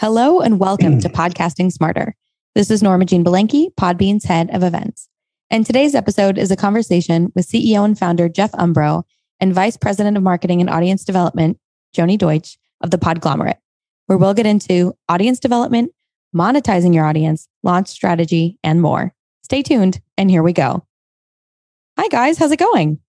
Hello 0.00 0.40
and 0.40 0.58
welcome 0.58 0.98
to 0.98 1.10
Podcasting 1.10 1.70
Smarter. 1.70 2.16
This 2.54 2.70
is 2.70 2.82
Norma 2.82 3.04
Jean 3.04 3.22
Belenky, 3.22 3.68
Podbean's 3.78 4.24
head 4.24 4.48
of 4.50 4.62
events. 4.62 5.10
And 5.50 5.66
today's 5.66 5.94
episode 5.94 6.38
is 6.38 6.50
a 6.50 6.56
conversation 6.56 7.30
with 7.36 7.46
CEO 7.46 7.84
and 7.84 7.98
founder 7.98 8.26
Jeff 8.26 8.50
Umbro 8.52 9.02
and 9.40 9.52
Vice 9.52 9.76
President 9.76 10.16
of 10.16 10.22
Marketing 10.22 10.62
and 10.62 10.70
Audience 10.70 11.04
Development, 11.04 11.58
Joni 11.94 12.16
Deutsch 12.16 12.56
of 12.80 12.90
the 12.90 12.96
Podglomerate, 12.96 13.58
where 14.06 14.16
we'll 14.16 14.32
get 14.32 14.46
into 14.46 14.94
audience 15.10 15.38
development, 15.38 15.92
monetizing 16.34 16.94
your 16.94 17.04
audience, 17.04 17.46
launch 17.62 17.88
strategy, 17.88 18.58
and 18.64 18.80
more. 18.80 19.12
Stay 19.42 19.60
tuned, 19.60 20.00
and 20.16 20.30
here 20.30 20.42
we 20.42 20.54
go. 20.54 20.82
Hi, 21.98 22.08
guys. 22.08 22.38
How's 22.38 22.52
it 22.52 22.58
going? 22.58 23.00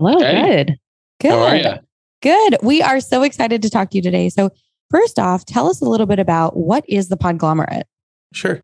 Hello. 0.00 0.18
Hey. 0.18 0.64
Good. 0.64 0.78
Good. 1.20 1.30
How 1.30 1.42
are 1.44 1.56
you? 1.56 1.74
Good. 2.22 2.56
We 2.60 2.82
are 2.82 2.98
so 2.98 3.22
excited 3.22 3.62
to 3.62 3.70
talk 3.70 3.90
to 3.90 3.98
you 3.98 4.02
today. 4.02 4.30
So, 4.30 4.50
First 4.90 5.18
off, 5.18 5.44
tell 5.44 5.68
us 5.68 5.80
a 5.80 5.84
little 5.84 6.06
bit 6.06 6.18
about 6.18 6.56
what 6.56 6.84
is 6.88 7.08
the 7.08 7.16
Podglomerate? 7.16 7.84
Sure. 8.32 8.60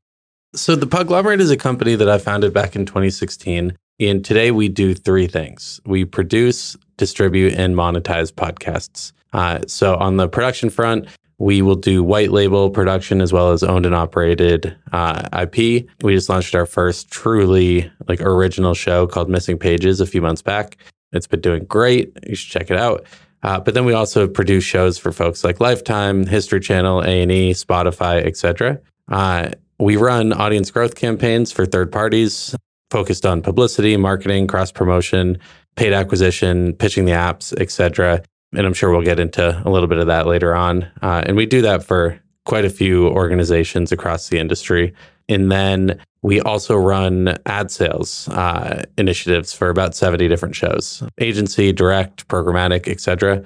So, 0.54 0.74
the 0.74 0.86
Podglomerate 0.86 1.40
is 1.40 1.50
a 1.50 1.56
company 1.56 1.94
that 1.94 2.08
I 2.08 2.18
founded 2.18 2.52
back 2.52 2.74
in 2.74 2.86
2016. 2.86 3.76
And 4.00 4.24
today 4.24 4.50
we 4.50 4.68
do 4.68 4.94
three 4.94 5.26
things 5.26 5.80
we 5.84 6.04
produce, 6.04 6.76
distribute, 6.96 7.54
and 7.54 7.74
monetize 7.74 8.32
podcasts. 8.32 9.12
Uh, 9.32 9.60
so, 9.66 9.96
on 9.96 10.16
the 10.16 10.28
production 10.28 10.70
front, 10.70 11.06
we 11.38 11.62
will 11.62 11.76
do 11.76 12.04
white 12.04 12.30
label 12.30 12.70
production 12.70 13.20
as 13.20 13.32
well 13.32 13.50
as 13.50 13.62
owned 13.62 13.86
and 13.86 13.94
operated 13.94 14.76
uh, 14.92 15.26
IP. 15.32 15.86
We 16.02 16.14
just 16.14 16.28
launched 16.28 16.54
our 16.54 16.66
first 16.66 17.10
truly 17.10 17.90
like 18.08 18.20
original 18.20 18.74
show 18.74 19.06
called 19.06 19.30
Missing 19.30 19.58
Pages 19.58 20.00
a 20.00 20.06
few 20.06 20.20
months 20.20 20.42
back. 20.42 20.76
It's 21.12 21.26
been 21.26 21.40
doing 21.40 21.64
great. 21.64 22.12
You 22.26 22.34
should 22.34 22.52
check 22.52 22.70
it 22.70 22.76
out. 22.76 23.04
Uh, 23.42 23.58
but 23.60 23.74
then 23.74 23.84
we 23.84 23.92
also 23.92 24.28
produce 24.28 24.64
shows 24.64 24.98
for 24.98 25.12
folks 25.12 25.42
like 25.44 25.60
Lifetime, 25.60 26.26
History 26.26 26.60
Channel, 26.60 27.02
A 27.02 27.22
and 27.22 27.32
E, 27.32 27.52
Spotify, 27.52 28.24
etc. 28.24 28.80
Uh, 29.08 29.50
we 29.78 29.96
run 29.96 30.32
audience 30.32 30.70
growth 30.70 30.94
campaigns 30.94 31.50
for 31.50 31.64
third 31.64 31.90
parties 31.90 32.54
focused 32.90 33.24
on 33.24 33.40
publicity, 33.40 33.96
marketing, 33.96 34.46
cross 34.46 34.72
promotion, 34.72 35.38
paid 35.76 35.92
acquisition, 35.92 36.74
pitching 36.74 37.04
the 37.04 37.12
apps, 37.12 37.58
etc. 37.60 38.22
And 38.52 38.66
I'm 38.66 38.74
sure 38.74 38.90
we'll 38.90 39.02
get 39.02 39.20
into 39.20 39.62
a 39.64 39.70
little 39.70 39.88
bit 39.88 39.98
of 39.98 40.08
that 40.08 40.26
later 40.26 40.54
on. 40.54 40.82
Uh, 41.00 41.22
and 41.24 41.36
we 41.36 41.46
do 41.46 41.62
that 41.62 41.84
for 41.84 42.20
quite 42.44 42.64
a 42.64 42.70
few 42.70 43.06
organizations 43.08 43.92
across 43.92 44.28
the 44.28 44.38
industry. 44.38 44.92
And 45.30 45.50
then 45.50 45.98
we 46.22 46.40
also 46.40 46.76
run 46.76 47.38
ad 47.46 47.70
sales 47.70 48.28
uh, 48.28 48.84
initiatives 48.98 49.54
for 49.54 49.70
about 49.70 49.94
70 49.94 50.28
different 50.28 50.56
shows, 50.56 51.02
agency, 51.18 51.72
direct, 51.72 52.28
programmatic, 52.28 52.88
etc. 52.88 53.42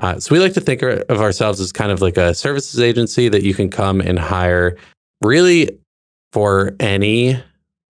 Uh, 0.00 0.18
so 0.20 0.32
we 0.32 0.40
like 0.40 0.54
to 0.54 0.60
think 0.60 0.82
of 0.82 1.20
ourselves 1.20 1.60
as 1.60 1.72
kind 1.72 1.90
of 1.90 2.00
like 2.00 2.16
a 2.16 2.34
services 2.34 2.80
agency 2.80 3.28
that 3.28 3.42
you 3.42 3.52
can 3.52 3.68
come 3.68 4.00
and 4.00 4.18
hire 4.18 4.76
really 5.22 5.76
for 6.32 6.74
any 6.78 7.42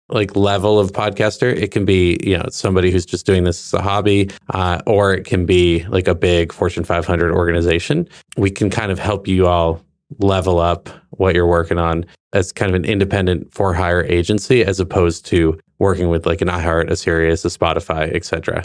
like 0.10 0.36
level 0.36 0.80
of 0.80 0.92
podcaster. 0.92 1.56
It 1.56 1.72
can 1.72 1.86
be, 1.86 2.18
you 2.22 2.38
know, 2.38 2.46
somebody 2.50 2.92
who's 2.92 3.06
just 3.06 3.26
doing 3.26 3.46
this 3.46 3.74
as 3.74 3.80
a 3.80 3.82
hobby, 3.82 4.30
uh, 4.50 4.82
or 4.86 5.14
it 5.14 5.26
can 5.26 5.46
be 5.46 5.86
like 5.86 6.08
a 6.08 6.16
big 6.16 6.52
Fortune 6.52 6.84
500 6.84 7.32
organization. 7.32 8.08
We 8.36 8.52
can 8.52 8.70
kind 8.70 8.92
of 8.92 9.00
help 9.00 9.28
you 9.28 9.48
all 9.48 9.82
level 10.18 10.60
up 10.60 10.90
what 11.12 11.36
you're 11.36 11.48
working 11.48 11.78
on 11.78 12.06
as 12.34 12.52
kind 12.52 12.70
of 12.70 12.76
an 12.76 12.86
independent 12.86 13.54
for 13.54 13.74
hire 13.74 14.04
agency 14.04 14.64
as 14.64 14.80
opposed 14.80 15.26
to 15.28 15.60
working 15.80 16.10
with 16.10 16.26
like 16.26 16.42
an 16.42 16.48
iHeart, 16.48 16.90
a 16.90 16.96
Sirius, 16.96 17.46
a 17.46 17.50
Spotify, 17.50 18.14
etc. 18.14 18.64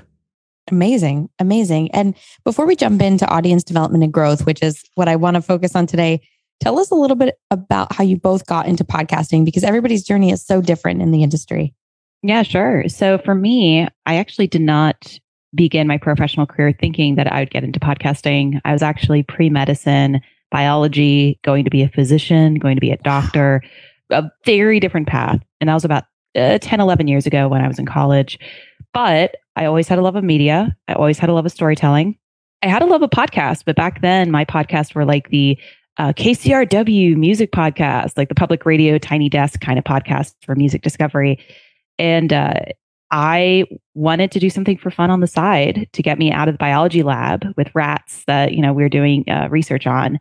Amazing. 0.70 1.28
Amazing. 1.38 1.90
And 1.92 2.14
before 2.44 2.66
we 2.66 2.76
jump 2.76 3.02
into 3.02 3.28
audience 3.28 3.62
development 3.62 4.02
and 4.02 4.12
growth, 4.12 4.46
which 4.46 4.62
is 4.62 4.82
what 4.94 5.08
I 5.08 5.16
want 5.16 5.34
to 5.36 5.42
focus 5.42 5.76
on 5.76 5.86
today, 5.86 6.20
tell 6.60 6.78
us 6.78 6.90
a 6.90 6.94
little 6.94 7.16
bit 7.16 7.38
about 7.50 7.92
how 7.92 8.04
you 8.04 8.16
both 8.16 8.46
got 8.46 8.66
into 8.66 8.84
podcasting 8.84 9.44
because 9.44 9.64
everybody's 9.64 10.04
journey 10.04 10.30
is 10.30 10.44
so 10.44 10.60
different 10.60 11.02
in 11.02 11.10
the 11.10 11.22
industry. 11.22 11.74
Yeah, 12.22 12.42
sure. 12.42 12.88
So 12.88 13.18
for 13.18 13.34
me, 13.34 13.86
I 14.06 14.16
actually 14.16 14.46
did 14.46 14.62
not 14.62 15.18
begin 15.54 15.86
my 15.86 15.98
professional 15.98 16.46
career 16.46 16.72
thinking 16.72 17.14
that 17.16 17.30
I 17.30 17.40
would 17.40 17.50
get 17.50 17.64
into 17.64 17.78
podcasting. 17.78 18.60
I 18.64 18.72
was 18.72 18.82
actually 18.82 19.22
pre 19.22 19.50
medicine 19.50 20.20
biology, 20.54 21.40
going 21.42 21.64
to 21.64 21.70
be 21.70 21.82
a 21.82 21.88
physician, 21.88 22.54
going 22.54 22.76
to 22.76 22.80
be 22.80 22.92
a 22.92 22.96
doctor, 22.98 23.60
a 24.10 24.22
very 24.44 24.78
different 24.78 25.08
path. 25.08 25.40
And 25.60 25.68
that 25.68 25.74
was 25.74 25.84
about 25.84 26.04
uh, 26.36 26.58
10, 26.62 26.78
11 26.78 27.08
years 27.08 27.26
ago 27.26 27.48
when 27.48 27.60
I 27.60 27.66
was 27.66 27.80
in 27.80 27.86
college. 27.86 28.38
But 28.92 29.34
I 29.56 29.64
always 29.64 29.88
had 29.88 29.98
a 29.98 30.02
love 30.02 30.14
of 30.14 30.22
media. 30.22 30.76
I 30.86 30.92
always 30.92 31.18
had 31.18 31.28
a 31.28 31.32
love 31.32 31.44
of 31.44 31.50
storytelling. 31.50 32.16
I 32.62 32.68
had 32.68 32.82
a 32.82 32.86
love 32.86 33.02
of 33.02 33.10
podcasts, 33.10 33.64
but 33.66 33.74
back 33.74 34.00
then 34.00 34.30
my 34.30 34.44
podcasts 34.44 34.94
were 34.94 35.04
like 35.04 35.28
the 35.30 35.58
uh, 35.98 36.12
KCRW 36.12 37.16
music 37.16 37.50
podcast, 37.50 38.16
like 38.16 38.28
the 38.28 38.36
public 38.36 38.64
radio 38.64 38.96
tiny 38.96 39.28
desk 39.28 39.60
kind 39.60 39.76
of 39.76 39.84
podcast 39.84 40.34
for 40.44 40.54
music 40.54 40.82
discovery. 40.82 41.44
And 41.98 42.32
uh, 42.32 42.60
I 43.14 43.64
wanted 43.94 44.32
to 44.32 44.40
do 44.40 44.50
something 44.50 44.76
for 44.76 44.90
fun 44.90 45.08
on 45.08 45.20
the 45.20 45.28
side 45.28 45.88
to 45.92 46.02
get 46.02 46.18
me 46.18 46.32
out 46.32 46.48
of 46.48 46.54
the 46.54 46.58
biology 46.58 47.04
lab 47.04 47.46
with 47.56 47.72
rats 47.72 48.24
that 48.26 48.54
you 48.54 48.60
know 48.60 48.72
we 48.72 48.82
were 48.82 48.88
doing 48.88 49.24
uh, 49.30 49.46
research 49.50 49.86
on, 49.86 50.18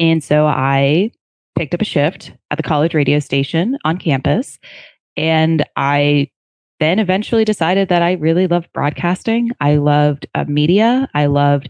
and 0.00 0.24
so 0.24 0.46
I 0.46 1.12
picked 1.56 1.74
up 1.74 1.82
a 1.82 1.84
shift 1.84 2.32
at 2.50 2.56
the 2.56 2.62
college 2.62 2.94
radio 2.94 3.18
station 3.18 3.76
on 3.84 3.98
campus, 3.98 4.58
and 5.14 5.62
I 5.76 6.30
then 6.80 6.98
eventually 6.98 7.44
decided 7.44 7.90
that 7.90 8.00
I 8.00 8.12
really 8.12 8.46
loved 8.46 8.72
broadcasting. 8.72 9.50
I 9.60 9.76
loved 9.76 10.26
uh, 10.34 10.46
media. 10.48 11.10
I 11.12 11.26
loved 11.26 11.68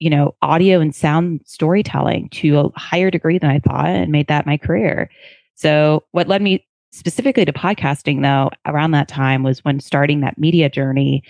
you 0.00 0.10
know 0.10 0.34
audio 0.42 0.80
and 0.80 0.92
sound 0.92 1.42
storytelling 1.44 2.30
to 2.30 2.58
a 2.58 2.80
higher 2.80 3.12
degree 3.12 3.38
than 3.38 3.50
I 3.50 3.60
thought, 3.60 3.86
and 3.86 4.10
made 4.10 4.26
that 4.26 4.44
my 4.44 4.56
career. 4.56 5.08
So 5.54 6.02
what 6.10 6.26
led 6.26 6.42
me 6.42 6.66
specifically 6.92 7.44
to 7.44 7.52
podcasting 7.52 8.22
though 8.22 8.50
around 8.66 8.90
that 8.92 9.08
time 9.08 9.42
was 9.42 9.64
when 9.64 9.80
starting 9.80 10.20
that 10.20 10.38
media 10.38 10.68
journey 10.68 11.22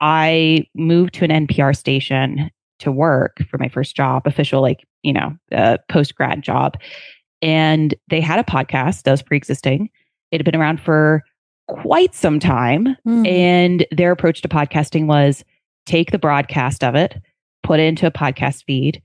i 0.00 0.64
moved 0.74 1.14
to 1.14 1.24
an 1.24 1.46
npr 1.46 1.76
station 1.76 2.50
to 2.78 2.90
work 2.90 3.38
for 3.48 3.58
my 3.58 3.68
first 3.68 3.94
job 3.94 4.22
official 4.26 4.60
like 4.60 4.86
you 5.02 5.12
know 5.12 5.36
uh, 5.52 5.76
post 5.88 6.14
grad 6.14 6.42
job 6.42 6.76
and 7.42 7.94
they 8.08 8.20
had 8.20 8.38
a 8.38 8.44
podcast 8.44 9.02
that 9.02 9.10
was 9.12 9.22
pre-existing 9.22 9.88
it 10.30 10.38
had 10.38 10.44
been 10.44 10.56
around 10.56 10.80
for 10.80 11.22
quite 11.68 12.14
some 12.14 12.40
time 12.40 12.96
mm. 13.06 13.28
and 13.28 13.86
their 13.92 14.10
approach 14.10 14.42
to 14.42 14.48
podcasting 14.48 15.06
was 15.06 15.44
take 15.86 16.10
the 16.10 16.18
broadcast 16.18 16.82
of 16.82 16.94
it 16.94 17.20
put 17.62 17.78
it 17.78 17.84
into 17.84 18.06
a 18.06 18.10
podcast 18.10 18.64
feed 18.64 19.00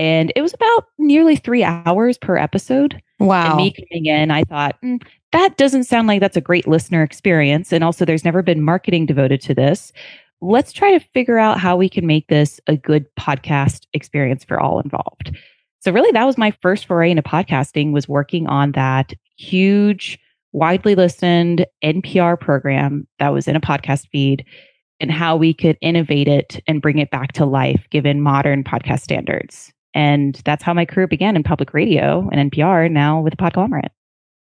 and 0.00 0.32
it 0.34 0.40
was 0.40 0.54
about 0.54 0.86
nearly 0.96 1.36
three 1.36 1.62
hours 1.62 2.16
per 2.16 2.38
episode. 2.38 3.02
Wow. 3.18 3.48
And 3.48 3.56
me 3.58 3.70
coming 3.70 4.06
in, 4.06 4.30
I 4.30 4.44
thought, 4.44 4.80
mm, 4.82 4.98
that 5.32 5.58
doesn't 5.58 5.84
sound 5.84 6.08
like 6.08 6.20
that's 6.20 6.38
a 6.38 6.40
great 6.40 6.66
listener 6.66 7.02
experience. 7.02 7.70
And 7.70 7.84
also, 7.84 8.06
there's 8.06 8.24
never 8.24 8.40
been 8.40 8.62
marketing 8.62 9.04
devoted 9.04 9.42
to 9.42 9.54
this. 9.54 9.92
Let's 10.40 10.72
try 10.72 10.96
to 10.96 11.04
figure 11.12 11.38
out 11.38 11.60
how 11.60 11.76
we 11.76 11.90
can 11.90 12.06
make 12.06 12.28
this 12.28 12.62
a 12.66 12.78
good 12.78 13.04
podcast 13.16 13.86
experience 13.92 14.42
for 14.42 14.58
all 14.58 14.80
involved. 14.80 15.36
So 15.80 15.92
really 15.92 16.12
that 16.12 16.24
was 16.24 16.38
my 16.38 16.54
first 16.62 16.86
foray 16.86 17.10
into 17.10 17.22
podcasting 17.22 17.92
was 17.92 18.08
working 18.08 18.46
on 18.46 18.72
that 18.72 19.12
huge 19.36 20.18
widely 20.52 20.94
listened 20.94 21.66
NPR 21.84 22.40
program 22.40 23.06
that 23.18 23.34
was 23.34 23.46
in 23.46 23.54
a 23.54 23.60
podcast 23.60 24.08
feed 24.08 24.46
and 24.98 25.10
how 25.10 25.36
we 25.36 25.52
could 25.52 25.76
innovate 25.82 26.28
it 26.28 26.62
and 26.66 26.80
bring 26.80 26.98
it 26.98 27.10
back 27.10 27.32
to 27.32 27.44
life 27.44 27.86
given 27.90 28.22
modern 28.22 28.64
podcast 28.64 29.00
standards. 29.00 29.74
And 29.94 30.40
that's 30.44 30.62
how 30.62 30.74
my 30.74 30.84
career 30.84 31.06
began 31.06 31.36
in 31.36 31.42
public 31.42 31.74
radio 31.74 32.28
and 32.32 32.50
NPR, 32.50 32.90
now 32.90 33.20
with 33.20 33.32
the 33.32 33.36
Podglomerate. 33.36 33.90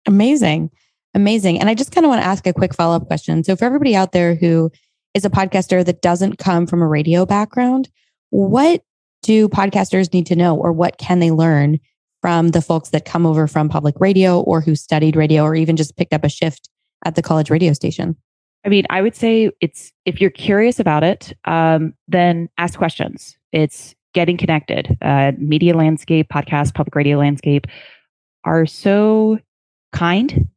Amazing. 0.06 0.70
Amazing. 1.14 1.60
And 1.60 1.68
I 1.68 1.74
just 1.74 1.92
kind 1.92 2.04
of 2.04 2.10
want 2.10 2.22
to 2.22 2.26
ask 2.26 2.46
a 2.46 2.52
quick 2.52 2.74
follow 2.74 2.96
up 2.96 3.06
question. 3.06 3.44
So, 3.44 3.56
for 3.56 3.64
everybody 3.64 3.94
out 3.94 4.12
there 4.12 4.34
who 4.34 4.70
is 5.14 5.24
a 5.24 5.30
podcaster 5.30 5.84
that 5.84 6.00
doesn't 6.00 6.38
come 6.38 6.66
from 6.66 6.80
a 6.80 6.88
radio 6.88 7.26
background, 7.26 7.88
what 8.30 8.82
do 9.22 9.48
podcasters 9.48 10.12
need 10.12 10.26
to 10.26 10.36
know 10.36 10.56
or 10.56 10.72
what 10.72 10.98
can 10.98 11.18
they 11.18 11.30
learn 11.30 11.78
from 12.22 12.48
the 12.48 12.62
folks 12.62 12.90
that 12.90 13.04
come 13.04 13.26
over 13.26 13.46
from 13.46 13.68
public 13.68 13.96
radio 14.00 14.40
or 14.40 14.60
who 14.60 14.74
studied 14.74 15.16
radio 15.16 15.42
or 15.42 15.54
even 15.54 15.76
just 15.76 15.96
picked 15.96 16.12
up 16.12 16.24
a 16.24 16.28
shift 16.28 16.70
at 17.04 17.14
the 17.14 17.22
college 17.22 17.50
radio 17.50 17.72
station? 17.72 18.16
I 18.64 18.68
mean, 18.68 18.86
I 18.90 19.02
would 19.02 19.16
say 19.16 19.50
it's 19.60 19.92
if 20.06 20.20
you're 20.20 20.30
curious 20.30 20.78
about 20.78 21.02
it, 21.02 21.32
um, 21.44 21.94
then 22.08 22.48
ask 22.58 22.78
questions. 22.78 23.36
It's 23.50 23.94
getting 24.14 24.36
connected, 24.36 24.96
uh, 25.02 25.32
media 25.38 25.76
landscape, 25.76 26.28
podcast, 26.28 26.74
public 26.74 26.94
radio 26.94 27.18
landscape. 27.18 27.66
are 28.44 28.66
so 28.66 29.38
kind. 29.92 30.48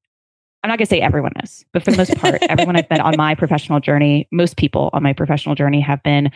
I'm 0.64 0.70
not 0.70 0.80
going 0.80 0.88
to 0.88 0.90
say 0.90 1.02
everyone 1.02 1.34
is, 1.44 1.64
but 1.74 1.84
for 1.84 1.92
the 1.92 1.98
most 1.98 2.16
part, 2.18 2.42
everyone 2.50 2.76
I've 2.76 2.90
met 2.90 3.00
on 3.00 3.16
my 3.18 3.36
professional 3.36 3.80
journey, 3.80 4.28
most 4.32 4.58
people 4.58 4.90
on 4.94 5.04
my 5.04 5.14
professional 5.14 5.54
journey 5.54 5.80
have 5.82 6.02
been 6.02 6.32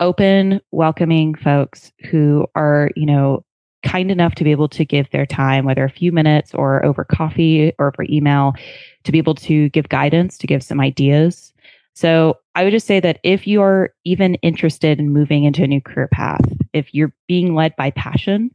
open, 0.00 0.60
welcoming 0.72 1.34
folks 1.34 1.92
who 2.10 2.46
are, 2.54 2.90
you 2.96 3.04
know, 3.04 3.44
kind 3.82 4.10
enough 4.10 4.34
to 4.34 4.44
be 4.44 4.50
able 4.50 4.68
to 4.68 4.84
give 4.84 5.08
their 5.10 5.26
time, 5.26 5.64
whether 5.64 5.84
a 5.84 5.90
few 5.90 6.12
minutes 6.12 6.54
or 6.54 6.84
over 6.84 7.04
coffee 7.04 7.72
or 7.78 7.88
over 7.88 8.04
email, 8.08 8.54
to 9.04 9.12
be 9.12 9.18
able 9.18 9.34
to 9.34 9.68
give 9.70 9.88
guidance, 9.88 10.38
to 10.38 10.46
give 10.46 10.62
some 10.62 10.80
ideas. 10.80 11.52
So 11.96 12.36
I 12.54 12.62
would 12.62 12.72
just 12.72 12.86
say 12.86 13.00
that 13.00 13.18
if 13.22 13.46
you 13.46 13.62
are 13.62 13.90
even 14.04 14.34
interested 14.36 15.00
in 15.00 15.14
moving 15.14 15.44
into 15.44 15.64
a 15.64 15.66
new 15.66 15.80
career 15.80 16.08
path, 16.12 16.44
if 16.74 16.94
you're 16.94 17.14
being 17.26 17.54
led 17.54 17.74
by 17.76 17.90
passion, 17.90 18.50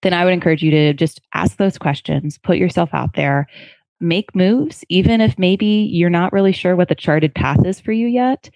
then 0.00 0.14
I 0.14 0.24
would 0.24 0.32
encourage 0.32 0.62
you 0.62 0.70
to 0.70 0.94
just 0.94 1.20
ask 1.34 1.58
those 1.58 1.76
questions, 1.76 2.38
put 2.38 2.56
yourself 2.56 2.88
out 2.94 3.12
there, 3.14 3.46
make 4.00 4.34
moves, 4.34 4.84
even 4.88 5.20
if 5.20 5.38
maybe 5.38 5.66
you're 5.92 6.08
not 6.08 6.32
really 6.32 6.52
sure 6.52 6.76
what 6.76 6.88
the 6.88 6.94
charted 6.94 7.34
path 7.34 7.62
is 7.66 7.78
for 7.78 7.92
you 7.92 8.06
yet. 8.06 8.48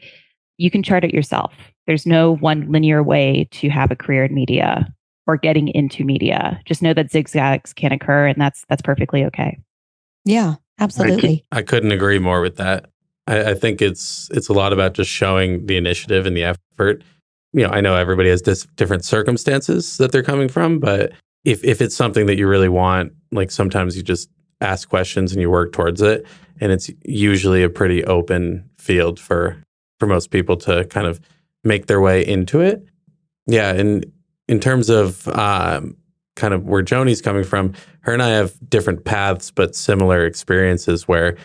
You 0.57 0.71
can 0.71 0.83
chart 0.83 1.05
it 1.05 1.13
yourself. 1.13 1.53
There's 1.87 2.07
no 2.07 2.37
one 2.37 2.73
linear 2.73 3.03
way 3.03 3.49
to 3.51 3.69
have 3.69 3.91
a 3.91 3.97
career 3.97 4.25
in 4.25 4.35
media 4.35 4.87
or 5.27 5.37
getting 5.37 5.69
into 5.69 6.05
media. 6.05 6.59
Just 6.65 6.81
know 6.81 6.95
that 6.95 7.11
zigzags 7.11 7.75
can 7.75 7.93
occur 7.93 8.29
and 8.29 8.41
that's 8.41 8.65
that's 8.71 8.83
perfectly 8.83 9.25
okay. 9.27 9.59
Yeah, 10.25 10.55
absolutely. 10.81 11.45
I, 11.53 11.61
could, 11.61 11.85
not 11.85 11.93
agree 11.93 12.19
more 12.19 12.41
with 12.41 12.57
that. 12.57 12.92
I, 13.27 13.51
I, 13.51 13.55
think 13.55 13.81
it's 13.81 14.29
it's 14.33 14.49
a 14.49 14.53
lot 14.53 14.73
about 14.73 14.95
just 14.95 15.11
showing 15.11 15.67
the 15.67 15.77
initiative 15.77 16.27
and 16.27 16.37
the 16.37 16.45
effort. 16.45 17.03
You 17.53 17.67
know, 17.67 17.71
I 17.71 17.81
know 17.81 17.95
everybody 17.95 18.31
has 18.31 18.43
dis- 18.43 18.67
different 18.77 19.05
circumstances 19.05 19.99
that 19.99 20.13
they're 20.13 20.23
coming 20.23 20.49
from, 20.49 20.79
but 20.79 21.13
if 21.45 21.63
if 21.65 21.81
it's 21.81 21.95
something 21.95 22.27
that 22.27 22.37
you 22.37 22.49
really 22.49 22.69
want, 22.69 23.13
like 23.31 23.51
sometimes 23.51 23.97
you 23.97 24.03
just 24.03 24.29
ask 24.61 24.89
questions 24.89 25.33
and 25.33 25.41
you 25.41 25.51
work 25.51 25.73
towards 25.73 26.03
it, 26.03 26.27
and 26.61 26.73
it's 26.73 26.91
usually 27.05 27.63
a 27.63 27.69
pretty 27.69 28.05
open 28.05 28.69
field 28.79 29.21
for 29.21 29.63
for 30.01 30.07
most 30.07 30.31
people 30.31 30.57
to 30.57 30.85
kind 30.87 31.07
of 31.07 31.21
make 31.65 31.87
their 31.87 32.01
way 32.01 32.27
into 32.27 32.61
it. 32.61 32.85
Yeah, 33.47 33.73
and 33.73 34.05
in 34.49 34.61
terms 34.61 34.91
of 34.91 35.27
um, 35.29 35.97
kind 36.37 36.55
of 36.55 36.65
where 36.65 36.83
Joni's 36.83 37.23
coming 37.23 37.45
from, 37.45 37.75
her 38.01 38.13
and 38.13 38.23
I 38.23 38.31
have 38.31 38.55
different 38.69 39.05
paths 39.05 39.51
but 39.51 39.75
similar 39.77 40.25
experiences 40.25 41.07
where 41.07 41.37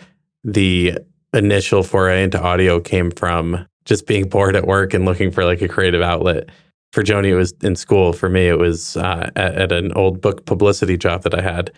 the 0.43 0.97
initial 1.33 1.83
foray 1.83 2.23
into 2.23 2.41
audio 2.41 2.79
came 2.79 3.11
from 3.11 3.67
just 3.85 4.07
being 4.07 4.29
bored 4.29 4.55
at 4.55 4.67
work 4.67 4.93
and 4.93 5.05
looking 5.05 5.31
for 5.31 5.45
like 5.45 5.61
a 5.61 5.67
creative 5.67 6.01
outlet. 6.01 6.49
For 6.93 7.03
Joni, 7.03 7.27
it 7.27 7.35
was 7.35 7.53
in 7.61 7.75
school. 7.75 8.13
For 8.13 8.29
me, 8.29 8.47
it 8.47 8.57
was 8.57 8.95
uh, 8.97 9.29
at, 9.35 9.55
at 9.55 9.71
an 9.71 9.91
old 9.93 10.21
book 10.21 10.45
publicity 10.45 10.97
job 10.97 11.23
that 11.23 11.35
I 11.35 11.41
had. 11.41 11.71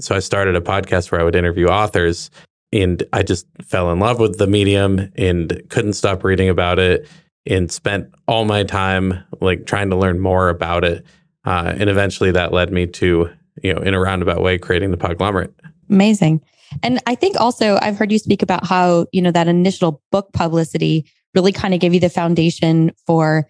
So 0.00 0.16
I 0.16 0.18
started 0.18 0.56
a 0.56 0.60
podcast 0.60 1.12
where 1.12 1.20
I 1.20 1.24
would 1.24 1.36
interview 1.36 1.66
authors 1.68 2.30
and 2.72 3.04
I 3.12 3.22
just 3.22 3.46
fell 3.62 3.92
in 3.92 4.00
love 4.00 4.18
with 4.18 4.38
the 4.38 4.48
medium 4.48 5.12
and 5.16 5.62
couldn't 5.68 5.92
stop 5.92 6.24
reading 6.24 6.48
about 6.48 6.80
it 6.80 7.06
and 7.46 7.70
spent 7.70 8.12
all 8.26 8.44
my 8.44 8.64
time 8.64 9.22
like 9.40 9.66
trying 9.66 9.90
to 9.90 9.96
learn 9.96 10.18
more 10.18 10.48
about 10.48 10.82
it. 10.82 11.06
Uh, 11.44 11.74
and 11.76 11.88
eventually 11.88 12.32
that 12.32 12.52
led 12.52 12.72
me 12.72 12.86
to, 12.86 13.30
you 13.62 13.72
know, 13.72 13.80
in 13.80 13.94
a 13.94 14.00
roundabout 14.00 14.42
way, 14.42 14.58
creating 14.58 14.90
the 14.90 14.96
Podglomerate. 14.96 15.52
Amazing. 15.88 16.40
And 16.82 17.00
I 17.06 17.14
think 17.14 17.40
also 17.40 17.78
I've 17.80 17.96
heard 17.96 18.12
you 18.12 18.18
speak 18.18 18.42
about 18.42 18.66
how, 18.66 19.06
you 19.12 19.22
know, 19.22 19.30
that 19.30 19.48
initial 19.48 20.02
book 20.10 20.32
publicity 20.32 21.06
really 21.34 21.52
kind 21.52 21.74
of 21.74 21.80
gave 21.80 21.94
you 21.94 22.00
the 22.00 22.08
foundation 22.08 22.92
for 23.06 23.48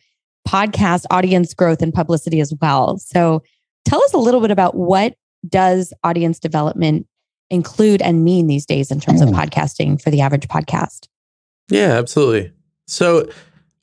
podcast 0.48 1.04
audience 1.10 1.54
growth 1.54 1.82
and 1.82 1.92
publicity 1.92 2.40
as 2.40 2.52
well. 2.60 2.98
So 2.98 3.42
tell 3.84 4.02
us 4.02 4.12
a 4.12 4.18
little 4.18 4.40
bit 4.40 4.50
about 4.50 4.74
what 4.74 5.14
does 5.48 5.92
audience 6.02 6.38
development 6.38 7.06
include 7.50 8.02
and 8.02 8.24
mean 8.24 8.46
these 8.46 8.66
days 8.66 8.90
in 8.90 9.00
terms 9.00 9.20
of 9.20 9.28
mm. 9.28 9.34
podcasting 9.34 10.00
for 10.00 10.10
the 10.10 10.20
average 10.20 10.48
podcast? 10.48 11.08
Yeah, 11.70 11.92
absolutely. 11.98 12.52
So 12.86 13.28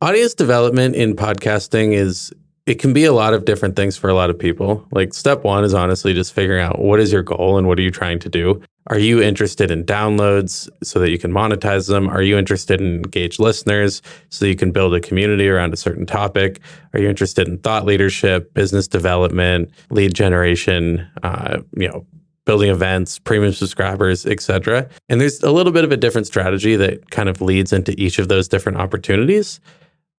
audience 0.02 0.34
development 0.34 0.96
in 0.96 1.16
podcasting 1.16 1.94
is 1.94 2.34
it 2.66 2.76
can 2.76 2.94
be 2.94 3.06
a 3.06 3.14
lot 3.14 3.34
of 3.34 3.46
different 3.46 3.76
things 3.76 3.98
for 3.98 4.10
a 4.10 4.14
lot 4.14 4.30
of 4.30 4.38
people. 4.38 4.86
Like 4.92 5.14
step 5.14 5.44
1 5.44 5.64
is 5.64 5.74
honestly 5.74 6.14
just 6.14 6.34
figuring 6.34 6.64
out 6.64 6.80
what 6.80 7.00
is 7.00 7.12
your 7.12 7.24
goal 7.24 7.58
and 7.58 7.68
what 7.68 7.80
are 7.80 7.82
you 7.82 7.92
trying 7.92 8.20
to 8.20 8.30
do? 8.30 8.62
Are 8.88 8.98
you 8.98 9.22
interested 9.22 9.70
in 9.70 9.84
downloads 9.84 10.68
so 10.84 11.00
that 11.00 11.12
you 11.12 11.20
can 11.20 11.32
monetize 11.32 11.88
them? 11.88 12.10
Are 12.10 12.22
you 12.22 12.38
interested 12.38 12.82
in 12.82 12.96
engaged 12.96 13.40
listeners 13.40 14.02
so 14.30 14.46
you 14.46 14.56
can 14.56 14.72
build 14.72 14.96
a 14.96 15.00
community 15.00 15.48
around 15.48 15.74
a 15.74 15.78
certain 15.78 16.06
topic? 16.06 16.60
Are 16.94 17.00
you 17.00 17.08
interested 17.08 17.48
in 17.48 17.60
thought 17.60 17.86
leadership, 17.86 18.54
business 18.54 18.88
development, 18.88 19.70
lead 19.92 20.16
generation, 20.16 21.08
uh, 21.22 21.62
you 21.78 21.88
know, 21.88 22.06
building 22.46 22.70
events, 22.70 23.20
premium 23.20 23.54
subscribers, 23.54 24.26
etc. 24.26 24.90
And 25.10 25.22
there's 25.22 25.42
a 25.44 25.52
little 25.52 25.72
bit 25.72 25.84
of 25.84 25.92
a 25.92 25.98
different 25.98 26.28
strategy 26.28 26.76
that 26.76 27.12
kind 27.12 27.30
of 27.30 27.40
leads 27.40 27.72
into 27.72 27.94
each 28.02 28.18
of 28.20 28.30
those 28.30 28.48
different 28.48 28.80
opportunities. 28.80 29.60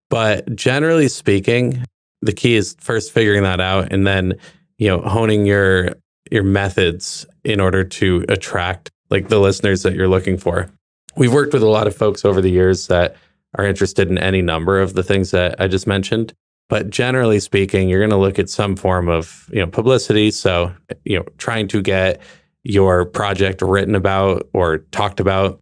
But 0.09 0.55
generally 0.55 1.09
speaking, 1.09 1.85
the 2.21 2.33
key 2.33 2.55
is 2.55 2.77
first 2.79 3.13
figuring 3.13 3.43
that 3.43 3.61
out 3.61 3.93
and 3.93 4.07
then, 4.07 4.35
you 4.79 4.89
know, 4.89 5.01
honing 5.01 5.47
your 5.47 5.95
your 6.31 6.43
methods 6.43 7.27
in 7.45 7.61
order 7.61 7.85
to 7.85 8.25
attract 8.29 8.91
like 9.11 9.29
the 9.29 9.41
listeners 9.41 9.83
that 9.83 9.95
you're 9.95 10.09
looking 10.09 10.39
for. 10.39 10.71
We've 11.17 11.33
worked 11.33 11.53
with 11.53 11.63
a 11.63 11.69
lot 11.69 11.87
of 11.87 11.95
folks 11.95 12.25
over 12.25 12.41
the 12.41 12.51
years 12.51 12.87
that 12.87 13.17
are 13.59 13.67
interested 13.67 14.09
in 14.09 14.17
any 14.17 14.41
number 14.41 14.81
of 14.81 14.95
the 14.95 15.03
things 15.03 15.31
that 15.33 15.61
I 15.61 15.69
just 15.69 15.87
mentioned. 15.87 16.33
But 16.69 16.89
generally 16.89 17.39
speaking, 17.39 17.89
you're 17.89 18.01
going 18.01 18.11
to 18.11 18.17
look 18.17 18.39
at 18.39 18.49
some 18.49 18.77
form 18.77 19.09
of, 19.09 19.51
you 19.53 19.61
know, 19.61 19.67
publicity. 19.67 20.31
So, 20.31 20.75
you 21.05 21.19
know, 21.19 21.25
trying 21.37 21.69
to 21.69 21.83
get 21.83 22.23
your 22.65 23.05
project 23.05 23.61
written 23.61 23.95
about 23.95 24.49
or 24.55 24.79
talked 24.79 25.21
about 25.21 25.61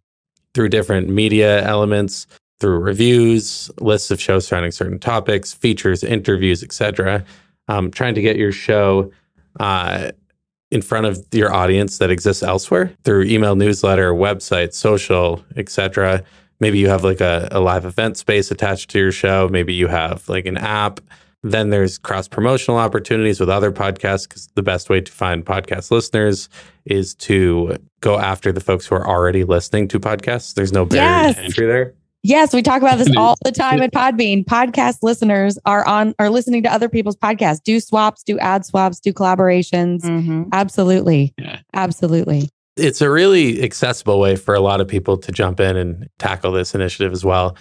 through 0.55 0.69
different 0.69 1.09
media 1.09 1.65
elements, 1.65 2.29
through 2.61 2.79
reviews, 2.79 3.71
lists 3.81 4.11
of 4.13 4.21
shows 4.21 4.47
surrounding 4.47 4.71
certain 4.71 5.01
topics, 5.01 5.53
features, 5.53 6.05
interviews, 6.05 6.63
etc. 6.63 7.25
Um, 7.67 7.91
trying 7.91 8.15
to 8.15 8.23
get 8.23 8.37
your 8.37 8.53
show 8.53 9.11
uh, 9.59 10.13
in 10.71 10.83
front 10.83 11.07
of 11.07 11.25
your 11.33 11.53
audience 11.53 11.99
that 11.99 12.11
exists 12.11 12.43
elsewhere 12.43 12.95
through 13.05 13.25
email, 13.25 13.57
newsletter, 13.57 14.13
website, 14.13 14.73
social, 14.73 15.45
etc. 15.57 16.23
Maybe 16.61 16.79
you 16.79 16.89
have 16.89 17.03
like 17.03 17.21
a, 17.21 17.49
a 17.51 17.61
live 17.61 17.85
event 17.85 18.17
space 18.17 18.51
attached 18.51 18.91
to 18.91 18.99
your 18.99 19.13
show. 19.13 19.49
Maybe 19.51 19.75
you 19.75 19.89
have 19.89 20.29
like 20.29 20.47
an 20.47 20.59
app. 20.59 21.01
Then 21.43 21.71
there's 21.71 21.97
cross 21.97 22.29
promotional 22.29 22.79
opportunities 22.79 23.41
with 23.41 23.49
other 23.49 23.73
podcasts 23.73 24.29
because 24.29 24.49
the 24.55 24.63
best 24.63 24.91
way 24.91 25.01
to 25.01 25.11
find 25.11 25.45
podcast 25.45 25.91
listeners 25.91 26.51
is 26.85 27.15
to 27.15 27.77
go 28.01 28.19
after 28.19 28.53
the 28.53 28.61
folks 28.61 28.87
who 28.87 28.95
are 28.95 29.07
already 29.07 29.45
listening 29.45 29.89
to 29.89 29.99
podcasts. 29.99 30.55
There's 30.55 30.73
no 30.73 30.85
barrier 30.85 31.29
yes. 31.29 31.37
to 31.37 31.43
entry 31.43 31.67
there. 31.67 31.95
Yes, 32.23 32.53
we 32.53 32.61
talk 32.61 32.83
about 32.83 32.99
this 32.99 33.11
all 33.17 33.37
the 33.45 33.53
time 33.53 33.81
at 33.81 33.93
Podbean. 33.93 34.45
Podcast 34.45 34.99
listeners 35.03 35.59
are 35.65 35.87
on 35.87 36.15
are 36.19 36.29
listening 36.29 36.63
to 36.65 36.73
other 36.73 36.89
people's 36.89 37.17
podcasts. 37.17 37.63
Do 37.63 37.81
swaps, 37.81 38.23
do 38.23 38.39
ad 38.39 38.67
swaps, 38.67 39.01
do 39.01 39.13
collaborations. 39.13 40.03
Mm-hmm. 40.03 40.45
Absolutely. 40.53 41.33
Yeah. 41.39 41.61
Absolutely. 41.73 42.51
It's 42.77 43.01
a 43.01 43.11
really 43.11 43.63
accessible 43.63 44.21
way 44.21 44.37
for 44.37 44.55
a 44.55 44.61
lot 44.61 44.81
of 44.81 44.89
people 44.89 45.17
to 45.19 45.33
jump 45.33 45.61
in 45.61 45.77
and 45.77 46.09
tackle 46.19 46.53
this 46.53 46.75
initiative 46.75 47.13
as 47.13 47.25
well. 47.25 47.57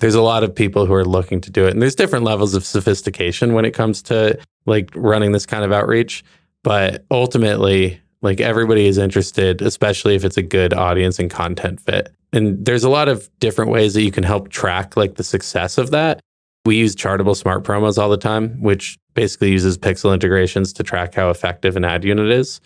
There's 0.00 0.14
a 0.14 0.22
lot 0.22 0.42
of 0.42 0.54
people 0.54 0.84
who 0.84 0.94
are 0.94 1.04
looking 1.04 1.40
to 1.40 1.50
do 1.50 1.66
it. 1.66 1.72
And 1.72 1.80
there's 1.80 1.94
different 1.94 2.24
levels 2.24 2.54
of 2.54 2.64
sophistication 2.64 3.54
when 3.54 3.64
it 3.64 3.72
comes 3.72 4.02
to 4.02 4.38
like 4.66 4.90
running 4.94 5.32
this 5.32 5.46
kind 5.46 5.64
of 5.64 5.70
outreach. 5.70 6.24
But 6.64 7.04
ultimately, 7.10 8.00
like 8.20 8.40
everybody 8.40 8.86
is 8.86 8.98
interested, 8.98 9.62
especially 9.62 10.16
if 10.16 10.24
it's 10.24 10.36
a 10.36 10.42
good 10.42 10.74
audience 10.74 11.18
and 11.18 11.30
content 11.30 11.80
fit. 11.80 12.12
And 12.32 12.64
there's 12.64 12.84
a 12.84 12.88
lot 12.88 13.08
of 13.08 13.28
different 13.40 13.70
ways 13.70 13.94
that 13.94 14.02
you 14.02 14.10
can 14.10 14.24
help 14.24 14.48
track 14.48 14.96
like 14.96 15.16
the 15.16 15.24
success 15.24 15.78
of 15.78 15.90
that. 15.90 16.20
We 16.64 16.76
use 16.76 16.94
Chartable 16.94 17.36
Smart 17.36 17.64
Promos 17.64 17.98
all 17.98 18.08
the 18.08 18.16
time, 18.16 18.60
which 18.60 18.98
basically 19.14 19.50
uses 19.50 19.76
pixel 19.76 20.14
integrations 20.14 20.72
to 20.74 20.82
track 20.82 21.14
how 21.14 21.28
effective 21.28 21.76
an 21.76 21.84
ad 21.84 22.04
unit 22.04 22.30
is. 22.30 22.60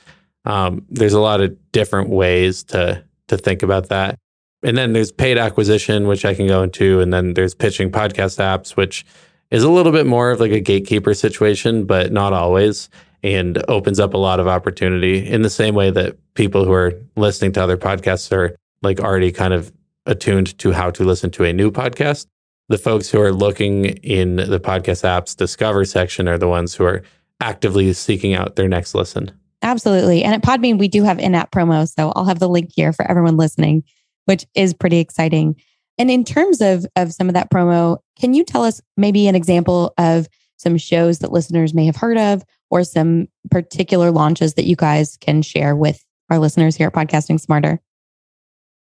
Um, 0.45 0.85
there's 0.89 1.15
a 1.15 1.21
lot 1.21 1.41
of 1.41 1.57
different 1.73 2.11
ways 2.11 2.63
to 2.65 3.03
to 3.29 3.37
think 3.37 3.63
about 3.63 3.89
that. 3.89 4.19
And 4.63 4.77
then 4.77 4.93
there's 4.93 5.11
paid 5.11 5.37
acquisition, 5.39 6.07
which 6.07 6.25
I 6.25 6.35
can 6.35 6.47
go 6.47 6.63
into, 6.63 7.01
and 7.01 7.13
then 7.13 7.35
there's 7.35 7.55
pitching 7.55 7.91
podcast 7.91 8.39
apps, 8.39 8.77
which 8.77 9.05
is 9.51 9.63
a 9.63 9.71
little 9.71 9.93
bit 9.93 10.07
more 10.07 10.31
of 10.31 10.41
like 10.41 10.53
a 10.53 10.61
gatekeeper 10.61 11.15
situation, 11.15 11.85
but 11.85 12.13
not 12.13 12.33
always, 12.33 12.89
and 13.23 13.63
opens 13.69 14.01
up 14.01 14.15
a 14.15 14.19
lot 14.19 14.41
of 14.41 14.49
opportunity 14.49 15.27
in 15.27 15.43
the 15.43 15.51
same 15.51 15.75
way 15.75 15.91
that 15.91 16.17
people 16.35 16.65
who 16.65 16.73
are 16.73 16.93
listening 17.17 17.53
to 17.53 17.63
other 17.63 17.77
podcasts 17.77 18.31
are 18.33 18.57
like 18.83 19.01
already 19.01 19.33
kind 19.33 19.55
of 19.55 19.73
attuned 20.07 20.57
to 20.59 20.73
how 20.73 20.91
to 20.91 21.05
listen 21.05 21.31
to 21.33 21.45
a 21.45 21.53
new 21.53 21.71
podcast. 21.71 22.27
The 22.69 22.79
folks 22.79 23.09
who 23.09 23.21
are 23.21 23.33
looking 23.33 23.87
in 23.87 24.37
the 24.37 24.61
podcast 24.61 25.05
apps 25.05 25.37
discover 25.37 25.85
section 25.85 26.29
are 26.29 26.39
the 26.39 26.49
ones 26.49 26.75
who 26.75 26.85
are 26.85 27.03
actively 27.41 27.93
seeking 27.93 28.35
out 28.35 28.57
their 28.57 28.69
next 28.69 28.95
listen. 28.95 29.31
Absolutely. 29.63 30.23
And 30.23 30.35
at 30.35 30.43
Podbean, 30.43 30.79
we 30.79 30.89
do 30.89 31.03
have 31.03 31.19
in 31.19 31.35
app 31.35 31.51
promos. 31.51 31.95
So 31.95 32.13
I'll 32.15 32.25
have 32.25 32.39
the 32.39 32.49
link 32.49 32.71
here 32.75 32.93
for 32.93 33.09
everyone 33.09 33.37
listening, 33.37 33.85
which 34.27 34.47
is 34.55 34.75
pretty 34.75 34.99
exciting. 34.99 35.57
And 35.99 36.11
in 36.11 36.25
terms 36.25 36.61
of, 36.61 36.87
of 36.95 37.13
some 37.13 37.29
of 37.29 37.35
that 37.35 37.51
promo, 37.51 37.99
can 38.19 38.35
you 38.35 38.45
tell 38.45 38.65
us 38.65 38.81
maybe 38.97 39.29
an 39.29 39.35
example 39.35 39.95
of 39.97 40.29
some 40.57 40.77
shows 40.77 41.21
that 41.21 41.33
listeners 41.33 41.75
may 41.75 41.87
have 41.87 41.97
heard 41.97 42.19
of, 42.19 42.43
or 42.71 42.83
some 42.83 43.29
particular 43.51 44.11
launches 44.11 44.55
that 44.55 44.65
you 44.65 44.77
guys 44.77 45.17
can 45.21 45.43
share 45.43 45.77
with 45.77 46.05
our 46.31 46.39
listeners 46.39 46.77
here 46.77 46.89
at 46.89 46.95
Podcasting 46.95 47.41
Smarter? 47.41 47.81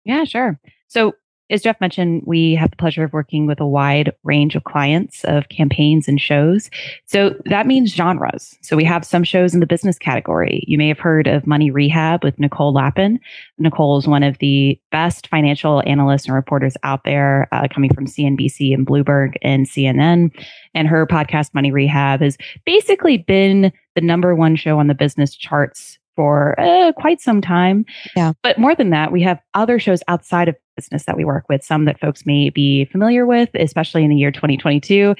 Yeah, 0.05 0.23
sure. 0.23 0.59
So 0.87 1.13
as 1.49 1.61
Jeff 1.61 1.79
mentioned, 1.81 2.23
we 2.25 2.55
have 2.55 2.71
the 2.71 2.77
pleasure 2.77 3.03
of 3.03 3.13
working 3.13 3.45
with 3.45 3.59
a 3.59 3.67
wide 3.67 4.11
range 4.23 4.55
of 4.55 4.63
clients 4.63 5.23
of 5.25 5.49
campaigns 5.49 6.07
and 6.07 6.19
shows. 6.19 6.69
So 7.05 7.35
that 7.45 7.67
means 7.67 7.93
genres. 7.93 8.57
So 8.61 8.77
we 8.77 8.85
have 8.85 9.05
some 9.05 9.23
shows 9.23 9.53
in 9.53 9.59
the 9.59 9.67
business 9.67 9.99
category. 9.99 10.63
You 10.67 10.77
may 10.77 10.87
have 10.87 10.99
heard 10.99 11.27
of 11.27 11.45
Money 11.45 11.69
Rehab 11.69 12.23
with 12.23 12.39
Nicole 12.39 12.73
Lapin. 12.73 13.19
Nicole 13.59 13.97
is 13.97 14.07
one 14.07 14.23
of 14.23 14.37
the 14.39 14.79
best 14.91 15.27
financial 15.27 15.83
analysts 15.85 16.25
and 16.25 16.35
reporters 16.35 16.75
out 16.81 17.03
there, 17.03 17.47
uh, 17.51 17.67
coming 17.71 17.93
from 17.93 18.07
CNBC 18.07 18.73
and 18.73 18.87
Bloomberg 18.87 19.35
and 19.41 19.67
CNN. 19.67 20.31
And 20.73 20.87
her 20.87 21.05
podcast, 21.05 21.53
Money 21.53 21.71
Rehab, 21.71 22.21
has 22.21 22.37
basically 22.65 23.17
been 23.17 23.71
the 23.95 24.01
number 24.01 24.33
one 24.33 24.55
show 24.55 24.79
on 24.79 24.87
the 24.87 24.95
business 24.95 25.35
charts 25.35 25.99
for 26.15 26.59
uh, 26.59 26.91
quite 26.93 27.21
some 27.21 27.41
time. 27.41 27.85
Yeah. 28.15 28.33
But 28.41 28.57
more 28.57 28.75
than 28.75 28.89
that, 28.91 29.11
we 29.11 29.21
have 29.23 29.39
other 29.53 29.79
shows 29.79 30.01
outside 30.07 30.47
of 30.47 30.55
business 30.75 31.05
that 31.05 31.17
we 31.17 31.25
work 31.25 31.45
with, 31.49 31.63
some 31.63 31.85
that 31.85 31.99
folks 31.99 32.25
may 32.25 32.49
be 32.49 32.85
familiar 32.85 33.25
with, 33.25 33.49
especially 33.53 34.03
in 34.03 34.09
the 34.09 34.15
year 34.15 34.31
2022. 34.31 35.15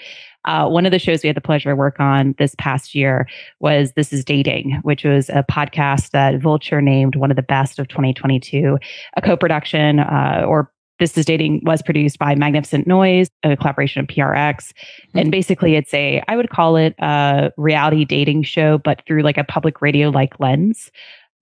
Uh, 0.46 0.68
one 0.68 0.86
of 0.86 0.92
the 0.92 1.00
shows 1.00 1.24
we 1.24 1.28
had 1.28 1.38
the 1.38 1.42
pleasure 1.42 1.70
to 1.70 1.76
work 1.76 2.00
on 2.00 2.36
this 2.38 2.54
past 2.58 2.94
year 2.94 3.28
was 3.60 3.94
This 3.94 4.12
is 4.12 4.26
Dating, 4.26 4.80
which 4.82 5.06
was 5.06 5.30
a 5.30 5.46
podcast 5.50 6.12
that 6.12 6.42
Vulture 6.42 6.82
named 6.82 7.16
one 7.16 7.32
of 7.32 7.38
the 7.38 7.44
best 7.44 7.80
of 7.80 7.88
2022, 7.88 8.78
a 9.16 9.22
co 9.22 9.38
production 9.38 10.00
uh, 10.00 10.44
or 10.46 10.70
this 11.00 11.18
is 11.18 11.26
Dating 11.26 11.62
was 11.66 11.82
produced 11.82 12.20
by 12.20 12.36
Magnificent 12.36 12.88
Noise, 12.88 13.30
a 13.44 13.58
collaboration 13.58 14.02
of 14.02 14.08
PRX. 14.08 14.56
Mm-hmm. 14.56 15.18
And 15.18 15.32
basically, 15.32 15.76
it's 15.76 15.94
a, 15.94 16.22
I 16.28 16.36
would 16.36 16.50
call 16.50 16.76
it 16.76 16.96
a 17.00 17.52
reality 17.58 18.06
dating 18.06 18.44
show, 18.44 18.78
but 18.78 19.02
through 19.08 19.24
like 19.24 19.38
a 19.38 19.44
public 19.44 19.82
radio 19.82 20.10
like 20.10 20.40
lens. 20.40 20.92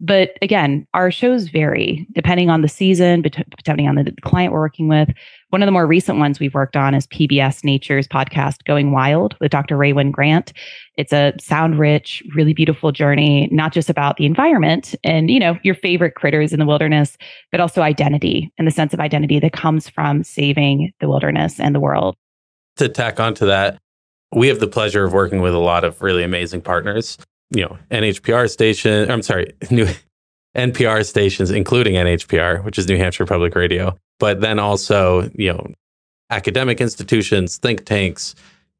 But 0.03 0.31
again, 0.41 0.88
our 0.96 1.12
shows 1.12 1.48
vary 1.48 2.08
depending 2.13 2.50
on 2.50 2.62
the 2.62 2.67
season, 2.67 3.22
depending 3.22 3.88
on 3.88 3.96
the 3.96 4.12
client 4.24 4.51
we're 4.51 4.60
working 4.60 4.88
with. 4.88 5.10
One 5.50 5.62
of 5.62 5.67
the 5.67 5.72
more 5.72 5.86
recent 5.86 6.17
ones 6.17 6.39
we've 6.39 6.55
worked 6.55 6.75
on 6.75 6.96
is 6.96 7.05
PBS 7.08 7.63
Nature's 7.63 8.08
podcast, 8.08 8.63
Going 8.65 8.91
Wild 8.91 9.36
with 9.39 9.51
Dr. 9.51 9.77
Rae 9.77 9.93
Wynn-Grant. 9.93 10.53
It's 10.98 11.13
a 11.13 11.34
sound 11.39 11.77
rich, 11.77 12.24
really 12.36 12.53
beautiful 12.53 12.91
journey, 12.91 13.48
not 13.51 13.74
just 13.74 13.91
about 13.91 14.17
the 14.17 14.25
environment 14.25 14.96
and, 15.03 15.29
you 15.29 15.39
know, 15.39 15.60
your 15.62 15.75
favorite 15.75 16.15
critters 16.15 16.51
in 16.51 16.60
the 16.60 16.65
wilderness, 16.65 17.15
but 17.51 17.62
also 17.62 17.84
identity 17.84 18.51
and 18.58 18.67
the 18.67 18.72
sense 18.72 18.96
of 18.96 19.00
identity 19.00 19.39
that 19.39 19.53
comes 19.53 19.88
from 19.88 20.24
saving 20.24 20.91
the 21.00 21.08
wilderness 21.08 21.60
and 21.60 21.75
the 21.75 21.79
world. 21.79 22.15
To 22.77 22.89
tack 22.89 23.20
onto 23.20 23.46
that, 23.46 23.77
we 24.34 24.48
have 24.48 24.60
the 24.60 24.67
pleasure 24.67 25.03
of 25.03 25.13
working 25.13 25.41
with 25.41 25.53
a 25.53 25.60
lot 25.60 25.84
of 25.84 26.01
really 26.01 26.24
amazing 26.24 26.62
partners 26.62 27.20
you 27.51 27.63
know, 27.63 27.77
NHPR 27.91 28.50
station, 28.50 29.10
I'm 29.12 29.22
sorry, 29.22 29.53
new 29.72 29.88
NPR 30.55 31.05
stations, 31.05 31.51
including 31.51 31.96
NHPR, 31.96 32.63
which 32.63 32.77
is 32.77 32.88
New 32.88 32.98
Hampshire 32.98 33.25
Public 33.25 33.55
Radio, 33.55 33.96
but 34.20 34.41
then 34.41 34.60
also, 34.60 35.29
you 35.36 35.53
know, 35.53 35.67
academic 36.29 36.81
institutions, 36.81 37.58
think 37.58 37.86
tanks, 37.86 38.36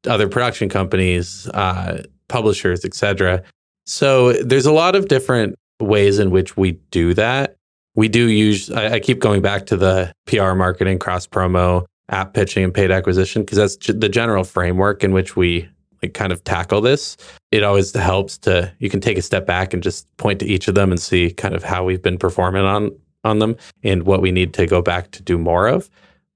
other 0.06 0.28
production 0.28 0.68
companies, 0.68 1.48
uh, 1.48 2.02
publishers, 2.28 2.84
etc. 2.84 3.42
So 3.86 4.32
there's 4.32 4.66
a 4.66 4.72
lot 4.72 4.96
of 4.96 5.08
different 5.08 5.56
ways 5.80 6.18
in 6.18 6.30
which 6.30 6.56
we 6.56 6.72
do 6.90 7.14
that. 7.14 7.56
We 7.94 8.08
do 8.08 8.28
use, 8.28 8.70
I, 8.70 8.94
I 8.94 9.00
keep 9.00 9.18
going 9.18 9.42
back 9.42 9.66
to 9.66 9.76
the 9.76 10.12
PR 10.26 10.52
marketing, 10.54 10.98
cross 10.98 11.26
promo, 11.26 11.84
app 12.08 12.32
pitching, 12.32 12.64
and 12.64 12.74
paid 12.74 12.90
acquisition, 12.90 13.42
because 13.42 13.58
that's 13.58 13.76
the 13.76 14.08
general 14.08 14.44
framework 14.44 15.04
in 15.04 15.12
which 15.12 15.36
we 15.36 15.68
like 16.02 16.14
kind 16.14 16.32
of 16.32 16.42
tackle 16.44 16.80
this, 16.80 17.16
it 17.50 17.62
always 17.62 17.94
helps 17.94 18.38
to 18.38 18.72
you 18.78 18.90
can 18.90 19.00
take 19.00 19.18
a 19.18 19.22
step 19.22 19.46
back 19.46 19.72
and 19.72 19.82
just 19.82 20.06
point 20.16 20.40
to 20.40 20.46
each 20.46 20.68
of 20.68 20.74
them 20.74 20.90
and 20.90 21.00
see 21.00 21.30
kind 21.30 21.54
of 21.54 21.62
how 21.62 21.84
we've 21.84 22.02
been 22.02 22.18
performing 22.18 22.64
on 22.64 22.90
on 23.24 23.38
them 23.38 23.56
and 23.82 24.02
what 24.04 24.20
we 24.20 24.32
need 24.32 24.52
to 24.54 24.66
go 24.66 24.82
back 24.82 25.10
to 25.12 25.22
do 25.22 25.38
more 25.38 25.68
of. 25.68 25.88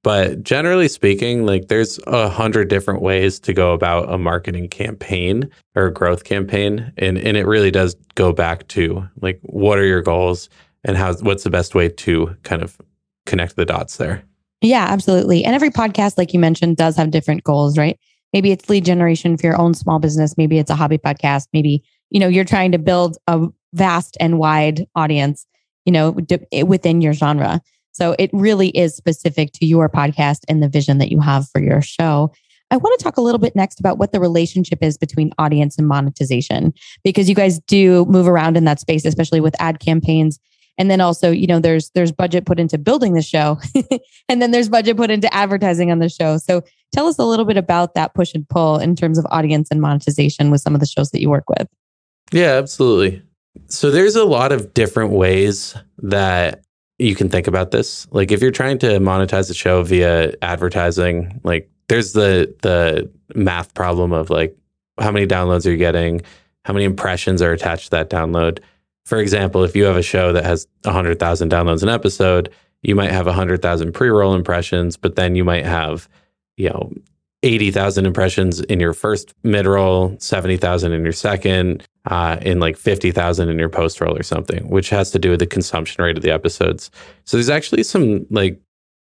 But 0.02 0.44
generally 0.44 0.86
speaking, 0.86 1.46
like 1.46 1.66
there's 1.66 1.98
a 2.06 2.28
hundred 2.28 2.68
different 2.68 3.02
ways 3.02 3.40
to 3.40 3.52
go 3.52 3.72
about 3.72 4.12
a 4.12 4.16
marketing 4.16 4.68
campaign 4.68 5.50
or 5.74 5.86
a 5.86 5.92
growth 5.92 6.22
campaign. 6.22 6.92
And 6.96 7.18
and 7.18 7.36
it 7.36 7.44
really 7.44 7.72
does 7.72 7.96
go 8.14 8.32
back 8.32 8.68
to 8.68 9.08
like 9.20 9.40
what 9.42 9.78
are 9.78 9.84
your 9.84 10.02
goals 10.02 10.48
and 10.84 10.96
how 10.96 11.14
what's 11.16 11.42
the 11.42 11.50
best 11.50 11.74
way 11.74 11.88
to 11.88 12.36
kind 12.44 12.62
of 12.62 12.80
connect 13.26 13.56
the 13.56 13.64
dots 13.64 13.96
there. 13.96 14.22
Yeah, 14.62 14.86
absolutely. 14.88 15.44
And 15.44 15.54
every 15.54 15.70
podcast, 15.70 16.16
like 16.16 16.32
you 16.32 16.38
mentioned, 16.38 16.76
does 16.76 16.96
have 16.96 17.10
different 17.10 17.44
goals, 17.44 17.76
right? 17.76 17.98
Maybe 18.36 18.52
it's 18.52 18.68
lead 18.68 18.84
generation 18.84 19.38
for 19.38 19.46
your 19.46 19.58
own 19.58 19.72
small 19.72 19.98
business. 19.98 20.36
Maybe 20.36 20.58
it's 20.58 20.70
a 20.70 20.74
hobby 20.74 20.98
podcast. 20.98 21.48
Maybe, 21.54 21.82
you 22.10 22.20
know, 22.20 22.28
you're 22.28 22.44
trying 22.44 22.70
to 22.72 22.78
build 22.78 23.16
a 23.26 23.46
vast 23.72 24.14
and 24.20 24.38
wide 24.38 24.86
audience, 24.94 25.46
you 25.86 25.92
know, 25.92 26.12
d- 26.12 26.44
eh, 26.52 26.60
within 26.60 27.00
your 27.00 27.14
genre. 27.14 27.62
So 27.92 28.14
it 28.18 28.28
really 28.34 28.68
is 28.76 28.94
specific 28.94 29.52
to 29.52 29.64
your 29.64 29.88
podcast 29.88 30.40
and 30.50 30.62
the 30.62 30.68
vision 30.68 30.98
that 30.98 31.10
you 31.10 31.18
have 31.18 31.48
for 31.48 31.62
your 31.62 31.80
show. 31.80 32.30
I 32.70 32.76
want 32.76 32.98
to 32.98 33.02
talk 33.02 33.16
a 33.16 33.22
little 33.22 33.38
bit 33.38 33.56
next 33.56 33.80
about 33.80 33.96
what 33.96 34.12
the 34.12 34.20
relationship 34.20 34.80
is 34.82 34.98
between 34.98 35.32
audience 35.38 35.78
and 35.78 35.88
monetization, 35.88 36.74
because 37.04 37.30
you 37.30 37.34
guys 37.34 37.58
do 37.60 38.04
move 38.04 38.28
around 38.28 38.58
in 38.58 38.64
that 38.66 38.80
space, 38.80 39.06
especially 39.06 39.40
with 39.40 39.58
ad 39.62 39.80
campaigns 39.80 40.38
and 40.78 40.90
then 40.90 41.00
also 41.00 41.30
you 41.30 41.46
know 41.46 41.58
there's 41.58 41.90
there's 41.90 42.12
budget 42.12 42.46
put 42.46 42.60
into 42.60 42.78
building 42.78 43.14
the 43.14 43.22
show 43.22 43.58
and 44.28 44.42
then 44.42 44.50
there's 44.50 44.68
budget 44.68 44.96
put 44.96 45.10
into 45.10 45.32
advertising 45.34 45.90
on 45.90 45.98
the 45.98 46.08
show 46.08 46.36
so 46.36 46.62
tell 46.92 47.06
us 47.06 47.18
a 47.18 47.24
little 47.24 47.44
bit 47.44 47.56
about 47.56 47.94
that 47.94 48.14
push 48.14 48.34
and 48.34 48.48
pull 48.48 48.78
in 48.78 48.96
terms 48.96 49.18
of 49.18 49.26
audience 49.30 49.68
and 49.70 49.80
monetization 49.80 50.50
with 50.50 50.60
some 50.60 50.74
of 50.74 50.80
the 50.80 50.86
shows 50.86 51.10
that 51.10 51.20
you 51.20 51.30
work 51.30 51.48
with. 51.48 51.68
Yeah 52.32 52.56
absolutely. 52.56 53.22
So 53.68 53.90
there's 53.90 54.16
a 54.16 54.24
lot 54.24 54.52
of 54.52 54.74
different 54.74 55.12
ways 55.12 55.74
that 55.98 56.62
you 56.98 57.14
can 57.14 57.28
think 57.28 57.46
about 57.46 57.70
this. 57.70 58.06
Like 58.10 58.32
if 58.32 58.40
you're 58.40 58.50
trying 58.50 58.78
to 58.78 58.98
monetize 58.98 59.50
a 59.50 59.54
show 59.54 59.82
via 59.82 60.34
advertising 60.42 61.40
like 61.44 61.70
there's 61.88 62.12
the 62.12 62.54
the 62.62 63.10
math 63.34 63.74
problem 63.74 64.12
of 64.12 64.30
like 64.30 64.56
how 64.98 65.10
many 65.10 65.26
downloads 65.26 65.66
are 65.66 65.70
you 65.70 65.76
getting? 65.76 66.22
How 66.64 66.72
many 66.72 66.84
impressions 66.84 67.42
are 67.42 67.52
attached 67.52 67.84
to 67.84 67.90
that 67.90 68.10
download? 68.10 68.60
For 69.04 69.18
example, 69.18 69.62
if 69.62 69.76
you 69.76 69.84
have 69.84 69.96
a 69.96 70.02
show 70.02 70.32
that 70.32 70.44
has 70.44 70.66
100,000 70.82 71.50
downloads 71.50 71.82
an 71.82 71.88
episode, 71.88 72.52
you 72.82 72.94
might 72.96 73.12
have 73.12 73.26
100,000 73.26 73.92
pre-roll 73.92 74.34
impressions, 74.34 74.96
but 74.96 75.16
then 75.16 75.36
you 75.36 75.44
might 75.44 75.64
have, 75.64 76.08
you 76.56 76.70
know, 76.70 76.92
80,000 77.42 78.06
impressions 78.06 78.60
in 78.62 78.80
your 78.80 78.92
first 78.92 79.34
mid-roll, 79.44 80.16
70,000 80.18 80.92
in 80.92 81.02
your 81.04 81.12
second, 81.12 81.86
uh, 82.06 82.38
in 82.42 82.60
like 82.60 82.76
50,000 82.76 83.48
in 83.48 83.58
your 83.58 83.68
post-roll 83.68 84.16
or 84.16 84.22
something, 84.22 84.68
which 84.68 84.88
has 84.90 85.10
to 85.12 85.18
do 85.18 85.30
with 85.30 85.40
the 85.40 85.46
consumption 85.46 86.02
rate 86.02 86.16
of 86.16 86.22
the 86.22 86.32
episodes. 86.32 86.90
So 87.24 87.36
there's 87.36 87.50
actually 87.50 87.82
some 87.82 88.26
like 88.30 88.60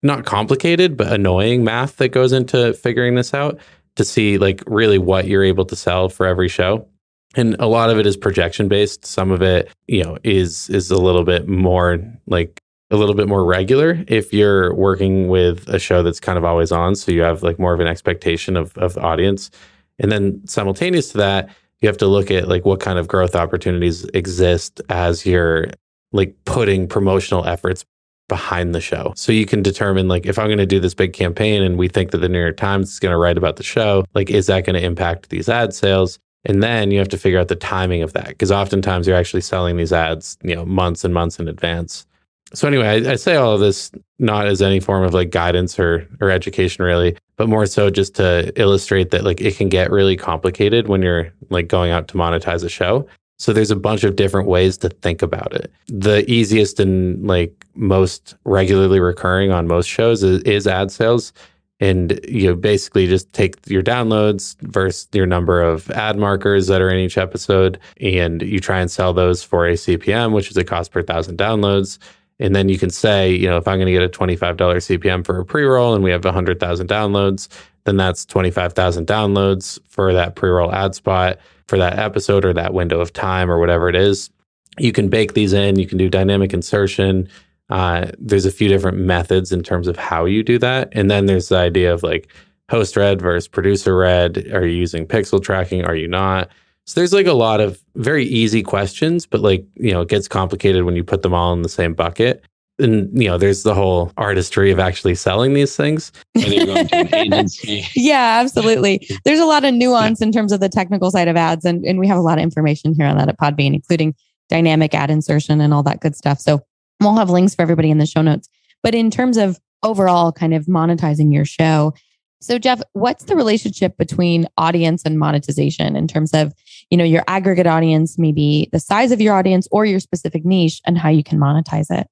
not 0.03 0.25
complicated, 0.25 0.97
but 0.97 1.13
annoying 1.13 1.65
math 1.65 1.97
that 1.97 2.09
goes 2.09 2.33
into 2.33 2.73
figuring 2.75 3.15
this 3.15 3.35
out 3.35 3.59
to 3.97 4.05
see 4.05 4.39
like 4.39 4.63
really 4.67 4.99
what 4.99 5.27
you're 5.27 5.45
able 5.45 5.65
to 5.67 5.77
sell 5.77 6.09
for 6.09 6.27
every 6.27 6.49
show 6.49 6.89
and 7.37 7.57
a 7.59 7.67
lot 7.67 7.91
of 7.91 7.99
it 7.99 8.07
is 8.07 8.17
projection 8.17 8.69
based 8.69 9.05
some 9.05 9.31
of 9.31 9.43
it 9.43 9.71
you 9.87 10.03
know 10.03 10.17
is 10.25 10.69
is 10.71 10.91
a 10.91 10.97
little 10.97 11.25
bit 11.25 11.49
more 11.49 11.99
like 12.27 12.61
a 12.91 12.97
little 12.97 13.15
bit 13.15 13.29
more 13.29 13.45
regular 13.45 14.05
if 14.09 14.33
you're 14.33 14.75
working 14.75 15.29
with 15.29 15.69
a 15.69 15.79
show 15.79 16.03
that's 16.03 16.21
kind 16.21 16.39
of 16.39 16.45
always 16.45 16.71
on 16.71 16.95
so 16.95 17.11
you 17.11 17.23
have 17.23 17.43
like 17.43 17.59
more 17.59 17.75
of 17.75 17.81
an 17.81 17.87
expectation 17.87 18.57
of 18.57 18.77
of 18.79 18.95
the 18.95 19.01
audience 19.01 19.51
and 19.99 20.13
then 20.13 20.41
simultaneous 20.47 21.13
to 21.13 21.19
that 21.19 21.49
you 21.81 21.89
have 21.89 21.99
to 21.99 22.07
look 22.07 22.31
at 22.31 22.49
like 22.49 22.65
what 22.65 22.81
kind 22.81 22.99
of 22.99 23.09
growth 23.09 23.35
opportunities 23.35 24.05
exist 24.15 24.81
as 24.89 25.27
you're 25.27 25.67
like 26.13 26.35
putting 26.47 26.89
promotional 26.89 27.45
efforts 27.45 27.85
behind 28.29 28.75
the 28.75 28.81
show. 28.81 29.13
So 29.17 29.33
you 29.33 29.45
can 29.45 29.63
determine 29.63 30.09
like 30.09 30.25
if 30.25 30.39
I'm 30.39 30.47
going 30.47 30.57
to 30.57 30.67
do 30.67 30.81
this 30.81 30.95
big 30.95 31.13
campaign 31.13 31.63
and 31.63 31.77
we 31.77 31.89
think 31.89 32.11
that 32.13 32.19
the 32.19 32.29
New 32.29 32.41
York 32.41 32.57
Times 32.57 32.91
is 32.93 32.99
going 32.99 33.13
to 33.13 33.19
write 33.19 33.37
about 33.37 33.57
the 33.57 33.63
show, 33.63 34.07
like 34.15 34.31
is 34.31 34.47
that 34.47 34.65
going 34.65 34.81
to 34.81 34.83
impact 34.83 35.29
these 35.29 35.49
ad 35.49 35.75
sales? 35.75 36.19
And 36.47 36.63
then 36.63 36.91
you 36.91 36.99
have 36.99 37.09
to 37.09 37.19
figure 37.19 37.39
out 37.39 37.49
the 37.49 37.57
timing 37.57 38.03
of 38.03 38.13
that 38.15 38.29
because 38.29 38.51
oftentimes 38.51 39.07
you're 39.07 39.17
actually 39.17 39.43
selling 39.43 39.77
these 39.77 39.93
ads, 39.93 40.39
you 40.43 40.55
know, 40.55 40.65
months 40.65 41.05
and 41.05 41.13
months 41.13 41.39
in 41.39 41.49
advance. 41.49 42.07
So 42.55 42.69
anyway, 42.69 42.87
I, 42.87 43.13
I, 43.13 43.15
say 43.17 43.37
all 43.37 43.55
of 43.55 43.61
this 43.61 43.91
not 44.19 44.47
as 44.47 44.63
any 44.63 44.79
form 44.81 45.03
of 45.03 45.13
like 45.13 45.31
guidance 45.31 45.79
or 45.79 46.09
or 46.21 46.31
education 46.31 46.85
really, 46.85 47.17
but 47.37 47.49
more 47.49 47.67
so 47.67 47.91
just 47.91 48.15
to 48.17 48.53
illustrate 48.61 49.11
that 49.11 49.25
like 49.25 49.41
it 49.41 49.57
can 49.57 49.69
get 49.69 49.91
really 49.91 50.17
complicated 50.17 50.89
when 50.89 51.03
you're 51.03 51.33
like 51.51 51.69
going 51.69 51.91
out 51.91 52.09
to 52.09 52.15
monetize 52.15 52.65
a 52.65 52.69
show. 52.69 53.07
So 53.39 53.53
there's 53.53 53.73
a 53.73 53.77
bunch 53.77 54.05
of 54.05 54.15
different 54.15 54.49
ways 54.49 54.79
to 54.79 54.89
think 54.89 55.21
about 55.21 55.53
it. 55.53 55.71
The 55.89 56.29
easiest 56.31 56.79
and 56.79 57.27
like 57.27 57.67
most 57.75 58.37
regularly 58.45 59.01
recurring 59.01 59.51
on 59.51 59.67
most 59.67 59.89
shows 59.89 60.23
is, 60.23 60.41
is 60.43 60.69
ad 60.69 60.93
sales 60.93 61.33
and 61.81 62.21
you 62.29 62.47
know, 62.47 62.55
basically 62.55 63.09
just 63.09 63.33
take 63.33 63.57
your 63.69 63.83
downloads 63.83 64.57
versus 64.61 65.09
your 65.13 65.27
number 65.27 65.61
of 65.61 65.91
ad 65.91 66.17
markers 66.17 66.69
that 66.69 66.81
are 66.81 66.89
in 66.89 67.01
each 67.01 67.19
episode 67.19 67.81
and 68.01 68.43
you 68.43 68.61
try 68.61 68.79
and 68.79 68.91
sell 68.91 69.13
those 69.13 69.43
for 69.43 69.67
a 69.67 69.73
cpm 69.73 70.33
which 70.33 70.51
is 70.51 70.57
a 70.57 70.63
cost 70.65 70.93
per 70.93 71.03
thousand 71.03 71.37
downloads 71.37 71.99
and 72.39 72.55
then 72.55 72.69
you 72.69 72.79
can 72.79 72.91
say 72.91 73.33
you 73.33 73.49
know 73.49 73.57
if 73.57 73.67
i'm 73.69 73.79
going 73.79 73.87
to 73.87 73.93
get 73.93 74.03
a 74.03 74.09
$25 74.09 74.57
cpm 74.57 75.25
for 75.25 75.39
a 75.39 75.45
pre-roll 75.45 75.95
and 75.95 76.03
we 76.03 76.11
have 76.11 76.25
100000 76.25 76.89
downloads 76.89 77.49
then 77.85 77.97
that's 77.97 78.25
25,000 78.25 79.07
downloads 79.07 79.79
for 79.89 80.13
that 80.13 80.35
pre 80.35 80.51
roll 80.51 80.73
ad 80.73 80.95
spot 80.95 81.39
for 81.69 81.79
that 81.79 81.99
episode 81.99 82.45
or 82.45 82.53
that 82.53 82.75
window 82.75 83.01
of 83.01 83.13
time 83.13 83.51
or 83.51 83.59
whatever 83.59 83.89
it 83.89 83.97
is. 83.97 84.31
You 84.79 84.93
can 84.93 85.09
bake 85.09 85.35
these 85.35 85.53
in, 85.53 85.79
you 85.79 85.87
can 85.87 85.99
do 85.99 86.09
dynamic 86.09 86.53
insertion. 86.53 87.29
Uh, 87.71 88.11
there's 88.19 88.45
a 88.47 88.51
few 88.51 88.69
different 88.69 88.99
methods 88.99 89.53
in 89.53 89.63
terms 89.63 89.89
of 89.89 89.97
how 89.97 90.25
you 90.25 90.43
do 90.43 90.59
that. 90.59 90.89
And 90.93 91.11
then 91.11 91.27
there's 91.27 91.49
the 91.49 91.57
idea 91.57 91.93
of 91.93 92.03
like 92.03 92.29
host 92.71 92.97
read 92.97 93.21
versus 93.21 93.49
producer 93.49 93.97
read. 93.97 94.51
Are 94.53 94.67
you 94.67 94.77
using 94.77 95.07
pixel 95.07 95.43
tracking? 95.43 95.85
Are 95.85 95.95
you 95.95 96.09
not? 96.09 96.51
So 96.87 97.01
there's 97.01 97.13
like 97.13 97.27
a 97.27 97.33
lot 97.33 97.61
of 97.61 97.83
very 97.97 98.25
easy 98.27 98.63
questions, 98.63 99.27
but 99.27 99.41
like, 99.41 99.65
you 99.77 99.93
know, 99.93 100.03
it 100.03 100.09
gets 100.09 100.29
complicated 100.29 100.85
when 100.85 100.97
you 100.97 101.05
put 101.05 101.23
them 101.23 101.33
all 101.33 101.53
in 101.53 101.63
the 101.63 101.69
same 101.69 101.95
bucket. 101.95 102.45
And 102.81 103.09
you 103.23 103.29
know 103.29 103.39
there's 103.39 103.63
the 103.63 103.73
whole 103.73 104.11
artistry 104.17 104.73
of 104.73 104.81
actually 104.81 105.15
selling 105.15 105.55
these 105.55 105.77
things. 105.77 106.11
Yeah 107.95 108.41
absolutely. 108.41 109.09
There's 109.25 109.39
a 109.39 109.45
lot 109.45 109.65
of 109.65 109.73
nuance 109.75 110.21
in 110.21 110.33
terms 110.33 110.51
of 110.51 110.59
the 110.59 110.69
technical 110.69 111.13
side 111.13 111.29
of 111.29 111.37
ads 111.37 111.65
and, 111.65 111.85
and 111.85 112.01
we 112.01 112.09
have 112.09 112.19
a 112.19 112.21
lot 112.21 112.39
of 112.39 112.43
information 112.43 112.93
here 112.93 113.07
on 113.07 113.17
that 113.17 113.29
at 113.29 113.39
podbean 113.39 113.75
including 113.75 114.13
dynamic 114.49 114.93
ad 114.93 115.09
insertion 115.09 115.61
and 115.61 115.73
all 115.73 115.85
that 115.85 116.01
good 116.01 116.17
stuff. 116.17 116.41
So 116.41 116.63
we'll 117.01 117.15
have 117.15 117.31
links 117.31 117.55
for 117.55 117.63
everybody 117.63 117.93
in 117.93 117.99
the 117.99 118.07
show 118.07 118.23
notes. 118.23 118.49
But 118.83 118.97
in 118.97 119.09
terms 119.09 119.37
of 119.37 119.61
overall 119.85 120.33
kind 120.33 120.55
of 120.55 120.67
monetizing 120.67 121.33
your 121.33 121.45
show 121.45 121.95
so 122.41 122.59
jeff 122.59 122.81
what's 122.95 123.25
the 123.25 123.37
relationship 123.37 123.97
between 123.97 124.49
audience 124.57 125.03
and 125.05 125.19
monetization 125.19 125.95
in 125.95 126.09
terms 126.09 126.33
of 126.33 126.53
you 126.95 126.99
know 126.99 127.05
your 127.05 127.25
aggregate 127.27 127.67
audience 127.67 128.19
maybe 128.19 128.69
the 128.73 128.81
size 128.81 129.11
of 129.11 129.21
your 129.21 129.35
audience 129.35 129.67
or 129.71 129.85
your 129.85 130.01
specific 130.01 130.45
niche 130.45 130.81
and 130.87 130.97
how 130.97 131.09
you 131.09 131.25
can 131.25 131.39
monetize 131.39 131.91
it 131.91 132.07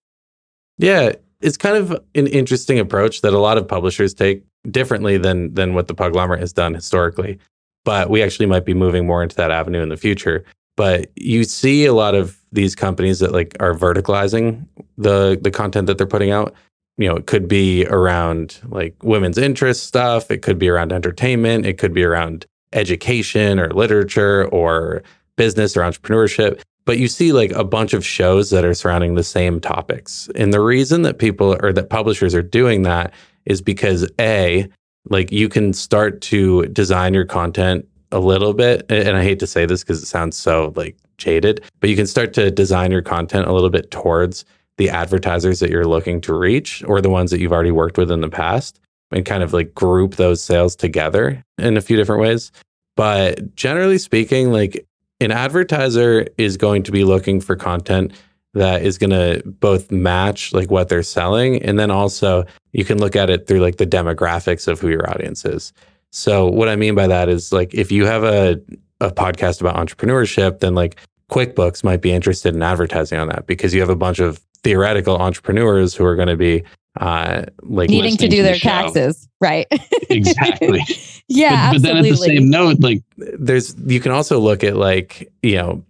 yeah, 0.82 1.12
it's 1.40 1.56
kind 1.56 1.76
of 1.76 1.92
an 2.14 2.26
interesting 2.26 2.78
approach 2.78 3.20
that 3.22 3.32
a 3.32 3.38
lot 3.38 3.58
of 3.58 3.68
publishers 3.68 4.14
take 4.14 4.44
differently 4.70 5.16
than 5.18 5.54
than 5.54 5.74
what 5.74 5.88
the 5.88 5.94
Podglomerate 5.94 6.40
has 6.40 6.52
done 6.52 6.74
historically. 6.74 7.38
But 7.84 8.10
we 8.10 8.22
actually 8.22 8.46
might 8.46 8.64
be 8.64 8.74
moving 8.74 9.06
more 9.06 9.22
into 9.22 9.36
that 9.36 9.50
avenue 9.50 9.82
in 9.82 9.88
the 9.88 9.96
future. 9.96 10.44
But 10.76 11.10
you 11.16 11.44
see 11.44 11.84
a 11.84 11.92
lot 11.92 12.14
of 12.14 12.38
these 12.52 12.74
companies 12.74 13.18
that 13.20 13.32
like 13.32 13.56
are 13.60 13.74
verticalizing 13.74 14.66
the 14.98 15.38
the 15.40 15.50
content 15.50 15.86
that 15.86 15.98
they're 15.98 16.06
putting 16.06 16.30
out. 16.30 16.54
You 16.98 17.08
know, 17.08 17.16
it 17.16 17.26
could 17.26 17.48
be 17.48 17.86
around 17.86 18.58
like 18.68 18.94
women's 19.02 19.38
interest 19.38 19.84
stuff, 19.84 20.30
it 20.30 20.42
could 20.42 20.58
be 20.58 20.68
around 20.68 20.92
entertainment, 20.92 21.64
it 21.64 21.78
could 21.78 21.94
be 21.94 22.04
around 22.04 22.46
education 22.72 23.58
or 23.58 23.70
literature 23.70 24.46
or 24.48 25.02
business 25.36 25.76
or 25.76 25.80
entrepreneurship 25.80 26.60
but 26.84 26.98
you 26.98 27.08
see 27.08 27.32
like 27.32 27.52
a 27.52 27.64
bunch 27.64 27.92
of 27.92 28.04
shows 28.04 28.50
that 28.50 28.64
are 28.64 28.74
surrounding 28.74 29.14
the 29.14 29.22
same 29.22 29.60
topics. 29.60 30.28
And 30.34 30.52
the 30.52 30.60
reason 30.60 31.02
that 31.02 31.18
people 31.18 31.56
or 31.62 31.72
that 31.72 31.90
publishers 31.90 32.34
are 32.34 32.42
doing 32.42 32.82
that 32.82 33.12
is 33.44 33.60
because 33.60 34.08
A, 34.20 34.68
like 35.08 35.30
you 35.30 35.48
can 35.48 35.72
start 35.72 36.20
to 36.22 36.66
design 36.66 37.14
your 37.14 37.24
content 37.24 37.86
a 38.10 38.20
little 38.20 38.52
bit. 38.52 38.84
And 38.90 39.16
I 39.16 39.22
hate 39.22 39.38
to 39.40 39.46
say 39.46 39.66
this 39.66 39.82
because 39.82 40.02
it 40.02 40.06
sounds 40.06 40.36
so 40.36 40.72
like 40.76 40.96
jaded, 41.18 41.62
but 41.80 41.88
you 41.88 41.96
can 41.96 42.06
start 42.06 42.32
to 42.34 42.50
design 42.50 42.90
your 42.90 43.02
content 43.02 43.46
a 43.46 43.52
little 43.52 43.70
bit 43.70 43.90
towards 43.90 44.44
the 44.76 44.90
advertisers 44.90 45.60
that 45.60 45.70
you're 45.70 45.86
looking 45.86 46.20
to 46.22 46.34
reach 46.34 46.82
or 46.86 47.00
the 47.00 47.10
ones 47.10 47.30
that 47.30 47.40
you've 47.40 47.52
already 47.52 47.70
worked 47.70 47.98
with 47.98 48.10
in 48.10 48.20
the 48.20 48.28
past 48.28 48.80
and 49.12 49.24
kind 49.24 49.42
of 49.42 49.52
like 49.52 49.74
group 49.74 50.16
those 50.16 50.42
sales 50.42 50.76
together 50.76 51.44
in 51.58 51.76
a 51.76 51.80
few 51.80 51.96
different 51.96 52.22
ways. 52.22 52.52
But 52.96 53.54
generally 53.54 53.98
speaking, 53.98 54.52
like 54.52 54.86
an 55.20 55.30
advertiser 55.30 56.26
is 56.38 56.56
going 56.56 56.82
to 56.84 56.92
be 56.92 57.04
looking 57.04 57.40
for 57.40 57.56
content 57.56 58.12
that 58.54 58.82
is 58.82 58.98
going 58.98 59.10
to 59.10 59.42
both 59.46 59.90
match 59.90 60.52
like 60.52 60.70
what 60.70 60.88
they're 60.88 61.02
selling 61.02 61.62
and 61.62 61.78
then 61.78 61.90
also 61.90 62.44
you 62.72 62.84
can 62.84 62.98
look 62.98 63.16
at 63.16 63.30
it 63.30 63.46
through 63.46 63.60
like 63.60 63.76
the 63.76 63.86
demographics 63.86 64.68
of 64.68 64.78
who 64.80 64.88
your 64.88 65.08
audience 65.08 65.44
is 65.44 65.72
so 66.10 66.46
what 66.46 66.68
i 66.68 66.76
mean 66.76 66.94
by 66.94 67.06
that 67.06 67.28
is 67.28 67.52
like 67.52 67.72
if 67.72 67.90
you 67.90 68.04
have 68.04 68.24
a, 68.24 68.60
a 69.00 69.10
podcast 69.10 69.60
about 69.60 69.76
entrepreneurship 69.76 70.60
then 70.60 70.74
like 70.74 70.96
quickbooks 71.30 71.82
might 71.82 72.02
be 72.02 72.12
interested 72.12 72.54
in 72.54 72.62
advertising 72.62 73.18
on 73.18 73.28
that 73.28 73.46
because 73.46 73.72
you 73.72 73.80
have 73.80 73.88
a 73.88 73.96
bunch 73.96 74.18
of 74.18 74.38
theoretical 74.64 75.16
entrepreneurs 75.16 75.94
who 75.94 76.04
are 76.04 76.16
going 76.16 76.28
to 76.28 76.36
be 76.36 76.62
uh 77.00 77.44
like 77.62 77.88
needing 77.88 78.16
to 78.18 78.28
do 78.28 78.36
to 78.36 78.42
their 78.42 78.54
the 78.54 78.60
taxes 78.60 79.28
right? 79.40 79.66
Exactly. 80.10 80.82
Yeah 81.28 81.72
but, 81.72 81.80
but 81.80 81.82
then 81.82 81.96
at 81.98 82.02
the 82.04 82.16
same 82.16 82.50
note 82.50 82.80
like 82.80 83.02
there's 83.16 83.74
you 83.86 83.98
can 83.98 84.12
also 84.12 84.38
look 84.38 84.62
at 84.62 84.76
like 84.76 85.32
you 85.42 85.56
know 85.56 85.82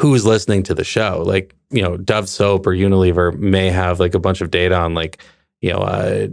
who's 0.00 0.24
listening 0.24 0.62
to 0.64 0.74
the 0.74 0.84
show. 0.84 1.22
Like 1.24 1.54
you 1.70 1.82
know 1.82 1.96
dove 1.96 2.28
soap 2.28 2.66
or 2.66 2.72
unilever 2.72 3.36
may 3.38 3.70
have 3.70 4.00
like 4.00 4.14
a 4.14 4.18
bunch 4.18 4.40
of 4.40 4.50
data 4.50 4.74
on 4.74 4.94
like 4.94 5.22
you 5.60 5.72
know 5.72 5.78
uh 5.78 6.28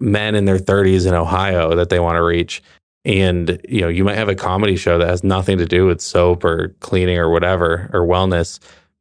men 0.00 0.34
in 0.34 0.44
their 0.44 0.58
30s 0.58 1.06
in 1.06 1.14
ohio 1.14 1.74
that 1.74 1.88
they 1.90 2.00
want 2.00 2.16
to 2.16 2.22
reach. 2.22 2.62
And 3.04 3.60
you 3.68 3.80
know 3.80 3.88
you 3.88 4.04
might 4.04 4.16
have 4.16 4.28
a 4.28 4.34
comedy 4.34 4.76
show 4.76 4.98
that 4.98 5.08
has 5.08 5.24
nothing 5.24 5.58
to 5.58 5.66
do 5.66 5.86
with 5.86 6.00
soap 6.00 6.44
or 6.44 6.74
cleaning 6.80 7.18
or 7.18 7.30
whatever 7.30 7.90
or 7.92 8.06
wellness 8.06 8.58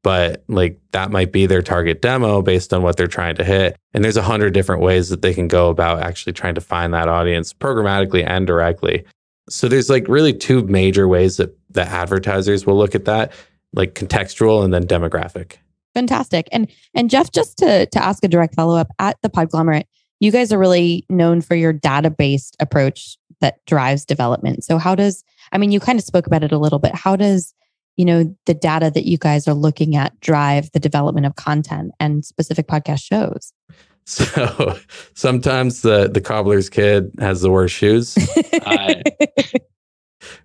but 0.08 0.42
like 0.48 0.80
that 0.92 1.12
might 1.12 1.34
be 1.34 1.48
their 1.48 1.62
target 1.62 2.02
demo 2.02 2.42
based 2.42 2.74
on 2.74 2.82
what 2.82 2.96
they're 2.96 3.08
trying 3.08 3.36
to 3.36 3.44
hit. 3.44 3.76
And 3.94 4.06
there's 4.06 4.16
a 4.16 4.22
hundred 4.22 4.54
different 4.54 4.82
ways 4.82 5.10
that 5.10 5.22
they 5.22 5.34
can 5.34 5.50
go 5.50 5.68
about 5.68 6.02
actually 6.02 6.32
trying 6.32 6.56
to 6.56 6.62
find 6.62 6.94
that 6.94 7.10
audience 7.10 7.52
programmatically 7.52 8.26
and 8.26 8.48
directly. 8.48 9.04
So 9.50 9.68
there's 9.68 9.90
like 9.90 10.08
really 10.08 10.32
two 10.32 10.64
major 10.64 11.10
ways 11.10 11.36
that 11.36 11.54
that 11.72 11.90
advertisers 11.90 12.66
will 12.66 12.78
look 12.78 12.96
at 12.96 13.04
that, 13.04 13.34
like 13.74 13.96
contextual 13.96 14.64
and 14.64 14.74
then 14.74 14.88
demographic. 14.88 15.58
Fantastic. 15.94 16.48
And 16.54 16.72
and 16.94 17.10
Jeff, 17.10 17.34
just 17.34 17.58
to 17.58 17.86
to 17.88 18.02
ask 18.02 18.24
a 18.24 18.30
direct 18.30 18.56
follow 18.56 18.78
up 18.78 18.88
at 19.00 19.18
the 19.24 19.30
Podglomerate, 19.30 19.88
you 20.22 20.32
guys 20.32 20.54
are 20.54 20.58
really 20.58 21.06
known 21.10 21.42
for 21.42 21.56
your 21.56 21.74
data 21.74 22.10
based 22.10 22.56
approach 22.62 23.18
that 23.42 23.58
drives 23.66 24.06
development. 24.06 24.64
So 24.64 24.78
how 24.78 24.96
does 24.96 25.26
I 25.52 25.58
mean, 25.58 25.74
you 25.74 25.82
kind 25.82 26.00
of 26.00 26.06
spoke 26.06 26.28
about 26.28 26.46
it 26.46 26.54
a 26.54 26.58
little 26.58 26.80
bit. 26.80 26.96
How 26.96 27.18
does 27.18 27.54
you 27.98 28.06
know 28.06 28.36
the 28.46 28.54
data 28.54 28.92
that 28.94 29.06
you 29.06 29.18
guys 29.18 29.48
are 29.48 29.54
looking 29.54 29.96
at 29.96 30.18
drive 30.22 30.72
the 30.72 30.80
development 30.80 31.26
of 31.26 31.36
content 31.36 31.92
and 32.00 32.24
specific 32.26 32.68
podcast 32.68 33.04
shows. 33.04 33.54
So 34.10 34.78
sometimes 35.16 35.82
the 35.82 36.08
the 36.08 36.22
cobbler's 36.22 36.70
kid 36.70 37.12
has 37.20 37.42
the 37.42 37.52
worst 37.52 37.76
shoes. 37.76 38.18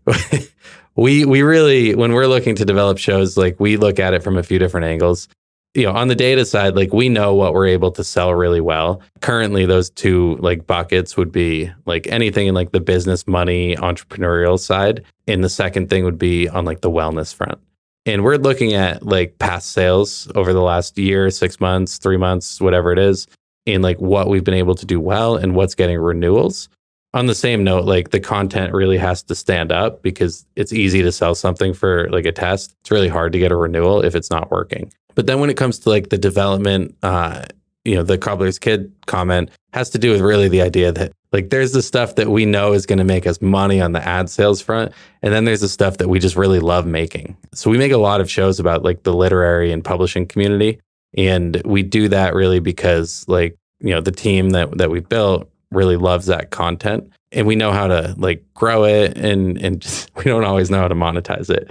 We 0.95 1.25
we 1.25 1.43
really 1.43 1.95
when 1.95 2.13
we're 2.13 2.27
looking 2.27 2.55
to 2.57 2.65
develop 2.65 2.99
shows 2.99 3.37
like 3.37 3.59
we 3.59 3.77
look 3.77 3.99
at 3.99 4.13
it 4.13 4.23
from 4.23 4.37
a 4.37 4.43
few 4.43 4.59
different 4.59 4.87
angles 4.87 5.29
you 5.75 5.85
know 5.85 5.93
on 5.93 6.09
the 6.09 6.15
data 6.15 6.45
side 6.45 6.77
like 6.77 6.93
we 6.93 7.09
know 7.09 7.35
what 7.35 7.55
we're 7.55 7.67
able 7.67 7.91
to 7.93 8.05
sell 8.05 8.35
really 8.35 8.61
well. 8.61 9.01
Currently 9.21 9.67
those 9.67 9.91
two 9.91 10.37
like 10.37 10.67
buckets 10.67 11.17
would 11.17 11.33
be 11.33 11.71
like 11.87 12.07
anything 12.09 12.47
in 12.47 12.55
like 12.55 12.73
the 12.73 12.81
business 12.81 13.27
money 13.27 13.77
entrepreneurial 13.77 14.59
side 14.59 15.05
and 15.27 15.43
the 15.43 15.49
second 15.49 15.89
thing 15.89 16.05
would 16.05 16.19
be 16.19 16.49
on 16.49 16.65
like 16.65 16.81
the 16.81 16.91
wellness 16.91 17.35
front. 17.35 17.59
And 18.05 18.25
we're 18.25 18.37
looking 18.37 18.75
at 18.75 19.05
like 19.05 19.39
past 19.39 19.71
sales 19.71 20.31
over 20.35 20.53
the 20.53 20.63
last 20.63 20.99
year 20.99 21.31
six 21.31 21.61
months 21.61 21.99
three 21.99 22.17
months 22.19 22.61
whatever 22.61 22.93
it 22.93 22.99
is 22.99 23.27
and 23.67 23.83
like 23.83 24.01
what 24.01 24.29
we've 24.29 24.45
been 24.45 24.55
able 24.55 24.75
to 24.75 24.87
do 24.87 25.01
well 25.01 25.37
and 25.37 25.55
what's 25.55 25.75
getting 25.75 25.99
renewals 25.99 26.69
on 27.15 27.27
the 27.27 27.35
same 27.35 27.63
note, 27.63 27.85
like 27.85 28.11
the 28.11 28.21
content 28.21 28.73
really 28.73 28.97
has 28.97 29.23
to 29.25 29.35
stand 29.35 29.71
up 29.71 30.03
because 30.03 30.47
it's 30.57 30.73
easy 30.73 31.03
to 31.03 31.13
sell 31.13 31.35
something 31.35 31.75
for 31.75 32.09
like 32.11 32.25
a 32.25 32.33
test. 32.33 32.75
It's 32.81 32.91
really 32.91 33.09
hard 33.09 33.33
to 33.33 33.39
get 33.39 33.53
a 33.53 33.57
renewal 33.57 34.03
if 34.03 34.15
it's 34.15 34.31
not 34.31 34.51
working. 34.51 34.93
But 35.15 35.27
then 35.27 35.41
when 35.41 35.51
it 35.51 35.57
comes 35.57 35.79
to 35.81 35.91
like 35.91 36.09
the 36.09 36.19
development, 36.19 36.97
uh, 37.03 37.45
you 37.85 37.95
know, 37.95 38.03
the 38.03 38.17
cobbler's 38.17 38.59
kid 38.59 38.93
comment 39.07 39.51
has 39.73 39.91
to 39.91 39.99
do 39.99 40.11
with 40.11 40.21
really 40.21 40.49
the 40.49 40.63
idea 40.63 40.93
that 40.93 41.13
like 41.33 41.51
there's 41.51 41.73
the 41.73 41.83
stuff 41.83 42.15
that 42.15 42.29
we 42.29 42.47
know 42.47 42.73
is 42.73 42.87
going 42.87 42.99
to 42.99 43.05
make 43.05 43.27
us 43.27 43.43
money 43.43 43.81
on 43.81 43.93
the 43.93 44.07
ad 44.07 44.31
sales 44.31 44.61
front. 44.61 44.93
And 45.23 45.35
then 45.35 45.45
there's 45.45 45.61
the 45.61 45.69
stuff 45.69 45.99
that 45.99 46.09
we 46.09 46.19
just 46.19 46.37
really 46.37 46.61
love 46.61 46.87
making. 46.87 47.37
So 47.53 47.71
we 47.71 47.79
make 47.79 47.93
a 47.93 47.99
lot 47.99 48.21
of 48.21 48.31
shows 48.31 48.61
about 48.61 48.85
like 48.85 49.03
the 49.03 49.15
literary 49.15 49.73
and 49.73 49.85
publishing 49.85 50.27
community. 50.27 50.81
And 51.17 51.61
we 51.65 51.83
do 51.83 52.09
that 52.09 52.35
really 52.35 52.61
because 52.61 53.25
like, 53.29 53.57
you 53.81 53.91
know, 53.91 54.01
the 54.01 54.13
team 54.13 54.51
that, 54.51 54.79
that 54.79 54.91
we 54.91 55.01
built 55.01 55.51
really 55.73 55.97
loves 55.97 56.27
that 56.27 56.51
content 56.51 57.11
and 57.33 57.47
we 57.47 57.57
know 57.57 57.73
how 57.73 57.87
to 57.87 58.15
like 58.19 58.45
grow 58.55 58.85
it 58.85 59.17
and, 59.17 59.59
and 59.59 59.81
just, 59.81 60.11
we 60.17 60.25
don't 60.25 60.45
always 60.45 60.71
know 60.71 60.79
how 60.79 60.89
to 60.89 60.95
monetize 60.95 61.51
it. 61.51 61.71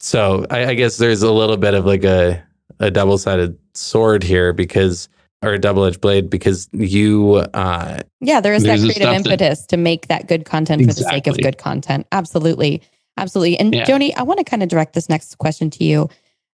So 0.00 0.46
I, 0.50 0.66
I 0.66 0.74
guess 0.74 0.98
there's 0.98 1.22
a 1.22 1.32
little 1.32 1.56
bit 1.56 1.74
of 1.74 1.86
like 1.86 2.04
a, 2.04 2.42
a 2.80 2.90
double 2.90 3.18
sided 3.18 3.58
sword 3.74 4.22
here 4.22 4.52
because 4.52 5.08
or 5.42 5.52
a 5.52 5.58
double 5.58 5.84
edged 5.84 6.00
blade 6.00 6.30
because 6.30 6.68
you 6.72 7.34
uh 7.54 8.00
yeah 8.20 8.40
there 8.40 8.54
is 8.54 8.62
that 8.64 8.78
creative 8.78 9.08
impetus 9.08 9.60
that, 9.60 9.68
to 9.68 9.76
make 9.76 10.08
that 10.08 10.26
good 10.28 10.44
content 10.44 10.80
exactly. 10.80 11.02
for 11.02 11.08
the 11.08 11.14
sake 11.14 11.26
of 11.26 11.36
good 11.42 11.58
content 11.58 12.06
absolutely 12.12 12.82
absolutely 13.16 13.58
and 13.58 13.74
yeah. 13.74 13.84
joni 13.84 14.12
i 14.16 14.22
want 14.22 14.38
to 14.38 14.44
kind 14.44 14.62
of 14.62 14.68
direct 14.68 14.94
this 14.94 15.08
next 15.08 15.36
question 15.38 15.68
to 15.70 15.84
you 15.84 16.08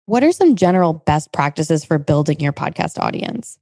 what 0.04 0.22
are 0.22 0.30
some 0.30 0.54
general 0.56 0.92
best 0.92 1.32
practices 1.32 1.84
for 1.84 1.98
building 1.98 2.38
your 2.38 2.52
podcast 2.52 2.98
audience 2.98 3.58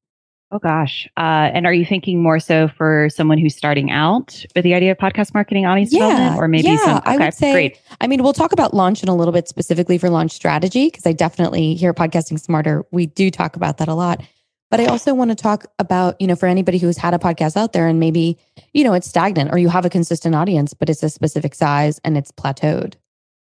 Oh 0.51 0.59
gosh. 0.59 1.09
Uh, 1.17 1.51
and 1.53 1.67
are 1.67 1.73
you 1.73 1.85
thinking 1.85 2.23
more 2.23 2.39
so 2.39 2.69
for 2.69 3.09
someone 3.11 3.39
who's 3.39 3.57
starting 3.57 3.91
out 3.91 4.45
with 4.55 4.63
the 4.63 4.75
idea 4.75 4.93
of 4.93 4.99
podcast 4.99 5.35
marketing 5.35 5.67
audience 5.67 5.93
yeah, 5.93 6.01
development 6.01 6.41
or 6.41 6.49
maybe 6.49 6.69
yeah, 6.69 6.77
some 6.77 6.97
okay, 6.99 7.11
I 7.11 7.17
would 7.17 7.35
say, 7.35 7.53
great. 7.53 7.81
I 8.01 8.07
mean, 8.07 8.23
we'll 8.23 8.33
talk 8.33 8.53
about 8.53 8.73
launch 8.73 9.03
in 9.03 9.09
a 9.09 9.17
little 9.17 9.33
bit 9.33 9.49
specifically 9.49 9.99
for 9.99 10.11
launch 10.11 10.31
strategy 10.31 10.87
because 10.87 11.07
I 11.07 11.13
definitely 11.13 11.75
hear 11.75 11.93
Podcasting 11.93 12.39
Smarter, 12.39 12.85
we 12.93 13.07
do 13.07 13.31
talk 13.31 13.57
about 13.57 13.79
that 13.79 13.89
a 13.89 13.95
lot. 13.95 14.23
But 14.71 14.81
I 14.81 14.87
also 14.87 15.15
want 15.15 15.31
to 15.31 15.37
talk 15.37 15.67
about, 15.79 16.21
you 16.21 16.27
know, 16.27 16.37
for 16.37 16.47
anybody 16.47 16.79
who's 16.79 16.97
had 16.97 17.15
a 17.15 17.19
podcast 17.19 17.57
out 17.57 17.73
there 17.73 17.87
and 17.87 18.01
maybe, 18.01 18.39
you 18.73 18.83
know, 18.83 18.93
it's 18.93 19.09
stagnant 19.09 19.53
or 19.53 19.59
you 19.59 19.69
have 19.69 19.85
a 19.85 19.91
consistent 19.91 20.35
audience, 20.35 20.75
but 20.75 20.89
it's 20.89 21.03
a 21.03 21.11
specific 21.11 21.55
size 21.55 22.01
and 22.05 22.17
it's 22.17 22.33
plateaued. 22.33 22.95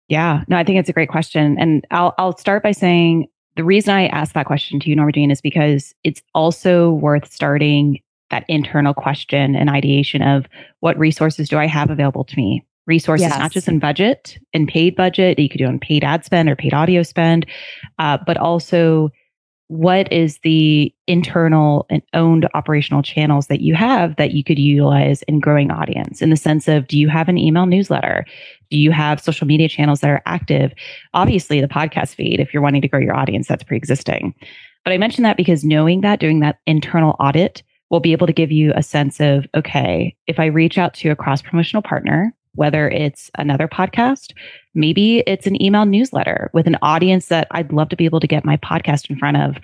Yeah, 0.08 0.44
no, 0.48 0.56
I 0.56 0.64
think 0.64 0.78
it's 0.78 0.88
a 0.88 0.92
great 0.94 1.10
question. 1.10 1.58
And 1.58 1.86
I'll, 1.90 2.14
I'll 2.16 2.36
start 2.36 2.62
by 2.62 2.72
saying 2.72 3.28
the 3.58 3.64
reason 3.64 3.92
I 3.92 4.06
asked 4.06 4.34
that 4.34 4.46
question 4.46 4.78
to 4.78 4.88
you, 4.88 4.94
Norma 4.94 5.10
Jean, 5.10 5.32
is 5.32 5.40
because 5.40 5.92
it's 6.04 6.22
also 6.32 6.92
worth 6.92 7.30
starting 7.30 8.00
that 8.30 8.44
internal 8.46 8.94
question 8.94 9.56
and 9.56 9.68
ideation 9.68 10.22
of 10.22 10.46
what 10.78 10.96
resources 10.96 11.48
do 11.48 11.58
I 11.58 11.66
have 11.66 11.90
available 11.90 12.22
to 12.22 12.36
me? 12.36 12.64
Resources, 12.86 13.26
yes. 13.26 13.38
not 13.38 13.50
just 13.50 13.66
in 13.66 13.80
budget 13.80 14.38
and 14.54 14.68
paid 14.68 14.94
budget, 14.94 15.40
you 15.40 15.48
could 15.48 15.58
do 15.58 15.66
on 15.66 15.80
paid 15.80 16.04
ad 16.04 16.24
spend 16.24 16.48
or 16.48 16.54
paid 16.54 16.72
audio 16.72 17.02
spend, 17.02 17.46
uh, 17.98 18.16
but 18.24 18.36
also 18.36 19.10
what 19.68 20.10
is 20.10 20.38
the 20.38 20.92
internal 21.06 21.86
and 21.90 22.02
owned 22.14 22.48
operational 22.54 23.02
channels 23.02 23.46
that 23.46 23.60
you 23.60 23.74
have 23.74 24.16
that 24.16 24.32
you 24.32 24.42
could 24.42 24.58
utilize 24.58 25.22
in 25.22 25.40
growing 25.40 25.70
audience? 25.70 26.22
In 26.22 26.30
the 26.30 26.36
sense 26.36 26.68
of 26.68 26.86
do 26.88 26.98
you 26.98 27.08
have 27.08 27.28
an 27.28 27.38
email 27.38 27.66
newsletter? 27.66 28.24
Do 28.70 28.78
you 28.78 28.90
have 28.90 29.20
social 29.20 29.46
media 29.46 29.68
channels 29.68 30.00
that 30.00 30.10
are 30.10 30.22
active? 30.24 30.72
Obviously 31.12 31.60
the 31.60 31.68
podcast 31.68 32.14
feed 32.14 32.40
if 32.40 32.52
you're 32.52 32.62
wanting 32.62 32.82
to 32.82 32.88
grow 32.88 33.00
your 33.00 33.16
audience 33.16 33.46
that's 33.46 33.62
pre-existing. 33.62 34.34
But 34.84 34.92
i 34.92 34.98
mention 34.98 35.22
that 35.24 35.36
because 35.36 35.64
knowing 35.64 36.00
that 36.00 36.18
doing 36.18 36.40
that 36.40 36.60
internal 36.66 37.14
audit 37.20 37.62
will 37.90 38.00
be 38.00 38.12
able 38.12 38.26
to 38.26 38.32
give 38.32 38.50
you 38.50 38.72
a 38.74 38.82
sense 38.82 39.20
of 39.20 39.46
okay 39.54 40.16
if 40.26 40.38
i 40.38 40.46
reach 40.46 40.78
out 40.78 40.94
to 40.94 41.10
a 41.10 41.16
cross 41.16 41.42
promotional 41.42 41.82
partner 41.82 42.34
whether 42.58 42.90
it's 42.90 43.30
another 43.38 43.68
podcast, 43.68 44.32
maybe 44.74 45.22
it's 45.26 45.46
an 45.46 45.60
email 45.62 45.86
newsletter 45.86 46.50
with 46.52 46.66
an 46.66 46.76
audience 46.82 47.26
that 47.26 47.46
I'd 47.52 47.72
love 47.72 47.88
to 47.90 47.96
be 47.96 48.04
able 48.04 48.20
to 48.20 48.26
get 48.26 48.44
my 48.44 48.56
podcast 48.56 49.08
in 49.08 49.16
front 49.16 49.36
of. 49.36 49.56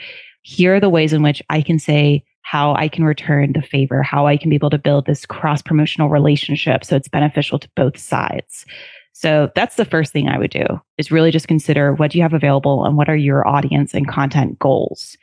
Here 0.43 0.77
are 0.77 0.81
the 0.81 0.89
ways 0.89 1.13
in 1.13 1.23
which 1.23 1.43
I 1.51 1.61
can 1.61 1.79
say 1.79 2.25
how 2.43 2.75
I 2.75 2.89
can 2.89 3.05
return 3.05 3.53
the 3.53 3.63
favor, 3.63 4.03
how 4.03 4.29
I 4.29 4.37
can 4.37 4.49
be 4.49 4.55
able 4.55 4.71
to 4.71 4.79
build 4.79 5.07
this 5.07 5.27
cross 5.27 5.61
promotional 5.61 6.09
relationship 6.09 6.85
so 6.85 6.95
it's 6.95 7.09
beneficial 7.09 7.59
to 7.59 7.69
both 7.75 7.99
sides. 7.99 8.65
So 9.13 9.51
that's 9.55 9.77
the 9.77 9.85
first 9.85 10.13
thing 10.13 10.29
I 10.29 10.39
would 10.39 10.51
do 10.51 10.65
is 10.97 11.11
really 11.11 11.31
just 11.33 11.49
consider 11.49 11.95
what 11.95 12.13
do 12.13 12.19
you 12.19 12.23
have 12.23 12.33
available 12.33 12.85
and 12.85 12.97
what 12.97 13.09
are 13.09 13.17
your 13.17 13.47
audience 13.47 13.93
and 13.93 14.07
content 14.07 14.59
goals. 14.59 15.17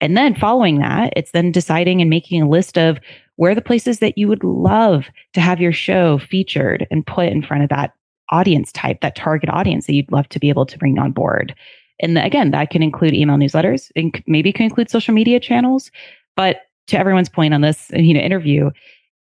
And 0.00 0.16
then 0.16 0.34
following 0.34 0.78
that, 0.80 1.12
it's 1.16 1.30
then 1.30 1.52
deciding 1.52 2.00
and 2.00 2.10
making 2.10 2.42
a 2.42 2.48
list 2.48 2.76
of 2.76 2.98
where 3.36 3.52
are 3.52 3.54
the 3.54 3.60
places 3.60 3.98
that 3.98 4.16
you 4.16 4.28
would 4.28 4.44
love 4.44 5.06
to 5.32 5.40
have 5.40 5.60
your 5.60 5.72
show 5.72 6.18
featured 6.18 6.86
and 6.90 7.06
put 7.06 7.28
in 7.28 7.42
front 7.42 7.62
of 7.62 7.68
that 7.70 7.92
audience 8.30 8.72
type, 8.72 9.00
that 9.00 9.16
target 9.16 9.50
audience 9.50 9.86
that 9.86 9.94
you'd 9.94 10.10
love 10.12 10.28
to 10.28 10.38
be 10.38 10.48
able 10.48 10.66
to 10.66 10.78
bring 10.78 10.98
on 10.98 11.12
board. 11.12 11.54
And 12.00 12.18
again, 12.18 12.50
that 12.50 12.70
can 12.70 12.82
include 12.82 13.14
email 13.14 13.36
newsletters 13.36 13.90
and 13.94 14.22
maybe 14.26 14.52
can 14.52 14.64
include 14.64 14.90
social 14.90 15.14
media 15.14 15.38
channels. 15.38 15.90
But 16.36 16.62
to 16.88 16.98
everyone's 16.98 17.28
point 17.28 17.54
on 17.54 17.60
this, 17.60 17.90
you 17.94 18.14
know, 18.14 18.20
interview, 18.20 18.70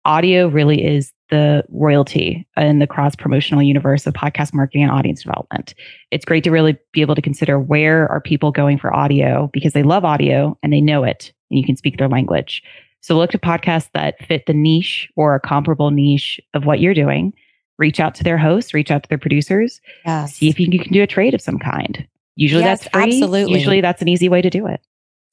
audio 0.04 0.48
really 0.48 0.86
is 0.86 1.12
the 1.30 1.63
royalty 1.70 2.48
in 2.56 2.80
the 2.80 2.88
cross 2.88 3.15
promotional 3.15 3.63
universe 3.63 4.06
of 4.06 4.13
podcast 4.13 4.54
marketing 4.54 4.84
and 4.84 4.91
audience 4.91 5.24
development. 5.24 5.74
It's 6.12 6.26
great 6.26 6.44
to 6.44 6.52
really 6.52 6.78
be 6.94 7.02
able 7.02 7.15
to 7.15 7.22
consider 7.22 7.60
where 7.60 8.08
are 8.12 8.22
people 8.22 8.52
going 8.52 8.78
for 8.78 8.96
audio 8.96 9.50
because 9.52 9.74
they 9.74 9.84
love 9.84 10.06
audio 10.06 10.58
and 10.62 10.72
they 10.72 10.82
know 10.82 11.04
it 11.04 11.34
and 11.50 11.60
you 11.60 11.65
can 11.65 11.76
speak 11.76 11.98
their 11.98 12.10
language. 12.10 12.62
So 13.06 13.15
look 13.15 13.30
to 13.32 13.38
podcasts 13.38 13.91
that 13.94 14.15
fit 14.26 14.48
the 14.48 14.54
niche 14.54 15.08
or 15.15 15.36
a 15.36 15.39
comparable 15.39 15.91
niche 15.91 16.41
of 16.56 16.65
what 16.65 16.80
you're 16.80 16.96
doing. 16.96 17.34
Reach 17.78 18.00
out 18.00 18.15
to 18.15 18.24
their 18.24 18.39
hosts, 18.39 18.74
reach 18.74 18.89
out 18.89 19.04
to 19.04 19.10
their 19.10 19.20
producers, 19.20 19.80
yes. 20.08 20.34
see 20.34 20.50
if 20.50 20.60
you 20.60 20.80
can 20.80 20.91
do 20.91 21.04
a 21.04 21.08
trade 21.08 21.36
of 21.36 21.41
some 21.41 21.60
kind. 21.60 22.08
Usually 22.36 22.63
yes, 22.63 22.80
that's 22.80 22.91
free. 22.91 23.04
Absolutely. 23.04 23.54
Usually 23.54 23.80
that's 23.80 24.02
an 24.02 24.08
easy 24.08 24.28
way 24.28 24.41
to 24.41 24.50
do 24.50 24.65
it. 24.65 24.82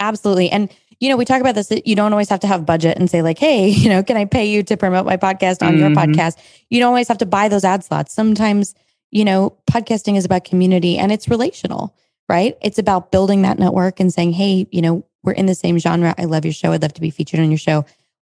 Absolutely. 0.00 0.50
And 0.50 0.70
you 1.00 1.08
know, 1.08 1.16
we 1.16 1.24
talk 1.24 1.40
about 1.40 1.54
this. 1.54 1.72
You 1.86 1.96
don't 1.96 2.12
always 2.12 2.28
have 2.28 2.40
to 2.40 2.46
have 2.46 2.66
budget 2.66 2.98
and 2.98 3.08
say 3.08 3.22
like, 3.22 3.38
"Hey, 3.38 3.68
you 3.70 3.88
know, 3.88 4.02
can 4.02 4.18
I 4.18 4.26
pay 4.26 4.44
you 4.44 4.62
to 4.64 4.76
promote 4.76 5.06
my 5.06 5.16
podcast 5.16 5.66
on 5.66 5.72
mm-hmm. 5.72 5.78
your 5.78 5.90
podcast?" 5.90 6.36
You 6.68 6.78
don't 6.78 6.88
always 6.88 7.08
have 7.08 7.18
to 7.18 7.26
buy 7.26 7.48
those 7.48 7.64
ad 7.64 7.84
slots. 7.84 8.12
Sometimes, 8.12 8.74
you 9.10 9.24
know, 9.24 9.56
podcasting 9.70 10.18
is 10.18 10.26
about 10.26 10.44
community 10.44 10.98
and 10.98 11.10
it's 11.10 11.26
relational, 11.26 11.96
right? 12.28 12.54
It's 12.60 12.78
about 12.78 13.10
building 13.10 13.42
that 13.42 13.58
network 13.58 13.98
and 13.98 14.12
saying, 14.12 14.34
"Hey, 14.34 14.66
you 14.70 14.82
know, 14.82 15.06
we're 15.22 15.32
in 15.32 15.46
the 15.46 15.54
same 15.54 15.78
genre. 15.78 16.14
I 16.18 16.24
love 16.24 16.44
your 16.44 16.54
show. 16.54 16.72
I'd 16.72 16.82
love 16.82 16.94
to 16.94 17.00
be 17.00 17.10
featured 17.10 17.40
on 17.40 17.50
your 17.50 17.58
show. 17.58 17.84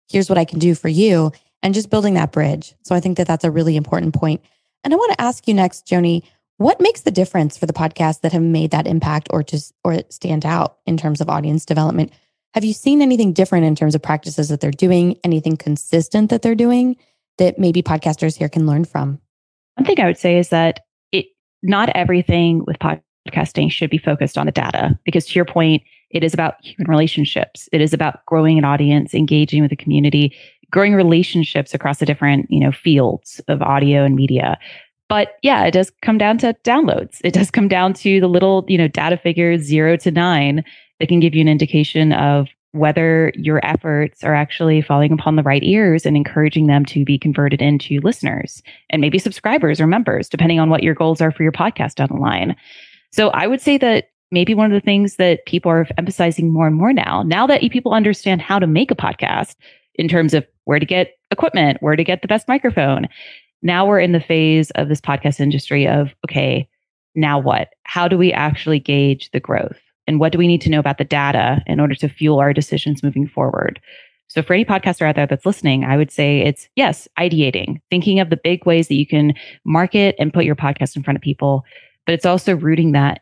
Here's 0.10 0.30
what 0.30 0.38
I 0.38 0.46
can 0.46 0.60
do 0.60 0.76
for 0.76 0.90
you. 0.90 1.32
And 1.64 1.74
just 1.74 1.92
building 1.92 2.16
that 2.16 2.32
bridge. 2.32 2.74
So 2.82 2.96
I 2.96 3.00
think 3.00 3.18
that 3.18 3.28
that's 3.28 3.44
a 3.44 3.52
really 3.52 3.76
important 3.76 4.16
point. 4.16 4.42
And 4.84 4.94
I 4.94 4.98
want 4.98 5.12
to 5.14 5.22
ask 5.22 5.48
you 5.48 5.54
next, 5.54 5.86
Joni, 5.86 6.24
what 6.58 6.82
makes 6.82 7.02
the 7.02 7.12
difference 7.12 7.58
for 7.58 7.66
the 7.66 7.74
podcasts 7.74 8.22
that 8.22 8.34
have 8.34 8.42
made 8.42 8.72
that 8.72 8.88
impact 8.88 9.28
or 9.32 9.44
just 9.44 9.74
or 9.84 10.02
stand 10.10 10.46
out 10.46 10.78
in 10.86 10.98
terms 10.98 11.22
of 11.22 11.30
audience 11.30 11.66
development? 11.66 12.12
Have 12.54 12.64
you 12.64 12.74
seen 12.74 13.02
anything 13.02 13.32
different 13.34 13.66
in 13.66 13.76
terms 13.76 13.96
of 13.96 14.02
practices 14.02 14.50
that 14.50 14.60
they're 14.60 14.72
doing, 14.72 15.18
anything 15.24 15.56
consistent 15.56 16.30
that 16.30 16.42
they're 16.42 16.56
doing 16.56 16.98
that 17.38 17.58
maybe 17.58 17.82
podcasters 17.82 18.38
here 18.38 18.50
can 18.50 18.68
learn 18.68 18.86
from? 18.86 19.20
One 19.76 19.86
thing 19.86 20.00
I 20.00 20.06
would 20.06 20.18
say 20.18 20.38
is 20.38 20.50
that 20.50 20.82
it 21.12 21.28
not 21.64 21.90
everything 21.90 22.64
with 22.66 22.78
podcasting 22.80 23.72
should 23.72 23.90
be 23.90 23.98
focused 23.98 24.38
on 24.38 24.46
the 24.46 24.52
data 24.52 25.00
because 25.06 25.26
to 25.28 25.34
your 25.34 25.46
point, 25.46 25.84
it 26.14 26.24
is 26.24 26.34
about 26.34 26.56
human 26.64 26.90
relationships. 26.90 27.68
It 27.72 27.82
is 27.82 27.94
about 27.94 28.26
growing 28.26 28.58
an 28.58 28.66
audience, 28.66 29.14
engaging 29.14 29.62
with 29.62 29.70
the 29.70 29.76
community, 29.76 30.36
growing 30.72 30.94
relationships 30.94 31.74
across 31.74 32.00
the 32.00 32.06
different, 32.06 32.50
you 32.50 32.60
know, 32.60 32.72
fields 32.72 33.42
of 33.48 33.62
audio 33.62 34.04
and 34.04 34.16
media. 34.16 34.58
But 35.10 35.38
yeah, 35.42 35.66
it 35.66 35.72
does 35.72 35.92
come 36.02 36.18
down 36.18 36.38
to 36.40 36.56
downloads. 36.64 37.20
It 37.24 37.34
does 37.34 37.52
come 37.52 37.68
down 37.68 37.94
to 37.96 38.22
the 38.22 38.30
little, 38.30 38.64
you 38.68 38.78
know, 38.78 38.88
data 38.88 39.18
figures 39.18 39.62
zero 39.62 39.98
to 39.98 40.12
nine 40.12 40.64
that 41.00 41.10
can 41.10 41.20
give 41.20 41.36
you 41.36 41.42
an 41.42 41.50
indication 41.50 42.14
of 42.14 42.48
whether 42.74 43.34
your 43.36 43.60
efforts 43.66 44.24
are 44.24 44.34
actually 44.34 44.82
falling 44.82 45.12
upon 45.12 45.36
the 45.36 45.44
right 45.44 45.64
ears 45.64 46.06
and 46.06 46.16
encouraging 46.16 46.68
them 46.68 46.86
to 46.86 47.04
be 47.04 47.18
converted 47.18 47.62
into 47.62 48.00
listeners 48.00 48.64
and 48.90 49.02
maybe 49.02 49.20
subscribers 49.20 49.82
or 49.82 49.88
members, 49.88 50.30
depending 50.30 50.60
on 50.60 50.70
what 50.70 50.84
your 50.84 50.96
goals 50.96 51.20
are 51.20 51.32
for 51.32 51.44
your 51.44 51.52
podcast 51.52 51.96
down 51.96 52.08
the 52.10 52.16
line. 52.16 52.56
So 53.12 53.30
I 53.30 53.48
would 53.48 53.60
say 53.60 53.78
that 53.80 54.12
maybe 54.32 54.54
one 54.54 54.72
of 54.72 54.82
the 54.82 54.86
things 54.86 55.18
that 55.18 55.46
people 55.46 55.72
are 55.72 55.88
emphasizing 55.98 56.52
more 56.52 56.68
and 56.68 56.76
more 56.76 56.94
now, 56.94 57.24
now 57.24 57.46
that 57.48 57.62
people 57.72 57.94
understand 57.94 58.42
how 58.42 58.60
to 58.60 58.68
make 58.68 58.92
a 58.92 58.96
podcast 58.96 59.56
in 59.96 60.08
terms 60.08 60.34
of 60.34 60.46
where 60.66 60.80
to 60.80 60.86
get 60.86 61.18
equipment, 61.32 61.78
where 61.82 61.96
to 61.96 62.04
get 62.04 62.22
the 62.22 62.28
best 62.28 62.48
microphone. 62.48 63.08
Now 63.62 63.86
we're 63.86 64.00
in 64.00 64.12
the 64.12 64.20
phase 64.20 64.72
of 64.72 64.90
this 64.90 65.02
podcast 65.02 65.40
industry 65.40 65.88
of, 65.88 66.10
okay, 66.26 66.68
now 67.14 67.40
what? 67.40 67.70
How 67.84 68.08
do 68.08 68.18
we 68.18 68.32
actually 68.32 68.80
gauge 68.80 69.30
the 69.32 69.40
growth? 69.40 69.78
And 70.08 70.20
what 70.20 70.32
do 70.32 70.38
we 70.38 70.48
need 70.48 70.62
to 70.62 70.70
know 70.70 70.80
about 70.80 70.98
the 70.98 71.04
data 71.04 71.62
in 71.68 71.80
order 71.80 71.96
to 71.96 72.10
fuel 72.10 72.40
our 72.40 72.54
decisions 72.54 73.04
moving 73.04 73.28
forward? 73.28 73.80
So, 74.28 74.42
for 74.42 74.54
any 74.54 74.64
podcaster 74.64 75.06
out 75.06 75.16
there 75.16 75.28
that's 75.28 75.46
listening, 75.46 75.84
I 75.84 75.98
would 75.98 76.10
say 76.10 76.40
it's 76.40 76.70
yes, 76.76 77.08
ideating, 77.20 77.82
thinking 77.90 78.20
of 78.22 78.30
the 78.30 78.40
big 78.42 78.66
ways 78.66 78.88
that 78.88 78.96
you 78.96 79.06
can 79.06 79.34
market 79.66 80.16
and 80.18 80.34
put 80.34 80.46
your 80.46 80.56
podcast 80.56 80.96
in 80.96 81.04
front 81.04 81.18
of 81.18 81.22
people, 81.22 81.66
but 82.06 82.14
it's 82.14 82.26
also 82.26 82.56
rooting 82.56 82.94
that 82.94 83.22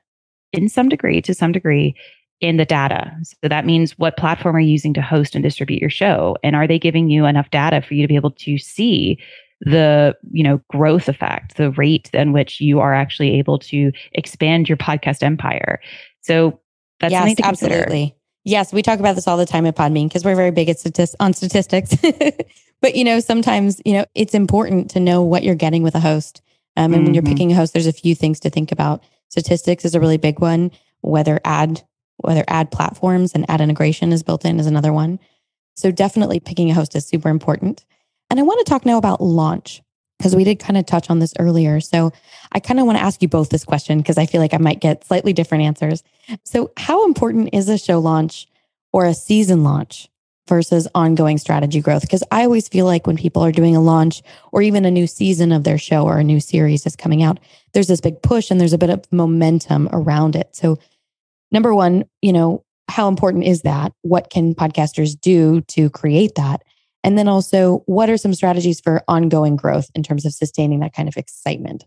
in 0.54 0.70
some 0.70 0.90
degree, 0.90 1.22
to 1.22 1.34
some 1.34 1.52
degree, 1.52 1.96
in 2.42 2.58
the 2.58 2.66
data. 2.66 3.12
So 3.24 3.50
that 3.50 3.66
means 3.66 3.98
what 3.98 4.18
platform 4.18 4.56
are 4.56 4.62
you 4.62 4.72
using 4.72 4.94
to 4.94 5.02
host 5.02 5.36
and 5.36 5.44
distribute 5.44 5.82
your 5.82 5.90
show? 5.90 6.38
And 6.44 6.56
are 6.56 6.68
they 6.68 6.80
giving 6.80 7.10
you 7.10 7.26
enough 7.26 7.50
data 7.52 7.82
for 7.82 7.94
you 7.94 8.02
to 8.02 8.08
be 8.08 8.16
able 8.16 8.32
to 8.32 8.58
see 8.58 9.20
the 9.62 10.16
you 10.32 10.44
know 10.44 10.62
growth 10.70 11.10
effect 11.10 11.58
the 11.58 11.72
rate 11.72 12.10
in 12.14 12.32
which 12.32 12.62
you 12.62 12.80
are 12.80 12.94
actually 12.94 13.38
able 13.38 13.60
to 13.60 13.92
expand 14.14 14.70
your 14.70 14.78
podcast 14.78 15.22
empire 15.22 15.82
so 16.22 16.58
that's 17.00 17.12
yes, 17.12 17.20
something 17.20 17.36
to 17.36 17.42
consider. 17.42 17.76
absolutely 17.76 18.16
yes 18.46 18.72
we 18.72 18.82
talk 18.82 19.00
about 19.00 19.16
this 19.16 19.28
all 19.28 19.36
the 19.36 19.46
time 19.46 19.66
at 19.66 19.76
podbean 19.76 20.08
because 20.08 20.24
we're 20.24 20.36
very 20.36 20.52
big 20.52 20.70
at 20.70 20.80
statist- 20.80 21.16
on 21.20 21.34
statistics 21.34 21.94
but 22.82 22.96
you 22.96 23.04
know 23.04 23.20
sometimes 23.20 23.82
you 23.84 23.92
know 23.92 24.06
it's 24.16 24.34
important 24.34 24.90
to 24.90 25.00
know 25.00 25.22
what 25.22 25.44
you're 25.44 25.56
getting 25.56 25.84
with 25.84 25.96
a 25.96 26.00
host 26.00 26.42
um, 26.78 26.86
and 26.86 26.94
mm-hmm. 26.94 27.04
when 27.04 27.14
you're 27.14 27.22
mm-hmm. 27.22 27.34
picking 27.34 27.52
a 27.52 27.56
host 27.56 27.74
there's 27.74 27.86
a 27.86 27.92
few 27.92 28.16
things 28.16 28.40
to 28.40 28.50
think 28.50 28.72
about 28.72 29.04
Statistics 29.30 29.86
is 29.86 29.96
a 29.96 30.00
really 30.00 30.18
big 30.18 30.40
one. 30.40 30.72
Whether 31.02 31.40
ad 31.46 31.84
whether 32.18 32.44
ad 32.48 32.70
platforms 32.70 33.34
and 33.34 33.50
ad 33.50 33.62
integration 33.62 34.12
is 34.12 34.24
built 34.24 34.44
in 34.44 34.60
is 34.60 34.68
another 34.68 34.92
one. 34.92 35.20
So 35.76 35.90
definitely 35.90 36.42
picking 36.42 36.70
a 36.70 36.74
host 36.74 36.94
is 36.96 37.08
super 37.08 37.30
important. 37.30 37.86
And 38.30 38.40
I 38.40 38.44
want 38.44 38.60
to 38.60 38.70
talk 38.70 38.86
now 38.86 38.98
about 38.98 39.22
launch 39.22 39.82
because 40.18 40.36
we 40.36 40.44
did 40.44 40.60
kind 40.60 40.78
of 40.78 40.86
touch 40.86 41.10
on 41.10 41.20
this 41.20 41.34
earlier. 41.40 41.80
So 41.80 42.12
I 42.52 42.60
kind 42.60 42.80
of 42.80 42.86
want 42.86 42.98
to 42.98 43.04
ask 43.04 43.22
you 43.22 43.30
both 43.30 43.50
this 43.50 43.64
question 43.64 44.00
because 44.00 44.18
I 44.18 44.26
feel 44.26 44.42
like 44.42 44.54
I 44.54 44.58
might 44.58 44.82
get 44.82 45.06
slightly 45.06 45.32
different 45.32 45.64
answers. 45.64 46.04
So, 46.44 46.72
how 46.78 47.06
important 47.06 47.50
is 47.54 47.70
a 47.70 47.78
show 47.78 48.00
launch 48.00 48.48
or 48.92 49.06
a 49.06 49.14
season 49.14 49.64
launch 49.64 50.10
versus 50.50 50.88
ongoing 50.94 51.38
strategy 51.38 51.80
growth. 51.80 52.02
Because 52.02 52.24
I 52.32 52.44
always 52.44 52.68
feel 52.68 52.86
like 52.86 53.08
when 53.08 53.16
people 53.16 53.44
are 53.44 53.52
doing 53.54 53.76
a 53.76 53.82
launch 53.82 54.22
or 54.52 54.62
even 54.62 54.84
a 54.84 54.92
new 54.92 55.08
season 55.08 55.54
of 55.54 55.64
their 55.64 55.78
show 55.78 56.04
or 56.04 56.20
a 56.20 56.24
new 56.24 56.42
series 56.42 56.86
is 56.86 56.98
coming 56.98 57.24
out, 57.24 57.40
there's 57.74 57.88
this 57.88 58.02
big 58.02 58.22
push 58.22 58.52
and 58.52 58.60
there's 58.60 58.74
a 58.74 58.78
bit 58.78 58.90
of 58.90 59.06
momentum 59.14 59.88
around 59.94 60.36
it. 60.36 60.50
So, 60.52 60.78
number 61.52 61.74
one, 61.74 62.04
you 62.22 62.34
know, 62.34 62.66
how 62.90 63.08
important 63.08 63.46
is 63.46 63.62
that? 63.62 63.94
What 64.02 64.30
can 64.30 64.54
podcasters 64.54 65.20
do 65.20 65.62
to 65.62 65.90
create 65.90 66.36
that? 66.36 66.64
And 67.04 67.18
then 67.18 67.30
also, 67.30 67.84
what 67.86 68.10
are 68.10 68.18
some 68.18 68.34
strategies 68.34 68.82
for 68.82 69.04
ongoing 69.08 69.56
growth 69.56 69.90
in 69.96 70.04
terms 70.04 70.26
of 70.26 70.34
sustaining 70.34 70.82
that 70.82 70.94
kind 70.94 71.08
of 71.08 71.16
excitement? 71.16 71.86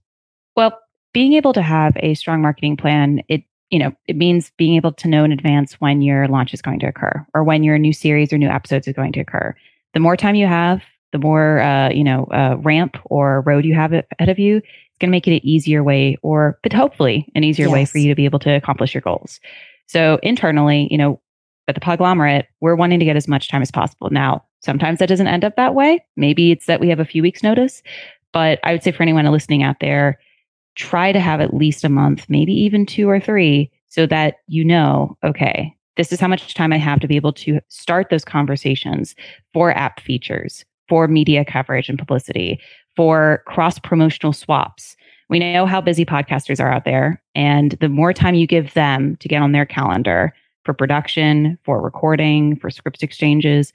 Well, 0.56 0.78
being 1.12 1.34
able 1.34 1.52
to 1.52 1.62
have 1.62 1.94
a 1.96 2.14
strong 2.14 2.40
marketing 2.40 2.76
plan, 2.76 3.22
it 3.28 3.42
you 3.72 3.78
know, 3.78 3.90
it 4.06 4.16
means 4.16 4.52
being 4.58 4.76
able 4.76 4.92
to 4.92 5.08
know 5.08 5.24
in 5.24 5.32
advance 5.32 5.80
when 5.80 6.02
your 6.02 6.28
launch 6.28 6.52
is 6.52 6.60
going 6.60 6.78
to 6.80 6.86
occur 6.86 7.26
or 7.32 7.42
when 7.42 7.64
your 7.64 7.78
new 7.78 7.94
series 7.94 8.30
or 8.30 8.36
new 8.36 8.48
episodes 8.48 8.86
is 8.86 8.94
going 8.94 9.12
to 9.12 9.20
occur. 9.20 9.56
The 9.94 10.00
more 10.00 10.14
time 10.14 10.34
you 10.34 10.46
have, 10.46 10.82
the 11.12 11.18
more, 11.18 11.60
uh, 11.60 11.90
you 11.90 12.04
know, 12.04 12.24
uh, 12.26 12.56
ramp 12.58 12.98
or 13.06 13.40
road 13.40 13.64
you 13.64 13.74
have 13.74 13.94
ahead 13.94 14.28
of 14.28 14.38
you, 14.38 14.58
it's 14.58 14.98
going 15.00 15.08
to 15.08 15.12
make 15.12 15.26
it 15.26 15.32
an 15.36 15.46
easier 15.46 15.82
way 15.82 16.18
or, 16.20 16.58
but 16.62 16.72
hopefully 16.74 17.26
an 17.34 17.44
easier 17.44 17.66
yes. 17.66 17.72
way 17.72 17.84
for 17.86 17.96
you 17.96 18.08
to 18.08 18.14
be 18.14 18.26
able 18.26 18.38
to 18.40 18.50
accomplish 18.50 18.92
your 18.92 19.00
goals. 19.00 19.40
So 19.86 20.18
internally, 20.22 20.86
you 20.90 20.98
know, 20.98 21.18
at 21.66 21.74
the 21.74 21.80
Podglomerate, 21.80 22.44
we're 22.60 22.76
wanting 22.76 22.98
to 22.98 23.06
get 23.06 23.16
as 23.16 23.26
much 23.26 23.48
time 23.48 23.62
as 23.62 23.70
possible. 23.70 24.10
Now, 24.10 24.44
sometimes 24.60 24.98
that 24.98 25.08
doesn't 25.08 25.28
end 25.28 25.46
up 25.46 25.56
that 25.56 25.74
way. 25.74 26.04
Maybe 26.14 26.50
it's 26.50 26.66
that 26.66 26.80
we 26.80 26.90
have 26.90 27.00
a 27.00 27.06
few 27.06 27.22
weeks 27.22 27.42
notice, 27.42 27.82
but 28.34 28.60
I 28.64 28.72
would 28.72 28.82
say 28.82 28.92
for 28.92 29.02
anyone 29.02 29.24
listening 29.26 29.62
out 29.62 29.76
there, 29.80 30.18
try 30.74 31.12
to 31.12 31.20
have 31.20 31.40
at 31.40 31.54
least 31.54 31.84
a 31.84 31.88
month, 31.88 32.26
maybe 32.28 32.52
even 32.52 32.86
two 32.86 33.08
or 33.08 33.20
three, 33.20 33.70
so 33.88 34.06
that 34.06 34.36
you 34.46 34.64
know, 34.64 35.16
okay, 35.22 35.74
this 35.96 36.12
is 36.12 36.20
how 36.20 36.28
much 36.28 36.54
time 36.54 36.72
I 36.72 36.78
have 36.78 37.00
to 37.00 37.08
be 37.08 37.16
able 37.16 37.32
to 37.34 37.60
start 37.68 38.08
those 38.10 38.24
conversations 38.24 39.14
for 39.52 39.76
app 39.76 40.00
features, 40.00 40.64
for 40.88 41.08
media 41.08 41.44
coverage 41.44 41.88
and 41.88 41.98
publicity, 41.98 42.60
for 42.96 43.42
cross 43.46 43.78
promotional 43.78 44.32
swaps. 44.32 44.96
We 45.28 45.38
know 45.38 45.66
how 45.66 45.80
busy 45.80 46.04
podcasters 46.04 46.60
are 46.60 46.70
out 46.70 46.84
there. 46.84 47.22
And 47.34 47.72
the 47.80 47.88
more 47.88 48.12
time 48.12 48.34
you 48.34 48.46
give 48.46 48.74
them 48.74 49.16
to 49.16 49.28
get 49.28 49.42
on 49.42 49.52
their 49.52 49.66
calendar 49.66 50.32
for 50.64 50.74
production, 50.74 51.58
for 51.64 51.80
recording, 51.80 52.56
for 52.56 52.70
script 52.70 53.02
exchanges, 53.02 53.72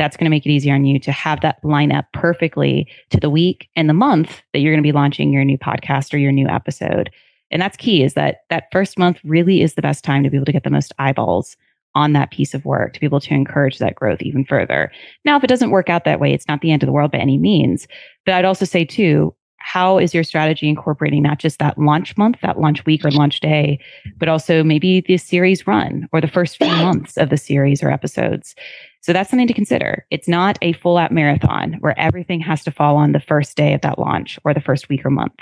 that's 0.00 0.16
going 0.16 0.24
to 0.24 0.30
make 0.30 0.46
it 0.46 0.50
easier 0.50 0.74
on 0.74 0.86
you 0.86 0.98
to 0.98 1.12
have 1.12 1.42
that 1.42 1.62
line 1.62 1.92
up 1.92 2.06
perfectly 2.14 2.88
to 3.10 3.20
the 3.20 3.28
week 3.28 3.68
and 3.76 3.86
the 3.86 3.94
month 3.94 4.40
that 4.54 4.60
you're 4.60 4.72
going 4.72 4.82
to 4.82 4.86
be 4.86 4.92
launching 4.92 5.30
your 5.30 5.44
new 5.44 5.58
podcast 5.58 6.14
or 6.14 6.16
your 6.16 6.32
new 6.32 6.48
episode. 6.48 7.10
And 7.50 7.60
that's 7.60 7.76
key 7.76 8.02
is 8.02 8.14
that 8.14 8.38
that 8.48 8.64
first 8.72 8.98
month 8.98 9.18
really 9.24 9.60
is 9.60 9.74
the 9.74 9.82
best 9.82 10.02
time 10.02 10.22
to 10.22 10.30
be 10.30 10.38
able 10.38 10.46
to 10.46 10.52
get 10.52 10.64
the 10.64 10.70
most 10.70 10.94
eyeballs 10.98 11.54
on 11.94 12.14
that 12.14 12.30
piece 12.30 12.54
of 12.54 12.64
work 12.64 12.94
to 12.94 13.00
be 13.00 13.04
able 13.04 13.20
to 13.20 13.34
encourage 13.34 13.76
that 13.76 13.94
growth 13.94 14.22
even 14.22 14.42
further. 14.42 14.90
Now, 15.26 15.36
if 15.36 15.44
it 15.44 15.48
doesn't 15.48 15.70
work 15.70 15.90
out 15.90 16.06
that 16.06 16.20
way, 16.20 16.32
it's 16.32 16.48
not 16.48 16.62
the 16.62 16.72
end 16.72 16.82
of 16.82 16.86
the 16.86 16.92
world 16.92 17.10
by 17.10 17.18
any 17.18 17.36
means. 17.36 17.86
But 18.24 18.36
I'd 18.36 18.46
also 18.46 18.64
say, 18.64 18.86
too, 18.86 19.34
how 19.60 19.98
is 19.98 20.12
your 20.12 20.24
strategy 20.24 20.68
incorporating 20.68 21.22
not 21.22 21.38
just 21.38 21.58
that 21.58 21.78
launch 21.78 22.16
month, 22.16 22.38
that 22.42 22.58
launch 22.58 22.84
week 22.86 23.04
or 23.04 23.10
launch 23.10 23.40
day, 23.40 23.78
but 24.18 24.28
also 24.28 24.64
maybe 24.64 25.00
the 25.00 25.16
series 25.16 25.66
run 25.66 26.08
or 26.12 26.20
the 26.20 26.28
first 26.28 26.56
few 26.56 26.66
months 26.66 27.16
of 27.16 27.30
the 27.30 27.36
series 27.36 27.82
or 27.82 27.90
episodes? 27.90 28.54
So 29.02 29.12
that's 29.12 29.30
something 29.30 29.46
to 29.46 29.54
consider. 29.54 30.06
It's 30.10 30.28
not 30.28 30.58
a 30.60 30.72
full 30.74 30.98
out 30.98 31.12
marathon 31.12 31.74
where 31.80 31.98
everything 31.98 32.40
has 32.40 32.64
to 32.64 32.70
fall 32.70 32.96
on 32.96 33.12
the 33.12 33.20
first 33.20 33.56
day 33.56 33.72
of 33.72 33.80
that 33.82 33.98
launch 33.98 34.38
or 34.44 34.52
the 34.52 34.60
first 34.60 34.88
week 34.88 35.04
or 35.04 35.10
month. 35.10 35.40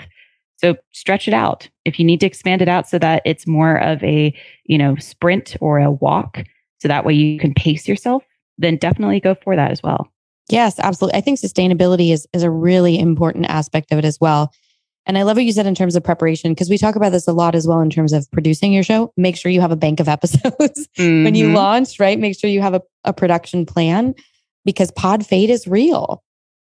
So 0.57 0.75
stretch 0.91 1.27
it 1.27 1.33
out. 1.33 1.69
If 1.85 1.99
you 1.99 2.05
need 2.05 2.19
to 2.19 2.25
expand 2.25 2.61
it 2.61 2.67
out 2.67 2.87
so 2.87 2.99
that 2.99 3.21
it's 3.25 3.47
more 3.47 3.77
of 3.77 4.03
a, 4.03 4.33
you 4.65 4.77
know, 4.77 4.95
sprint 4.97 5.55
or 5.61 5.79
a 5.79 5.91
walk, 5.91 6.43
so 6.79 6.87
that 6.87 7.05
way 7.05 7.13
you 7.13 7.39
can 7.39 7.53
pace 7.53 7.87
yourself, 7.87 8.23
then 8.57 8.77
definitely 8.77 9.19
go 9.19 9.35
for 9.35 9.55
that 9.55 9.71
as 9.71 9.81
well. 9.81 10.11
Yes, 10.49 10.79
absolutely. 10.79 11.17
I 11.17 11.21
think 11.21 11.39
sustainability 11.39 12.11
is 12.11 12.27
is 12.33 12.43
a 12.43 12.49
really 12.49 12.99
important 12.99 13.45
aspect 13.45 13.91
of 13.91 13.99
it 13.99 14.05
as 14.05 14.19
well. 14.19 14.51
And 15.05 15.17
I 15.17 15.23
love 15.23 15.37
what 15.37 15.45
you 15.45 15.51
said 15.51 15.65
in 15.65 15.75
terms 15.75 15.95
of 15.95 16.03
preparation, 16.03 16.51
because 16.51 16.69
we 16.69 16.77
talk 16.77 16.95
about 16.95 17.11
this 17.11 17.27
a 17.27 17.33
lot 17.33 17.55
as 17.55 17.65
well 17.65 17.81
in 17.81 17.89
terms 17.89 18.13
of 18.13 18.29
producing 18.31 18.71
your 18.71 18.83
show. 18.83 19.11
Make 19.17 19.37
sure 19.37 19.51
you 19.51 19.61
have 19.61 19.71
a 19.71 19.75
bank 19.75 19.99
of 19.99 20.07
episodes 20.07 20.87
mm-hmm. 20.97 21.23
when 21.23 21.35
you 21.35 21.47
mm-hmm. 21.47 21.55
launch, 21.55 21.99
right? 21.99 22.19
Make 22.19 22.39
sure 22.39 22.49
you 22.49 22.61
have 22.61 22.75
a, 22.75 22.81
a 23.05 23.13
production 23.13 23.65
plan 23.65 24.13
because 24.65 24.91
pod 24.91 25.25
fade 25.25 25.49
is 25.49 25.67
real. 25.67 26.23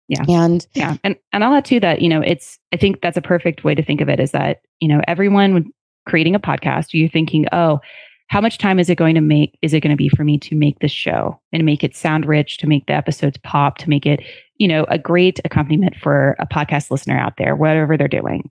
Yeah. 0.08 0.24
And 0.28 0.66
yeah. 0.74 0.96
And 1.02 1.16
and 1.32 1.44
I'll 1.44 1.54
add 1.54 1.64
to 1.66 1.80
that, 1.80 2.02
you 2.02 2.08
know, 2.08 2.20
it's 2.20 2.58
I 2.72 2.76
think 2.76 3.00
that's 3.00 3.16
a 3.16 3.22
perfect 3.22 3.64
way 3.64 3.74
to 3.74 3.82
think 3.82 4.00
of 4.00 4.08
it 4.08 4.20
is 4.20 4.32
that, 4.32 4.60
you 4.80 4.88
know, 4.88 5.00
everyone 5.08 5.70
creating 6.06 6.34
a 6.34 6.40
podcast, 6.40 6.88
you're 6.92 7.08
thinking, 7.08 7.46
oh, 7.52 7.80
how 8.28 8.40
much 8.40 8.58
time 8.58 8.78
is 8.78 8.90
it 8.90 8.96
going 8.96 9.14
to 9.14 9.20
make 9.20 9.58
is 9.62 9.72
it 9.72 9.80
going 9.80 9.92
to 9.92 9.96
be 9.96 10.08
for 10.08 10.24
me 10.24 10.38
to 10.38 10.54
make 10.54 10.78
this 10.80 10.92
show 10.92 11.38
and 11.52 11.64
make 11.64 11.84
it 11.84 11.96
sound 11.96 12.26
rich 12.26 12.58
to 12.58 12.66
make 12.66 12.86
the 12.86 12.92
episodes 12.92 13.38
pop 13.38 13.78
to 13.78 13.88
make 13.88 14.06
it 14.06 14.20
you 14.56 14.68
know 14.68 14.84
a 14.88 14.98
great 14.98 15.40
accompaniment 15.44 15.94
for 15.96 16.36
a 16.38 16.46
podcast 16.46 16.90
listener 16.90 17.18
out 17.18 17.34
there 17.38 17.56
whatever 17.56 17.96
they're 17.96 18.08
doing? 18.08 18.50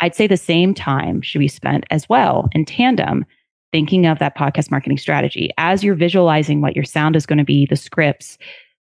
I'd 0.00 0.14
say 0.14 0.26
the 0.26 0.36
same 0.36 0.74
time 0.74 1.22
should 1.22 1.38
be 1.38 1.48
spent 1.48 1.84
as 1.90 2.08
well 2.08 2.48
in 2.52 2.64
tandem 2.64 3.24
thinking 3.72 4.06
of 4.06 4.18
that 4.20 4.36
podcast 4.36 4.70
marketing 4.70 4.98
strategy. 4.98 5.50
As 5.58 5.82
you're 5.82 5.96
visualizing 5.96 6.60
what 6.60 6.76
your 6.76 6.84
sound 6.84 7.16
is 7.16 7.26
going 7.26 7.38
to 7.38 7.44
be 7.44 7.66
the 7.66 7.74
scripts 7.74 8.38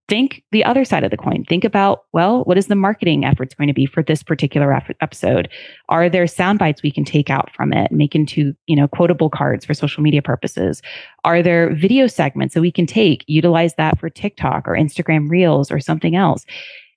think 0.09 0.43
the 0.51 0.63
other 0.63 0.83
side 0.83 1.03
of 1.03 1.11
the 1.11 1.17
coin. 1.17 1.45
Think 1.45 1.63
about, 1.63 2.05
well, 2.11 2.43
what 2.43 2.57
is 2.57 2.67
the 2.67 2.75
marketing 2.75 3.25
efforts 3.25 3.55
going 3.55 3.67
to 3.67 3.73
be 3.73 3.85
for 3.85 4.03
this 4.03 4.21
particular 4.21 4.73
episode? 5.01 5.49
Are 5.89 6.09
there 6.09 6.27
sound 6.27 6.59
bites 6.59 6.83
we 6.83 6.91
can 6.91 7.05
take 7.05 7.29
out 7.29 7.49
from 7.55 7.71
it, 7.73 7.91
make 7.91 8.13
into, 8.13 8.53
you 8.67 8.75
know, 8.75 8.87
quotable 8.87 9.29
cards 9.29 9.65
for 9.65 9.73
social 9.73 10.03
media 10.03 10.21
purposes? 10.21 10.81
Are 11.23 11.41
there 11.41 11.73
video 11.73 12.07
segments 12.07 12.53
that 12.53 12.61
we 12.61 12.71
can 12.71 12.85
take, 12.85 13.23
utilize 13.27 13.75
that 13.75 13.99
for 13.99 14.09
TikTok 14.09 14.67
or 14.67 14.73
Instagram 14.73 15.29
Reels 15.29 15.71
or 15.71 15.79
something 15.79 16.15
else? 16.15 16.45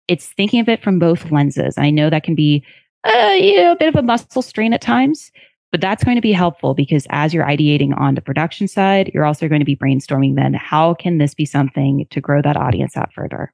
It's 0.08 0.26
thinking 0.34 0.60
of 0.60 0.68
it 0.68 0.82
from 0.82 0.98
both 0.98 1.30
lenses. 1.30 1.78
I 1.78 1.90
know 1.90 2.10
that 2.10 2.24
can 2.24 2.34
be 2.34 2.64
uh, 3.06 3.36
you 3.38 3.56
know, 3.56 3.72
a 3.72 3.76
bit 3.76 3.88
of 3.88 3.96
a 3.96 4.02
muscle 4.02 4.42
strain 4.42 4.72
at 4.72 4.80
times, 4.80 5.30
but 5.76 5.82
that's 5.82 6.04
going 6.04 6.14
to 6.14 6.22
be 6.22 6.32
helpful 6.32 6.72
because 6.72 7.06
as 7.10 7.34
you're 7.34 7.44
ideating 7.44 7.94
on 8.00 8.14
the 8.14 8.22
production 8.22 8.66
side, 8.66 9.10
you're 9.12 9.26
also 9.26 9.46
going 9.46 9.60
to 9.60 9.66
be 9.66 9.76
brainstorming 9.76 10.34
then 10.34 10.54
how 10.54 10.94
can 10.94 11.18
this 11.18 11.34
be 11.34 11.44
something 11.44 12.06
to 12.08 12.18
grow 12.18 12.40
that 12.40 12.56
audience 12.56 12.96
out 12.96 13.12
further? 13.12 13.52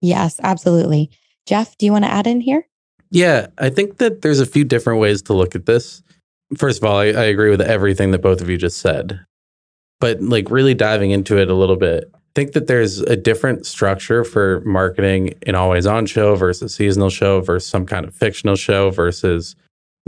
Yes, 0.00 0.40
absolutely. 0.42 1.10
Jeff, 1.44 1.76
do 1.76 1.84
you 1.84 1.92
want 1.92 2.06
to 2.06 2.10
add 2.10 2.26
in 2.26 2.40
here? 2.40 2.66
Yeah, 3.10 3.48
I 3.58 3.68
think 3.68 3.98
that 3.98 4.22
there's 4.22 4.40
a 4.40 4.46
few 4.46 4.64
different 4.64 4.98
ways 4.98 5.20
to 5.20 5.34
look 5.34 5.54
at 5.54 5.66
this. 5.66 6.02
First 6.56 6.78
of 6.78 6.88
all, 6.88 6.96
I, 6.96 7.08
I 7.08 7.24
agree 7.24 7.50
with 7.50 7.60
everything 7.60 8.12
that 8.12 8.22
both 8.22 8.40
of 8.40 8.48
you 8.48 8.56
just 8.56 8.78
said. 8.78 9.20
But 10.00 10.22
like 10.22 10.50
really 10.50 10.72
diving 10.72 11.10
into 11.10 11.36
it 11.36 11.50
a 11.50 11.54
little 11.54 11.76
bit, 11.76 12.10
I 12.14 12.18
think 12.34 12.52
that 12.52 12.66
there's 12.66 13.00
a 13.00 13.14
different 13.14 13.66
structure 13.66 14.24
for 14.24 14.62
marketing 14.62 15.34
an 15.46 15.54
always 15.54 15.86
on 15.86 16.06
show 16.06 16.34
versus 16.34 16.74
seasonal 16.74 17.10
show 17.10 17.42
versus 17.42 17.68
some 17.68 17.84
kind 17.84 18.06
of 18.06 18.14
fictional 18.14 18.56
show 18.56 18.88
versus 18.88 19.54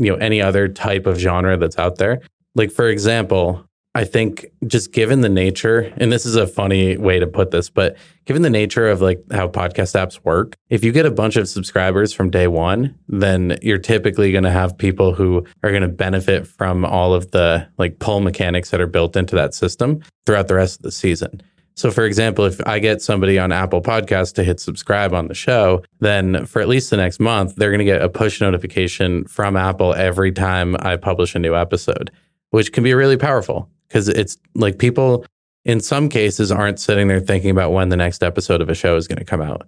you 0.00 0.10
know 0.10 0.16
any 0.16 0.40
other 0.40 0.66
type 0.66 1.06
of 1.06 1.18
genre 1.18 1.56
that's 1.56 1.78
out 1.78 1.96
there. 1.98 2.20
Like 2.54 2.72
for 2.72 2.88
example 2.88 3.64
i 3.94 4.04
think 4.04 4.46
just 4.66 4.92
given 4.92 5.20
the 5.20 5.28
nature 5.28 5.92
and 5.96 6.12
this 6.12 6.24
is 6.24 6.36
a 6.36 6.46
funny 6.46 6.96
way 6.96 7.18
to 7.18 7.26
put 7.26 7.50
this 7.50 7.68
but 7.68 7.96
given 8.24 8.42
the 8.42 8.50
nature 8.50 8.88
of 8.88 9.00
like 9.00 9.20
how 9.32 9.48
podcast 9.48 9.98
apps 9.98 10.20
work 10.24 10.56
if 10.68 10.84
you 10.84 10.92
get 10.92 11.06
a 11.06 11.10
bunch 11.10 11.36
of 11.36 11.48
subscribers 11.48 12.12
from 12.12 12.30
day 12.30 12.46
one 12.46 12.94
then 13.08 13.58
you're 13.62 13.78
typically 13.78 14.30
going 14.32 14.44
to 14.44 14.50
have 14.50 14.76
people 14.78 15.12
who 15.12 15.44
are 15.62 15.70
going 15.70 15.82
to 15.82 15.88
benefit 15.88 16.46
from 16.46 16.84
all 16.84 17.14
of 17.14 17.30
the 17.32 17.66
like 17.78 17.98
pull 17.98 18.20
mechanics 18.20 18.70
that 18.70 18.80
are 18.80 18.86
built 18.86 19.16
into 19.16 19.34
that 19.34 19.54
system 19.54 20.00
throughout 20.24 20.48
the 20.48 20.54
rest 20.54 20.78
of 20.78 20.82
the 20.82 20.92
season 20.92 21.42
so, 21.80 21.90
for 21.90 22.04
example, 22.04 22.44
if 22.44 22.60
I 22.66 22.78
get 22.78 23.00
somebody 23.00 23.38
on 23.38 23.52
Apple 23.52 23.80
Podcast 23.80 24.34
to 24.34 24.44
hit 24.44 24.60
subscribe 24.60 25.14
on 25.14 25.28
the 25.28 25.34
show, 25.34 25.82
then 26.00 26.44
for 26.44 26.60
at 26.60 26.68
least 26.68 26.90
the 26.90 26.98
next 26.98 27.18
month, 27.20 27.56
they're 27.56 27.70
going 27.70 27.78
to 27.78 27.86
get 27.86 28.02
a 28.02 28.08
push 28.10 28.38
notification 28.38 29.24
from 29.24 29.56
Apple 29.56 29.94
every 29.94 30.30
time 30.30 30.76
I 30.80 30.96
publish 30.96 31.34
a 31.34 31.38
new 31.38 31.56
episode, 31.56 32.10
which 32.50 32.74
can 32.74 32.84
be 32.84 32.92
really 32.92 33.16
powerful 33.16 33.70
because 33.88 34.10
it's 34.10 34.36
like 34.54 34.78
people 34.78 35.24
in 35.64 35.80
some 35.80 36.10
cases 36.10 36.52
aren't 36.52 36.78
sitting 36.78 37.08
there 37.08 37.18
thinking 37.18 37.50
about 37.50 37.72
when 37.72 37.88
the 37.88 37.96
next 37.96 38.22
episode 38.22 38.60
of 38.60 38.68
a 38.68 38.74
show 38.74 38.96
is 38.96 39.08
going 39.08 39.18
to 39.18 39.24
come 39.24 39.40
out. 39.40 39.66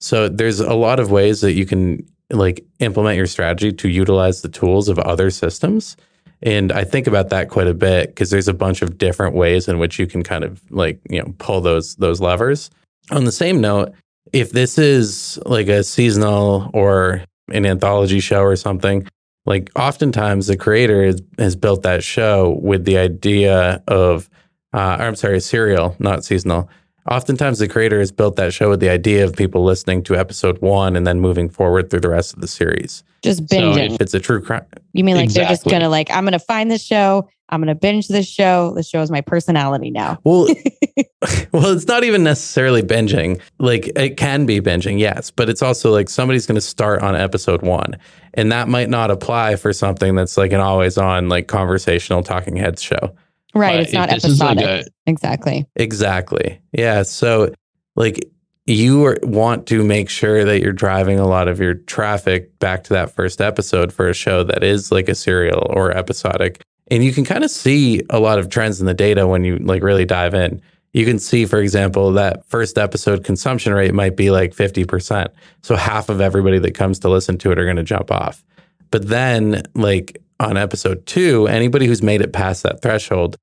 So, 0.00 0.28
there's 0.28 0.58
a 0.58 0.74
lot 0.74 0.98
of 0.98 1.12
ways 1.12 1.42
that 1.42 1.52
you 1.52 1.64
can 1.64 2.04
like 2.30 2.64
implement 2.80 3.16
your 3.16 3.28
strategy 3.28 3.72
to 3.72 3.88
utilize 3.88 4.42
the 4.42 4.48
tools 4.48 4.88
of 4.88 4.98
other 4.98 5.30
systems 5.30 5.96
and 6.42 6.72
I 6.72 6.84
think 6.84 7.06
about 7.06 7.28
that 7.30 7.48
quite 7.48 7.68
a 7.68 7.74
bit 7.74 8.08
because 8.08 8.30
there's 8.30 8.48
a 8.48 8.54
bunch 8.54 8.82
of 8.82 8.98
different 8.98 9.34
ways 9.34 9.68
in 9.68 9.78
which 9.78 9.98
you 9.98 10.06
can 10.06 10.22
kind 10.22 10.44
of 10.44 10.60
like, 10.70 11.00
you 11.08 11.20
know, 11.20 11.34
pull 11.38 11.60
those 11.60 11.96
those 11.96 12.20
levers. 12.20 12.70
On 13.10 13.24
the 13.24 13.32
same 13.32 13.60
note, 13.60 13.92
if 14.32 14.52
this 14.52 14.78
is 14.78 15.38
like 15.46 15.68
a 15.68 15.84
seasonal 15.84 16.70
or 16.72 17.22
an 17.52 17.66
anthology 17.66 18.20
show 18.20 18.42
or 18.42 18.56
something, 18.56 19.06
like 19.46 19.70
oftentimes 19.76 20.46
the 20.46 20.56
creator 20.56 21.04
has, 21.04 21.22
has 21.38 21.56
built 21.56 21.82
that 21.82 22.02
show 22.02 22.58
with 22.62 22.84
the 22.84 22.98
idea 22.98 23.82
of 23.88 24.28
uh, 24.74 24.96
I'm 24.98 25.16
sorry, 25.16 25.40
serial, 25.40 25.94
not 25.98 26.24
seasonal, 26.24 26.68
Oftentimes, 27.10 27.58
the 27.58 27.68
creator 27.68 27.98
has 27.98 28.12
built 28.12 28.36
that 28.36 28.54
show 28.54 28.70
with 28.70 28.80
the 28.80 28.88
idea 28.88 29.24
of 29.24 29.34
people 29.34 29.64
listening 29.64 30.02
to 30.04 30.16
episode 30.16 30.60
one 30.62 30.94
and 30.94 31.06
then 31.06 31.20
moving 31.20 31.48
forward 31.48 31.90
through 31.90 32.00
the 32.00 32.10
rest 32.10 32.32
of 32.34 32.40
the 32.40 32.46
series. 32.46 33.02
Just 33.22 33.46
binging. 33.46 33.88
So 33.88 33.94
if 33.94 34.00
it's 34.00 34.14
a 34.14 34.20
true 34.20 34.40
crime, 34.40 34.64
you 34.92 35.04
mean 35.04 35.16
like 35.16 35.24
exactly. 35.24 35.44
they're 35.44 35.52
just 35.52 35.64
gonna 35.64 35.88
like 35.88 36.10
I'm 36.10 36.24
gonna 36.24 36.38
find 36.38 36.70
this 36.70 36.84
show, 36.84 37.28
I'm 37.52 37.60
gonna 37.60 37.74
binge 37.74 38.08
this 38.08 38.26
show. 38.26 38.72
This 38.74 38.88
show 38.88 39.02
is 39.02 39.10
my 39.10 39.20
personality 39.20 39.90
now. 39.90 40.18
Well, 40.24 40.48
well, 41.52 41.66
it's 41.66 41.86
not 41.86 42.04
even 42.04 42.24
necessarily 42.24 42.82
binging. 42.82 43.40
Like 43.58 43.88
it 43.96 44.16
can 44.16 44.46
be 44.46 44.60
binging, 44.60 44.98
yes, 44.98 45.30
but 45.30 45.48
it's 45.48 45.62
also 45.62 45.92
like 45.92 46.08
somebody's 46.08 46.46
gonna 46.46 46.60
start 46.60 47.02
on 47.02 47.14
episode 47.14 47.62
one, 47.62 47.96
and 48.34 48.50
that 48.50 48.68
might 48.68 48.88
not 48.88 49.10
apply 49.10 49.56
for 49.56 49.72
something 49.72 50.14
that's 50.14 50.36
like 50.36 50.52
an 50.52 50.60
always 50.60 50.98
on 50.98 51.28
like 51.28 51.46
conversational 51.46 52.22
talking 52.22 52.56
heads 52.56 52.82
show. 52.82 53.14
Right. 53.54 53.72
But 53.72 53.80
it's 53.80 53.92
not 53.92 54.10
episodic. 54.10 54.64
Like 54.64 54.86
a, 54.86 54.90
exactly. 55.06 55.66
Exactly. 55.76 56.60
Yeah. 56.72 57.02
So, 57.02 57.52
like, 57.96 58.30
you 58.66 59.04
are, 59.04 59.18
want 59.22 59.66
to 59.66 59.84
make 59.84 60.08
sure 60.08 60.44
that 60.44 60.60
you're 60.60 60.72
driving 60.72 61.18
a 61.18 61.26
lot 61.26 61.48
of 61.48 61.60
your 61.60 61.74
traffic 61.74 62.58
back 62.58 62.84
to 62.84 62.90
that 62.94 63.12
first 63.12 63.40
episode 63.40 63.92
for 63.92 64.08
a 64.08 64.14
show 64.14 64.44
that 64.44 64.62
is 64.62 64.92
like 64.92 65.08
a 65.08 65.14
serial 65.14 65.66
or 65.70 65.90
episodic. 65.90 66.62
And 66.88 67.02
you 67.02 67.12
can 67.12 67.24
kind 67.24 67.44
of 67.44 67.50
see 67.50 68.02
a 68.10 68.20
lot 68.20 68.38
of 68.38 68.48
trends 68.48 68.80
in 68.80 68.86
the 68.86 68.94
data 68.94 69.26
when 69.26 69.44
you 69.44 69.58
like 69.58 69.82
really 69.82 70.04
dive 70.04 70.34
in. 70.34 70.60
You 70.92 71.04
can 71.06 71.18
see, 71.18 71.46
for 71.46 71.58
example, 71.58 72.12
that 72.12 72.44
first 72.46 72.76
episode 72.76 73.24
consumption 73.24 73.72
rate 73.72 73.94
might 73.94 74.14
be 74.14 74.30
like 74.30 74.54
50%. 74.54 75.28
So 75.62 75.74
half 75.74 76.08
of 76.08 76.20
everybody 76.20 76.58
that 76.58 76.74
comes 76.74 76.98
to 77.00 77.08
listen 77.08 77.38
to 77.38 77.50
it 77.50 77.58
are 77.58 77.64
going 77.64 77.76
to 77.76 77.82
jump 77.82 78.10
off. 78.10 78.44
But 78.90 79.08
then, 79.08 79.62
like 79.74 80.21
on 80.42 80.56
episode 80.56 81.06
two, 81.06 81.46
anybody 81.46 81.86
who's 81.86 82.02
made 82.02 82.20
it 82.20 82.32
past 82.32 82.62
that 82.64 82.82
threshold, 82.82 83.36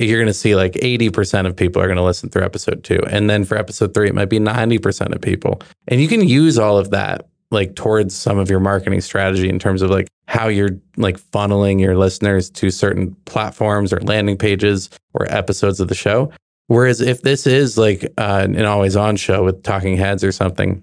you're 0.00 0.18
going 0.18 0.26
to 0.26 0.34
see 0.34 0.56
like 0.56 0.72
80% 0.72 1.46
of 1.46 1.56
people 1.56 1.80
are 1.80 1.86
going 1.86 1.96
to 1.96 2.02
listen 2.02 2.30
through 2.30 2.44
episode 2.44 2.82
two. 2.82 3.00
And 3.08 3.30
then 3.30 3.44
for 3.44 3.56
episode 3.56 3.94
three, 3.94 4.08
it 4.08 4.14
might 4.14 4.30
be 4.30 4.38
90% 4.38 5.14
of 5.14 5.20
people. 5.20 5.60
And 5.88 6.00
you 6.00 6.08
can 6.08 6.26
use 6.26 6.58
all 6.58 6.78
of 6.78 6.90
that 6.90 7.28
like 7.50 7.76
towards 7.76 8.14
some 8.14 8.38
of 8.38 8.50
your 8.50 8.60
marketing 8.60 9.00
strategy 9.00 9.48
in 9.48 9.58
terms 9.58 9.82
of 9.82 9.90
like 9.90 10.08
how 10.26 10.48
you're 10.48 10.70
like 10.96 11.20
funneling 11.20 11.80
your 11.80 11.96
listeners 11.96 12.50
to 12.50 12.70
certain 12.70 13.14
platforms 13.26 13.92
or 13.92 14.00
landing 14.00 14.36
pages 14.36 14.90
or 15.12 15.30
episodes 15.30 15.78
of 15.78 15.88
the 15.88 15.94
show. 15.94 16.32
Whereas 16.66 17.00
if 17.00 17.22
this 17.22 17.46
is 17.46 17.78
like 17.78 18.04
uh, 18.18 18.46
an 18.50 18.64
always 18.64 18.96
on 18.96 19.16
show 19.16 19.44
with 19.44 19.62
talking 19.62 19.96
heads 19.96 20.24
or 20.24 20.32
something, 20.32 20.82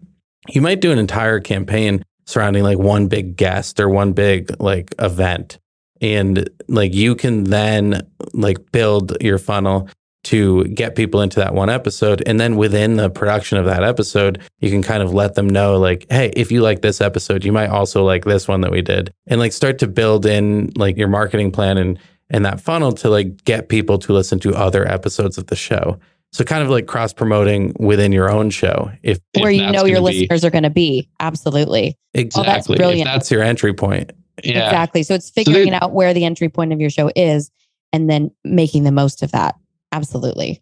you 0.50 0.62
might 0.62 0.80
do 0.80 0.92
an 0.92 1.00
entire 1.00 1.40
campaign 1.40 2.04
surrounding 2.26 2.64
like 2.64 2.78
one 2.78 3.08
big 3.08 3.36
guest 3.36 3.80
or 3.80 3.90
one 3.90 4.14
big 4.14 4.60
like 4.60 4.94
event. 5.00 5.60
And 6.02 6.50
like 6.68 6.94
you 6.94 7.16
can 7.16 7.44
then 7.46 8.08
like 8.34 8.72
build 8.72 9.18
your 9.22 9.38
funnel 9.38 9.90
to 10.24 10.66
get 10.66 10.96
people 10.96 11.22
into 11.22 11.40
that 11.40 11.54
one 11.54 11.70
episode. 11.70 12.22
And 12.26 12.40
then 12.40 12.56
within 12.56 12.96
the 12.98 13.10
production 13.10 13.58
of 13.58 13.66
that 13.66 13.84
episode, 13.84 14.40
you 14.60 14.70
can 14.70 14.84
kind 14.84 15.02
of 15.02 15.14
let 15.14 15.34
them 15.34 15.50
know, 15.50 15.80
like, 15.80 16.06
hey, 16.10 16.32
if 16.36 16.52
you 16.52 16.62
like 16.62 16.82
this 16.82 17.02
episode, 17.02 17.44
you 17.44 17.52
might 17.52 17.70
also 17.70 18.04
like 18.04 18.24
this 18.24 18.48
one 18.48 18.62
that 18.62 18.72
we 18.72 18.82
did. 18.82 19.12
And 19.28 19.40
like 19.40 19.52
start 19.52 19.80
to 19.80 19.88
build 19.88 20.26
in 20.26 20.72
like 20.76 20.98
your 20.98 21.08
marketing 21.08 21.52
plan 21.52 21.78
and 21.78 22.00
and 22.34 22.46
that 22.46 22.62
funnel 22.62 22.94
to 22.94 23.10
like 23.10 23.44
get 23.44 23.68
people 23.68 23.98
to 24.00 24.14
listen 24.14 24.40
to 24.40 24.56
other 24.56 24.88
episodes 24.88 25.38
of 25.38 25.48
the 25.48 25.56
show. 25.56 26.00
So 26.34 26.46
kind 26.46 26.64
of 26.64 26.70
like 26.70 26.88
cross 26.88 27.12
promoting 27.12 27.74
within 27.78 28.12
your 28.14 28.32
own 28.32 28.50
show. 28.52 28.90
If 29.04 29.20
where 29.38 29.52
if 29.52 29.60
you 29.60 29.72
know 29.72 29.86
your 29.86 30.00
be, 30.00 30.22
listeners 30.22 30.46
are 30.46 30.50
going 30.50 30.64
to 30.64 30.70
be. 30.70 31.10
Absolutely. 31.20 31.98
Exactly. 32.14 32.50
Oh, 32.50 32.54
that's 32.54 32.68
brilliant. 32.68 33.08
If 33.10 33.14
that's 33.14 33.32
your 33.32 33.44
entry 33.44 33.74
point. 33.74 34.12
Yeah. 34.44 34.66
Exactly. 34.66 35.04
So 35.04 35.14
it's 35.14 35.30
figuring 35.30 35.70
so 35.70 35.76
out 35.82 35.92
where 35.92 36.14
the 36.14 36.24
entry 36.24 36.48
point 36.48 36.72
of 36.72 36.80
your 36.80 36.90
show 36.90 37.12
is 37.16 37.52
and 37.92 38.10
then 38.10 38.32
making 38.46 38.86
the 38.86 38.92
most 38.92 39.24
of 39.24 39.32
that. 39.34 39.56
Absolutely. 39.92 40.62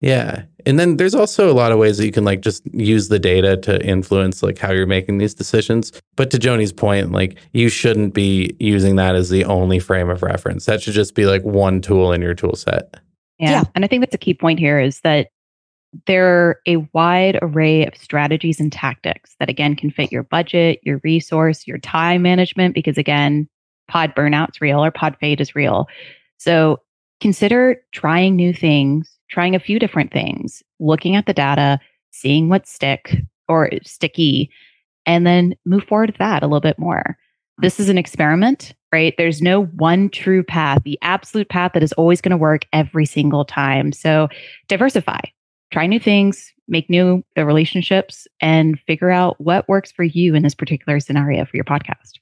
Yeah. 0.00 0.44
And 0.64 0.80
then 0.80 0.96
there's 0.96 1.14
also 1.14 1.50
a 1.50 1.54
lot 1.54 1.70
of 1.70 1.78
ways 1.78 1.98
that 1.98 2.06
you 2.06 2.12
can 2.12 2.24
like 2.24 2.40
just 2.40 2.62
use 2.74 3.08
the 3.08 3.18
data 3.18 3.56
to 3.58 3.84
influence 3.86 4.42
like 4.42 4.58
how 4.58 4.72
you're 4.72 4.86
making 4.86 5.18
these 5.18 5.34
decisions. 5.34 5.92
But 6.16 6.30
to 6.30 6.38
Joni's 6.38 6.72
point, 6.72 7.12
like 7.12 7.38
you 7.52 7.68
shouldn't 7.68 8.14
be 8.14 8.56
using 8.58 8.96
that 8.96 9.14
as 9.14 9.28
the 9.28 9.44
only 9.44 9.78
frame 9.78 10.08
of 10.08 10.22
reference. 10.22 10.64
That 10.64 10.82
should 10.82 10.94
just 10.94 11.14
be 11.14 11.26
like 11.26 11.42
one 11.42 11.82
tool 11.82 12.10
in 12.12 12.22
your 12.22 12.34
tool 12.34 12.56
set. 12.56 12.94
Yeah. 13.38 13.50
yeah. 13.50 13.64
And 13.74 13.84
I 13.84 13.88
think 13.88 14.02
that's 14.02 14.14
a 14.14 14.18
key 14.18 14.34
point 14.34 14.58
here 14.58 14.80
is 14.80 15.00
that 15.00 15.28
there 16.06 16.26
are 16.26 16.60
a 16.66 16.76
wide 16.94 17.38
array 17.42 17.86
of 17.86 17.96
strategies 17.96 18.60
and 18.60 18.72
tactics 18.72 19.36
that 19.38 19.50
again 19.50 19.76
can 19.76 19.90
fit 19.90 20.10
your 20.10 20.22
budget, 20.22 20.80
your 20.82 21.00
resource, 21.04 21.66
your 21.66 21.78
time 21.78 22.22
management, 22.22 22.74
because 22.74 22.96
again, 22.96 23.48
pod 23.88 24.14
burnout's 24.14 24.60
real 24.60 24.82
or 24.82 24.90
pod 24.90 25.16
fade 25.20 25.40
is 25.40 25.54
real. 25.54 25.86
So 26.38 26.80
consider 27.20 27.76
trying 27.92 28.36
new 28.36 28.54
things, 28.54 29.18
trying 29.30 29.54
a 29.54 29.60
few 29.60 29.78
different 29.78 30.12
things, 30.12 30.62
looking 30.80 31.14
at 31.14 31.26
the 31.26 31.34
data, 31.34 31.78
seeing 32.10 32.48
what's 32.48 32.72
stick 32.72 33.16
or 33.48 33.70
sticky, 33.82 34.50
and 35.04 35.26
then 35.26 35.54
move 35.66 35.84
forward 35.84 36.10
with 36.10 36.18
that 36.18 36.42
a 36.42 36.46
little 36.46 36.60
bit 36.60 36.78
more. 36.78 37.18
This 37.58 37.78
is 37.78 37.88
an 37.88 37.98
experiment, 37.98 38.74
right? 38.92 39.14
There's 39.18 39.42
no 39.42 39.64
one 39.64 40.08
true 40.08 40.42
path, 40.42 40.82
the 40.84 40.98
absolute 41.02 41.48
path 41.48 41.72
that 41.74 41.82
is 41.82 41.92
always 41.94 42.20
going 42.20 42.30
to 42.30 42.36
work 42.36 42.66
every 42.72 43.06
single 43.06 43.44
time. 43.44 43.92
So 43.92 44.28
diversify, 44.68 45.20
try 45.70 45.86
new 45.86 46.00
things, 46.00 46.52
make 46.66 46.88
new 46.88 47.22
uh, 47.36 47.44
relationships, 47.44 48.26
and 48.40 48.78
figure 48.80 49.10
out 49.10 49.40
what 49.40 49.68
works 49.68 49.92
for 49.92 50.02
you 50.02 50.34
in 50.34 50.42
this 50.42 50.54
particular 50.54 50.98
scenario 50.98 51.44
for 51.44 51.56
your 51.56 51.64
podcast. 51.64 52.18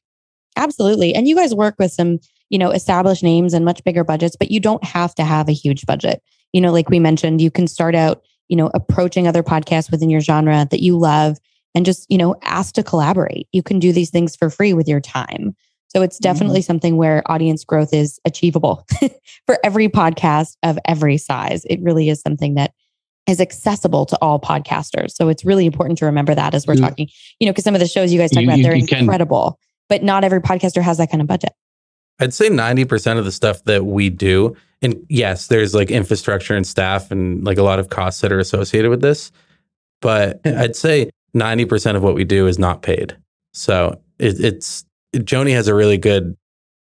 Absolutely. 0.57 1.15
And 1.15 1.29
you 1.29 1.37
guys 1.37 1.55
work 1.55 1.77
with 1.79 1.93
some 1.93 2.19
you 2.51 2.59
know, 2.59 2.71
established 2.71 3.23
names 3.23 3.55
and 3.55 3.65
much 3.65 3.83
bigger 3.85 4.05
budgets, 4.05 4.37
but 4.37 4.51
you 4.51 4.61
don't 4.61 4.85
have 4.85 5.15
to 5.15 5.25
have 5.25 5.49
a 5.49 5.53
huge 5.53 5.87
budget. 5.87 6.23
You 6.53 6.61
know, 6.61 6.73
like 6.73 6.91
we 6.91 6.99
mentioned, 6.99 7.41
you 7.41 7.51
can 7.51 7.67
start 7.69 7.95
out, 7.95 8.23
you 8.49 8.57
know, 8.57 8.71
approaching 8.75 9.27
other 9.27 9.45
podcasts 9.45 9.91
within 9.91 10.11
your 10.11 10.21
genre 10.21 10.67
that 10.71 10.83
you 10.83 10.99
love 10.99 11.39
and 11.75 11.85
just, 11.85 12.07
you 12.11 12.19
know, 12.19 12.37
ask 12.43 12.75
to 12.75 12.83
collaborate. 12.83 13.49
You 13.53 13.63
can 13.63 13.79
do 13.79 13.93
these 13.93 14.11
things 14.11 14.37
for 14.37 14.51
free 14.51 14.73
with 14.73 14.89
your 14.89 15.01
time. 15.01 15.55
So 15.89 16.03
it's 16.03 16.17
mm-hmm. 16.17 16.23
definitely 16.23 16.61
mm-hmm. 16.61 16.67
something 16.67 16.97
where 16.97 17.23
audience 17.31 17.65
growth 17.65 17.93
is 17.93 18.21
achievable 18.25 18.87
for 19.47 19.59
every 19.65 19.89
podcast 19.89 20.57
of 20.63 20.79
every 20.87 21.17
size. 21.17 21.65
It 21.67 21.81
really 21.83 22.09
is 22.09 22.21
something 22.21 22.55
that 22.55 22.73
is 23.27 23.41
accessible 23.41 24.07
to 24.07 24.19
all 24.21 24.41
podcasters. 24.41 25.13
So 25.13 25.29
it's 25.29 25.45
really 25.45 25.67
important 25.67 25.99
to 25.99 26.07
remember 26.07 26.35
that 26.35 26.55
as 26.55 26.67
we're 26.67 26.75
yeah. 26.75 26.89
talking, 26.89 27.09
you 27.39 27.47
know, 27.47 27.53
because 27.53 27.65
some 27.65 27.75
of 27.75 27.81
the 27.81 27.87
shows 27.87 28.13
you 28.13 28.19
guys 28.19 28.31
talk 28.31 28.43
you, 28.43 28.49
about, 28.49 28.63
they're 28.63 28.73
incredible, 28.73 29.53
can. 29.53 29.57
but 29.89 30.03
not 30.03 30.25
every 30.25 30.41
podcaster 30.41 30.83
has 30.83 30.99
that 30.99 31.11
kind 31.11 31.21
of 31.21 31.27
budget. 31.27 31.53
I'd 32.19 32.35
say 32.35 32.49
90% 32.49 33.19
of 33.19 33.25
the 33.25 33.33
stuff 33.33 33.65
that 33.65 33.87
we 33.87 34.11
do, 34.11 34.55
and 34.83 34.97
yes, 35.09 35.47
there's 35.47 35.75
like 35.75 35.91
infrastructure 35.91 36.55
and 36.55 36.67
staff 36.67 37.11
and 37.11 37.45
like 37.45 37.57
a 37.57 37.63
lot 37.63 37.79
of 37.79 37.89
costs 37.89 38.21
that 38.21 38.33
are 38.33 38.39
associated 38.39 38.91
with 38.91 39.01
this, 39.01 39.33
but 40.01 40.41
I'd 40.45 40.77
say 40.77 41.11
90% 41.35 41.97
of 41.97 42.03
what 42.03 42.15
we 42.15 42.25
do 42.25 42.47
is 42.47 42.59
not 42.59 42.83
paid. 42.83 43.17
So 43.53 44.01
it, 44.19 44.41
it's, 44.41 44.85
Joni 45.15 45.53
has 45.53 45.69
a 45.69 45.75
really 45.75 45.99
good 45.99 46.37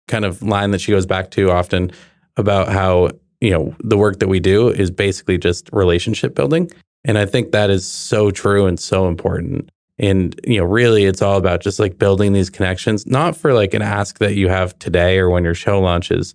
kind 0.08 0.25
of 0.25 0.41
line 0.41 0.71
that 0.71 0.81
she 0.81 0.91
goes 0.91 1.05
back 1.05 1.31
to 1.31 1.51
often 1.51 1.91
about 2.38 2.69
how, 2.69 3.10
you 3.41 3.51
know, 3.51 3.75
the 3.84 3.97
work 3.97 4.19
that 4.19 4.27
we 4.27 4.39
do 4.39 4.69
is 4.69 4.91
basically 4.91 5.38
just 5.38 5.69
relationship 5.71 6.36
building. 6.36 6.69
And 7.03 7.17
I 7.17 7.25
think 7.25 7.51
that 7.51 7.69
is 7.69 7.88
so 7.88 8.31
true 8.31 8.65
and 8.65 8.79
so 8.79 9.08
important. 9.08 9.69
And, 9.97 10.39
you 10.43 10.58
know, 10.58 10.65
really 10.65 11.05
it's 11.05 11.21
all 11.21 11.38
about 11.38 11.62
just 11.62 11.79
like 11.79 11.97
building 11.97 12.34
these 12.34 12.49
connections, 12.49 13.05
not 13.05 13.38
for 13.38 13.53
like 13.53 13.73
an 13.73 13.81
ask 13.81 14.17
that 14.19 14.36
you 14.36 14.49
have 14.49 14.77
today 14.79 15.17
or 15.19 15.29
when 15.29 15.43
your 15.43 15.53
show 15.53 15.79
launches, 15.79 16.34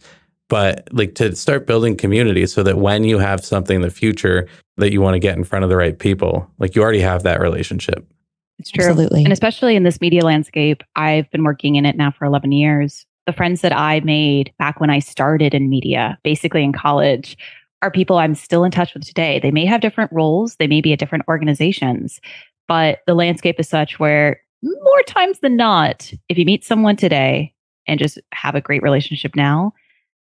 but 0.51 0.87
like 0.93 1.15
to 1.15 1.35
start 1.35 1.67
building 1.67 1.97
community 1.97 2.45
so 2.45 2.63
that 2.65 2.77
when 2.77 3.05
you 3.05 3.19
have 3.19 3.43
something 3.43 3.77
in 3.77 3.83
the 3.83 3.91
future 3.91 4.49
that 4.77 4.93
you 4.93 5.01
want 5.01 5.15
to 5.15 5.21
get 5.21 5.39
in 5.39 5.45
front 5.45 5.63
of 5.63 5.71
the 5.71 5.77
right 5.77 5.99
people, 5.99 6.51
like 6.59 6.75
you 6.75 6.83
already 6.83 7.01
have 7.01 7.23
that 7.23 7.41
relationship. 7.41 8.05
It's 8.59 8.71
true. 8.71 8.85
Absolutely. 8.85 9.23
And 9.25 9.33
especially 9.33 9.77
in 9.77 9.85
this 9.85 10.01
media 10.01 10.25
landscape, 10.25 10.83
I've 10.97 11.31
been 11.31 11.45
working 11.45 11.77
in 11.77 11.87
it 11.87 11.97
now 11.97 12.11
for 12.11 12.25
11 12.25 12.53
years. 12.53 13.07
The 13.27 13.33
friends 13.33 13.61
that 13.61 13.75
I 13.75 14.01
made 14.01 14.53
back 14.59 14.81
when 14.81 14.91
I 14.91 14.99
started 14.99 15.55
in 15.55 15.71
media, 15.71 16.19
basically 16.25 16.65
in 16.65 16.73
college, 16.73 17.39
are 17.81 17.91
people 17.91 18.19
I'm 18.19 18.35
still 18.35 18.65
in 18.65 18.73
touch 18.73 18.93
with 18.93 19.07
today. 19.07 19.39
They 19.39 19.53
may 19.53 19.65
have 19.67 19.81
different 19.81 20.11
roles, 20.13 20.57
they 20.57 20.67
may 20.67 20.81
be 20.81 20.93
at 20.93 20.99
different 20.99 21.25
organizations, 21.29 22.21
but 22.67 22.99
the 23.07 23.15
landscape 23.15 23.61
is 23.61 23.69
such 23.69 24.01
where 24.01 24.41
more 24.63 25.03
times 25.07 25.39
than 25.39 25.57
not, 25.57 26.13
if 26.29 26.37
you 26.37 26.45
meet 26.45 26.65
someone 26.65 26.97
today 26.97 27.55
and 27.87 28.01
just 28.01 28.19
have 28.33 28.57
a 28.57 28.61
great 28.61 28.83
relationship 28.83 29.37
now, 29.37 29.73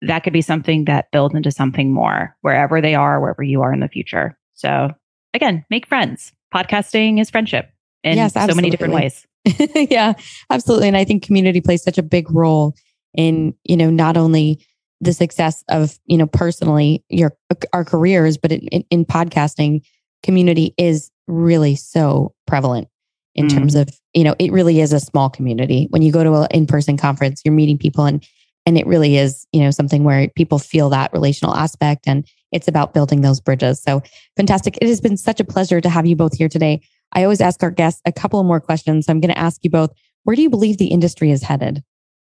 that 0.01 0.19
could 0.23 0.33
be 0.33 0.41
something 0.41 0.85
that 0.85 1.12
builds 1.12 1.35
into 1.35 1.51
something 1.51 1.91
more 1.91 2.35
wherever 2.41 2.81
they 2.81 2.95
are, 2.95 3.19
wherever 3.19 3.43
you 3.43 3.62
are 3.62 3.73
in 3.73 3.79
the 3.79 3.88
future. 3.88 4.38
So 4.53 4.91
again, 5.33 5.65
make 5.69 5.88
friends. 5.88 6.31
Podcasting 6.53 7.19
is 7.19 7.29
friendship 7.29 7.69
in 8.03 8.17
yes, 8.17 8.33
so 8.33 8.55
many 8.55 8.69
different 8.69 8.93
ways. 8.93 9.27
yeah, 9.75 10.13
absolutely. 10.49 10.88
And 10.88 10.97
I 10.97 11.03
think 11.03 11.23
community 11.23 11.62
plays 11.62 11.83
such 11.83 11.97
a 11.97 12.03
big 12.03 12.31
role 12.31 12.75
in, 13.13 13.53
you 13.63 13.77
know, 13.77 13.89
not 13.89 14.17
only 14.17 14.65
the 15.01 15.13
success 15.13 15.63
of, 15.69 15.97
you 16.05 16.17
know, 16.17 16.27
personally 16.27 17.03
your 17.09 17.38
our 17.73 17.85
careers, 17.85 18.38
but 18.38 18.51
in, 18.51 18.62
in, 18.67 18.83
in 18.89 19.05
podcasting, 19.05 19.81
community 20.23 20.73
is 20.77 21.12
really 21.27 21.75
so 21.75 22.33
prevalent 22.47 22.88
in 23.35 23.47
mm. 23.47 23.53
terms 23.53 23.75
of 23.75 23.88
you 24.13 24.23
know 24.23 24.35
it 24.39 24.51
really 24.51 24.81
is 24.81 24.91
a 24.91 24.99
small 24.99 25.29
community 25.29 25.88
when 25.91 26.01
you 26.01 26.12
go 26.12 26.23
to 26.23 26.33
an 26.33 26.47
in-person 26.51 26.97
conference 26.97 27.41
you're 27.45 27.53
meeting 27.53 27.77
people 27.77 28.05
and 28.05 28.27
and 28.69 28.77
it 28.77 28.86
really 28.86 29.17
is 29.17 29.47
you 29.51 29.62
know 29.62 29.71
something 29.71 30.03
where 30.03 30.29
people 30.29 30.60
feel 30.60 30.89
that 30.89 31.12
relational 31.12 31.55
aspect 31.55 32.08
and 32.08 32.25
it's 32.51 32.67
about 32.67 32.93
building 32.93 33.21
those 33.21 33.39
bridges. 33.39 33.82
So 33.82 34.01
fantastic. 34.38 34.77
It 34.82 34.88
has 34.88 35.01
been 35.01 35.17
such 35.17 35.39
a 35.39 35.43
pleasure 35.43 35.82
to 35.82 35.89
have 35.89 36.05
you 36.05 36.15
both 36.15 36.38
here 36.38 36.49
today. 36.49 36.82
I 37.12 37.23
always 37.23 37.41
ask 37.41 37.62
our 37.63 37.71
guests 37.71 38.01
a 38.05 38.12
couple 38.12 38.41
more 38.43 38.60
questions 38.60 39.08
so 39.08 39.12
i'm 39.12 39.19
going 39.19 39.34
to 39.34 39.38
ask 39.38 39.63
you 39.63 39.69
both 39.69 39.91
where 40.23 40.36
do 40.36 40.41
you 40.41 40.49
believe 40.49 40.78
the 40.78 40.88
industry 40.88 41.32
is 41.32 41.41
headed? 41.41 41.84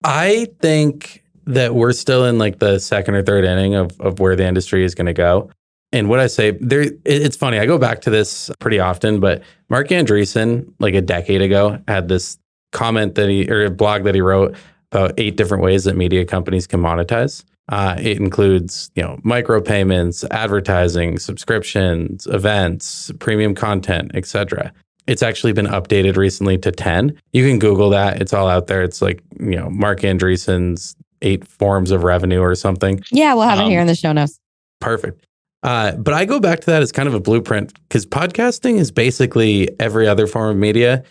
I 0.05 0.47
think 0.61 1.24
that 1.47 1.74
we're 1.74 1.93
still 1.93 2.24
in 2.24 2.39
like 2.39 2.61
the 2.61 2.78
second 2.78 3.14
or 3.14 3.22
third 3.22 3.45
inning 3.45 3.74
of, 3.74 3.99
of 4.01 4.20
where 4.20 4.36
the 4.36 4.47
industry 4.47 4.84
is 4.84 4.95
going 4.95 5.07
to 5.07 5.14
go. 5.14 5.51
And 5.91 6.09
what 6.09 6.20
I 6.20 6.26
say 6.26 6.53
there, 6.53 6.84
it's 7.05 7.36
funny. 7.36 7.59
I 7.59 7.66
go 7.66 7.78
back 7.78 8.03
to 8.03 8.11
this 8.11 8.51
pretty 8.61 8.78
often, 8.78 9.18
but 9.18 9.43
Marc 9.70 9.89
Andreessen, 9.89 10.72
like 10.78 10.95
a 10.95 11.01
decade 11.01 11.41
ago, 11.41 11.82
had 11.89 12.09
this 12.09 12.39
comment 12.70 13.14
that 13.14 13.28
he 13.28 13.51
or 13.51 13.64
a 13.64 13.70
blog 13.70 14.05
that 14.05 14.14
he 14.14 14.20
wrote 14.20 14.55
about 14.93 15.12
eight 15.18 15.36
different 15.36 15.62
ways 15.62 15.84
that 15.84 15.97
media 15.97 16.24
companies 16.24 16.66
can 16.66 16.80
monetize. 16.80 17.45
Uh, 17.68 17.97
it 17.99 18.16
includes, 18.16 18.91
you 18.95 19.03
know, 19.03 19.18
micropayments, 19.24 20.26
advertising, 20.30 21.18
subscriptions, 21.18 22.26
events, 22.28 23.12
premium 23.18 23.55
content, 23.55 24.11
etc. 24.14 24.72
It's 25.07 25.22
actually 25.22 25.53
been 25.53 25.66
updated 25.66 26.16
recently 26.16 26.57
to 26.59 26.72
10. 26.72 27.18
You 27.32 27.47
can 27.47 27.59
Google 27.59 27.91
that. 27.91 28.22
It's 28.22 28.32
all 28.32 28.49
out 28.49 28.68
there. 28.68 28.82
It's 28.82 29.03
like, 29.03 29.22
you 29.39 29.57
know, 29.57 29.68
Marc 29.68 30.01
Andreessen's 30.01 30.97
eight 31.20 31.47
forms 31.47 31.91
of 31.91 32.05
revenue 32.05 32.41
or 32.41 32.55
something. 32.55 33.03
Yeah, 33.11 33.34
we'll 33.34 33.49
have 33.49 33.59
um, 33.59 33.66
it 33.66 33.70
here 33.70 33.80
in 33.80 33.86
the 33.86 33.95
show 33.95 34.12
notes. 34.12 34.39
Perfect. 34.80 35.24
Uh, 35.62 35.93
but 35.93 36.14
I 36.14 36.24
go 36.24 36.39
back 36.41 36.61
to 36.61 36.66
that 36.66 36.82
as 36.82 36.93
kind 36.93 37.09
of 37.09 37.14
a 37.14 37.20
blueprint 37.20 37.74
because 37.89 38.07
podcasting 38.07 38.76
is 38.76 38.91
basically 38.91 39.68
every 39.80 40.07
other 40.07 40.26
form 40.26 40.51
of 40.51 40.57
media 40.57 41.03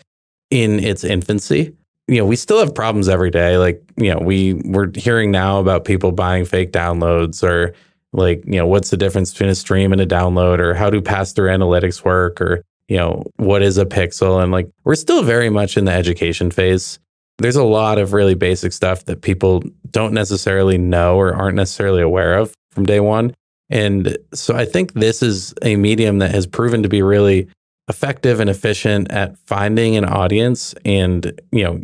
in 0.50 0.80
its 0.80 1.04
infancy. 1.04 1.74
You 2.08 2.18
know, 2.18 2.26
we 2.26 2.36
still 2.36 2.58
have 2.58 2.74
problems 2.74 3.08
every 3.08 3.30
day. 3.30 3.58
Like, 3.58 3.82
you 3.96 4.12
know, 4.12 4.18
we 4.18 4.54
we're 4.54 4.90
hearing 4.94 5.30
now 5.30 5.60
about 5.60 5.84
people 5.84 6.10
buying 6.10 6.44
fake 6.44 6.72
downloads 6.72 7.42
or 7.42 7.74
like, 8.12 8.42
you 8.46 8.56
know, 8.56 8.66
what's 8.66 8.90
the 8.90 8.96
difference 8.96 9.32
between 9.32 9.50
a 9.50 9.54
stream 9.54 9.92
and 9.92 10.00
a 10.00 10.06
download 10.06 10.58
or 10.58 10.74
how 10.74 10.88
do 10.88 11.00
pass 11.02 11.32
through 11.32 11.50
analytics 11.50 12.04
work 12.04 12.40
or, 12.40 12.62
you 12.88 12.96
know, 12.96 13.24
what 13.36 13.62
is 13.62 13.76
a 13.76 13.84
pixel? 13.84 14.42
And 14.42 14.50
like, 14.50 14.70
we're 14.84 14.94
still 14.94 15.22
very 15.22 15.50
much 15.50 15.76
in 15.76 15.84
the 15.84 15.92
education 15.92 16.50
phase. 16.50 16.98
There's 17.38 17.56
a 17.56 17.64
lot 17.64 17.98
of 17.98 18.14
really 18.14 18.34
basic 18.34 18.72
stuff 18.72 19.04
that 19.04 19.20
people 19.20 19.62
don't 19.90 20.14
necessarily 20.14 20.78
know 20.78 21.16
or 21.16 21.34
aren't 21.34 21.56
necessarily 21.56 22.02
aware 22.02 22.38
of 22.38 22.54
from 22.70 22.86
day 22.86 23.00
one. 23.00 23.34
And 23.70 24.16
so 24.32 24.56
I 24.56 24.64
think 24.64 24.94
this 24.94 25.22
is 25.22 25.52
a 25.62 25.76
medium 25.76 26.18
that 26.18 26.30
has 26.30 26.46
proven 26.46 26.82
to 26.82 26.88
be 26.88 27.02
really 27.02 27.48
effective 27.88 28.40
and 28.40 28.48
efficient 28.50 29.10
at 29.10 29.36
finding 29.46 29.96
an 29.96 30.04
audience 30.04 30.74
and, 30.84 31.38
you 31.52 31.64
know, 31.64 31.80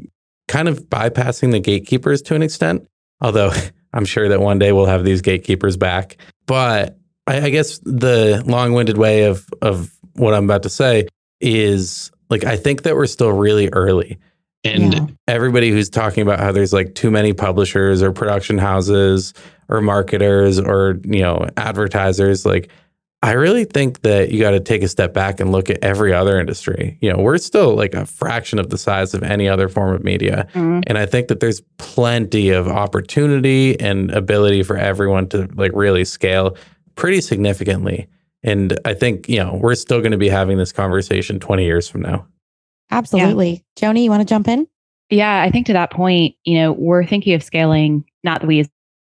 kind 0.49 0.69
of 0.69 0.85
bypassing 0.85 1.53
the 1.53 1.61
gatekeepers 1.61 2.23
to 2.23 2.35
an 2.35 2.43
extent. 2.43 2.87
Although 3.21 3.53
I'm 3.93 4.05
sure 4.05 4.29
that 4.29 4.41
one 4.41 4.59
day 4.59 4.73
we'll 4.73 4.87
have 4.87 5.05
these 5.05 5.23
gatekeepers 5.23 5.77
back. 5.77 6.17
But 6.47 6.99
I, 7.27 7.43
I 7.43 7.51
guess 7.51 7.79
the 7.79 8.43
long-winded 8.47 8.99
way 8.99 9.25
of 9.25 9.47
of 9.63 9.91
what 10.15 10.35
I'm 10.35 10.45
about 10.45 10.63
to 10.65 10.71
say 10.71 11.09
is 11.41 12.11
like 12.31 12.45
I 12.45 12.57
think 12.57 12.83
that 12.83 12.95
we're 12.95 13.07
still 13.07 13.31
really 13.31 13.69
early. 13.71 14.19
And 14.65 14.95
yeah. 14.95 15.07
everybody 15.29 15.71
who's 15.71 15.91
talking 15.91 16.23
about 16.23 16.41
how 16.41 16.51
there's 16.51 16.73
like 16.73 16.95
too 16.95 17.11
many 17.11 17.35
publishers 17.35 18.03
or 18.03 18.13
production 18.13 18.57
houses 18.57 19.35
or 19.69 19.83
marketers 19.83 20.59
or, 20.59 20.99
you 21.05 21.21
know, 21.21 21.47
advertisers, 21.59 22.47
like 22.47 22.71
I 23.25 23.33
really 23.33 23.65
think 23.65 24.03
that 24.03 24.33
you 24.33 24.41
got 24.41 24.51
to 24.51 24.61
take 24.61 24.83
a 24.83 24.89
step 24.89 25.15
back 25.15 25.41
and 25.41 25.51
look 25.51 25.71
at 25.71 25.83
every 25.83 26.13
other 26.13 26.39
industry. 26.39 26.99
You 27.01 27.11
know, 27.11 27.17
we're 27.17 27.39
still 27.39 27.75
like 27.75 27.95
a 27.95 28.05
fraction 28.05 28.59
of 28.59 28.69
the 28.69 28.77
size 28.77 29.15
of 29.15 29.23
any 29.23 29.49
other 29.49 29.71
form 29.71 29.95
of 29.95 30.05
media. 30.05 30.47
Mm-hmm. 30.53 30.81
And 30.87 30.99
I 30.99 31.07
think 31.07 31.29
that 31.29 31.41
there's 31.41 31.63
plenty 31.79 32.51
of 32.51 32.69
opportunity 32.69 33.81
and 33.81 34.11
ability 34.11 34.63
for 34.63 34.77
everyone 34.77 35.27
to 35.31 35.49
like 35.55 35.71
really 35.73 36.05
scale 36.05 36.55
pretty 36.97 37.23
significantly. 37.23 38.09
And 38.43 38.79
I 38.85 38.93
think, 38.93 39.27
you 39.27 39.39
know, 39.39 39.55
we're 39.55 39.75
still 39.75 40.01
going 40.01 40.13
to 40.13 40.19
be 40.19 40.29
having 40.29 40.59
this 40.59 40.71
conversation 40.71 41.41
20 41.41 41.65
years 41.65 41.89
from 41.89 42.03
now. 42.03 42.27
Absolutely. 42.91 43.65
Yeah. 43.81 43.91
Joni, 43.91 44.05
you 44.05 44.11
want 44.11 44.21
to 44.21 44.27
jump 44.27 44.49
in? 44.49 44.69
Yeah, 45.09 45.41
I 45.41 45.51
think 45.51 45.65
to 45.69 45.73
that 45.73 45.91
point, 45.91 46.35
you 46.45 46.59
know, 46.59 46.73
we're 46.73 47.07
thinking 47.07 47.33
of 47.33 47.43
scaling, 47.43 48.05
not 48.23 48.43
that 48.43 48.47
we 48.47 48.61
as 48.61 48.69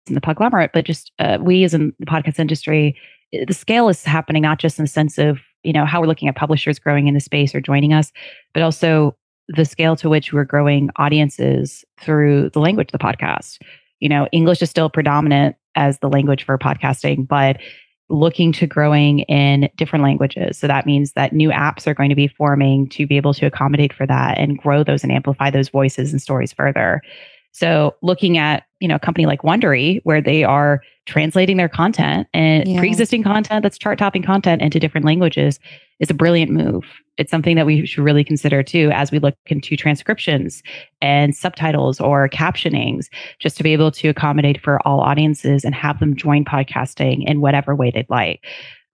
in 0.08 0.14
the 0.14 0.20
podglomerate, 0.20 0.70
but 0.72 0.84
just 0.84 1.12
uh, 1.20 1.38
we 1.40 1.62
as 1.62 1.74
in 1.74 1.92
the 2.00 2.06
podcast 2.06 2.40
industry, 2.40 2.96
Eh, 3.32 3.44
the 3.46 3.54
scale 3.54 3.88
is 3.88 4.04
happening 4.04 4.42
not 4.42 4.58
just 4.58 4.78
in 4.78 4.84
the 4.84 4.90
sense 4.90 5.18
of, 5.18 5.38
you 5.62 5.72
know, 5.72 5.84
how 5.84 6.00
we're 6.00 6.06
looking 6.06 6.28
at 6.28 6.36
publishers 6.36 6.78
growing 6.78 7.06
in 7.06 7.14
the 7.14 7.20
space 7.20 7.54
or 7.54 7.60
joining 7.60 7.92
us, 7.92 8.12
but 8.54 8.62
also 8.62 9.16
the 9.48 9.64
scale 9.64 9.96
to 9.96 10.08
which 10.08 10.32
we're 10.32 10.44
growing 10.44 10.90
audiences 10.96 11.84
through 12.00 12.50
the 12.50 12.60
language 12.60 12.88
of 12.92 12.98
the 12.98 13.04
podcast. 13.04 13.58
You 13.98 14.08
know, 14.08 14.28
English 14.32 14.62
is 14.62 14.70
still 14.70 14.88
predominant 14.88 15.56
as 15.74 15.98
the 15.98 16.08
language 16.08 16.44
for 16.44 16.56
podcasting, 16.58 17.26
but 17.26 17.58
looking 18.08 18.52
to 18.52 18.66
growing 18.66 19.20
in 19.20 19.70
different 19.76 20.02
languages. 20.02 20.58
So 20.58 20.66
that 20.66 20.84
means 20.84 21.12
that 21.12 21.32
new 21.32 21.50
apps 21.50 21.86
are 21.86 21.94
going 21.94 22.08
to 22.08 22.16
be 22.16 22.26
forming 22.26 22.88
to 22.90 23.06
be 23.06 23.16
able 23.16 23.32
to 23.34 23.46
accommodate 23.46 23.92
for 23.92 24.06
that 24.06 24.36
and 24.38 24.58
grow 24.58 24.82
those 24.82 25.04
and 25.04 25.12
amplify 25.12 25.50
those 25.50 25.68
voices 25.68 26.10
and 26.10 26.20
stories 26.20 26.52
further. 26.52 27.02
So 27.52 27.96
looking 28.02 28.38
at, 28.38 28.64
you 28.80 28.88
know, 28.88 28.96
a 28.96 29.00
company 29.00 29.26
like 29.26 29.42
Wondery 29.42 30.00
where 30.04 30.20
they 30.20 30.44
are 30.44 30.82
translating 31.06 31.56
their 31.56 31.68
content 31.68 32.28
and 32.32 32.68
yeah. 32.68 32.78
pre-existing 32.78 33.22
content 33.22 33.62
that's 33.62 33.78
chart 33.78 33.98
topping 33.98 34.22
content 34.22 34.62
into 34.62 34.78
different 34.78 35.04
languages 35.04 35.58
is 35.98 36.10
a 36.10 36.14
brilliant 36.14 36.50
move. 36.50 36.84
It's 37.18 37.30
something 37.30 37.56
that 37.56 37.66
we 37.66 37.84
should 37.84 38.04
really 38.04 38.24
consider 38.24 38.62
too 38.62 38.90
as 38.94 39.10
we 39.10 39.18
look 39.18 39.34
into 39.46 39.76
transcriptions 39.76 40.62
and 41.02 41.34
subtitles 41.34 42.00
or 42.00 42.28
captionings 42.28 43.08
just 43.38 43.56
to 43.56 43.62
be 43.62 43.72
able 43.72 43.90
to 43.92 44.08
accommodate 44.08 44.62
for 44.62 44.86
all 44.86 45.00
audiences 45.00 45.64
and 45.64 45.74
have 45.74 45.98
them 46.00 46.16
join 46.16 46.44
podcasting 46.44 47.26
in 47.26 47.40
whatever 47.40 47.74
way 47.74 47.90
they'd 47.90 48.08
like. 48.08 48.44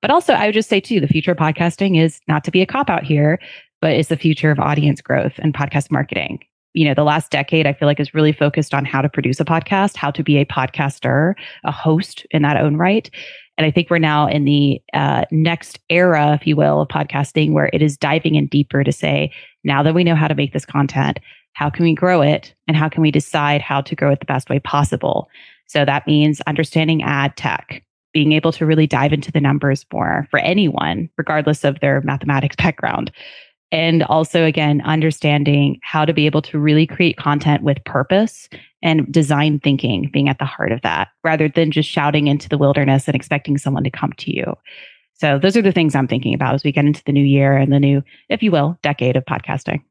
But 0.01 0.11
also 0.11 0.33
I 0.33 0.47
would 0.47 0.55
just 0.55 0.69
say 0.69 0.81
too 0.81 1.01
the 1.01 1.07
future 1.07 1.33
of 1.33 1.39
podcasting 1.39 2.03
is 2.03 2.21
not 2.27 2.43
to 2.45 2.51
be 2.51 2.63
a 2.63 2.67
cop 2.67 2.89
out 2.89 3.05
here, 3.05 3.39
but 3.81 3.93
is 3.93 4.09
the 4.09 4.17
future 4.17 4.51
of 4.51 4.59
audience 4.59 5.01
growth 5.01 5.35
and 5.39 5.55
podcast 5.55 5.91
marketing 5.91 6.41
you 6.77 6.85
know 6.85 6.95
the 6.95 7.05
last 7.05 7.31
decade 7.31 7.67
i 7.67 7.73
feel 7.73 7.87
like 7.87 7.99
is 7.99 8.15
really 8.15 8.33
focused 8.33 8.73
on 8.73 8.85
how 8.85 9.03
to 9.03 9.09
produce 9.09 9.41
a 9.41 9.45
podcast 9.45 9.97
how 9.97 10.11
to 10.11 10.23
be 10.23 10.37
a 10.37 10.45
podcaster 10.45 11.35
a 11.65 11.73
host 11.73 12.27
in 12.31 12.43
that 12.43 12.57
own 12.57 12.77
right. 12.77 13.11
And 13.59 13.67
i 13.67 13.71
think 13.71 13.91
we're 13.91 13.99
now 13.99 14.29
in 14.29 14.45
the 14.45 14.81
uh, 14.93 15.25
next 15.31 15.81
era 15.91 16.35
if 16.41 16.47
you 16.47 16.57
will 16.57 16.83
of 16.83 16.89
podcasting 16.89 17.53
where 17.53 17.71
it 17.73 17.83
is 17.83 17.97
diving 17.97 18.35
in 18.35 18.47
deeper 18.47 18.85
to 18.85 18.93
say 18.93 19.33
now 19.65 19.83
that 19.83 19.95
we 19.95 20.05
know 20.05 20.15
how 20.15 20.29
to 20.29 20.35
make 20.35 20.53
this 20.53 20.67
content 20.67 21.19
how 21.57 21.71
can 21.71 21.85
we 21.85 21.95
grow 21.95 22.21
it? 22.21 22.55
And 22.69 22.77
how 22.77 22.91
can 22.91 23.01
we 23.01 23.11
decide 23.11 23.63
how 23.63 23.81
to 23.81 23.97
grow 23.97 24.13
it 24.13 24.21
the 24.21 24.27
best 24.27 24.51
way 24.51 24.59
possible? 24.59 25.31
So 25.67 25.87
that 25.87 26.07
means 26.07 26.43
understanding 26.43 27.03
ad 27.03 27.35
tech 27.37 27.83
being 28.13 28.33
able 28.33 28.53
to 28.53 28.67
really 28.67 28.87
dive 28.87 29.13
into 29.13 29.33
the 29.33 29.41
numbers 29.41 29.87
more 29.91 30.27
for 30.31 30.39
anyone 30.39 31.09
regardless 31.17 31.65
of 31.65 31.81
their 31.81 32.03
mathematics 32.03 32.57
background 32.63 33.11
and 33.73 34.03
also 34.05 34.45
again 34.45 34.81
understanding 34.83 35.79
how 35.83 36.05
to 36.05 36.13
be 36.13 36.27
able 36.27 36.43
to 36.43 36.59
really 36.59 36.87
create 36.87 37.17
content 37.17 37.63
with 37.63 37.83
purpose 37.85 38.49
and 38.83 39.11
design 39.11 39.59
thinking 39.59 40.09
being 40.13 40.29
at 40.29 40.39
the 40.39 40.45
heart 40.45 40.73
of 40.73 40.83
that 40.83 41.09
rather 41.25 41.49
than 41.49 41.71
just 41.73 41.89
shouting 41.89 42.29
into 42.29 42.49
the 42.49 42.59
wilderness 42.59 43.09
and 43.09 43.17
expecting 43.17 43.59
someone 43.59 43.85
to 43.85 43.91
come 43.91 44.13
to 44.19 44.35
you. 44.35 44.55
So 45.15 45.39
those 45.39 45.57
are 45.57 45.63
the 45.63 45.73
things 45.73 45.95
i'm 45.95 46.07
thinking 46.07 46.35
about 46.35 46.55
as 46.55 46.63
we 46.63 46.73
get 46.73 46.85
into 46.85 47.03
the 47.05 47.13
new 47.13 47.25
year 47.25 47.57
and 47.57 47.73
the 47.73 47.81
new 47.81 48.03
if 48.29 48.43
you 48.43 48.51
will 48.51 48.79
decade 48.83 49.17
of 49.17 49.25
podcasting. 49.25 49.83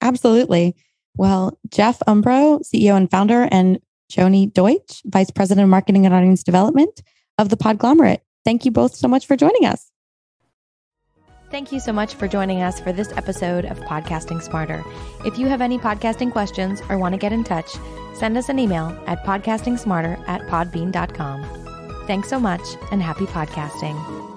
Absolutely. 0.00 0.76
Well 1.16 1.58
jeff 1.68 1.98
umbro 2.06 2.62
ceo 2.62 2.96
and 2.96 3.10
founder 3.10 3.48
and 3.50 3.80
joni 4.12 4.52
deutsch 4.52 5.02
vice 5.06 5.30
president 5.30 5.64
of 5.64 5.70
marketing 5.70 6.06
and 6.06 6.14
audience 6.14 6.44
development 6.44 7.02
of 7.38 7.48
the 7.48 7.56
podglomerate. 7.56 8.20
Thank 8.44 8.64
you 8.64 8.70
both 8.70 8.94
so 8.94 9.08
much 9.08 9.26
for 9.26 9.36
joining 9.36 9.64
us 9.64 9.90
Thank 11.50 11.70
you 11.70 11.78
so 11.78 11.92
much 11.92 12.14
for 12.14 12.26
joining 12.26 12.60
us 12.62 12.80
for 12.80 12.92
this 12.92 13.12
episode 13.12 13.64
of 13.66 13.78
Podcasting 13.80 14.42
Smarter. 14.42 14.82
If 15.24 15.38
you 15.38 15.46
have 15.46 15.60
any 15.60 15.78
podcasting 15.78 16.32
questions 16.32 16.82
or 16.88 16.98
want 16.98 17.12
to 17.14 17.18
get 17.18 17.32
in 17.32 17.44
touch, 17.44 17.70
send 18.14 18.36
us 18.36 18.48
an 18.48 18.58
email 18.58 18.86
at 19.06 19.24
podcastingsmarter 19.24 20.28
at 20.28 20.42
podbean.com. 20.42 22.04
Thanks 22.06 22.28
so 22.28 22.40
much 22.40 22.62
and 22.90 23.00
happy 23.02 23.26
podcasting. 23.26 24.35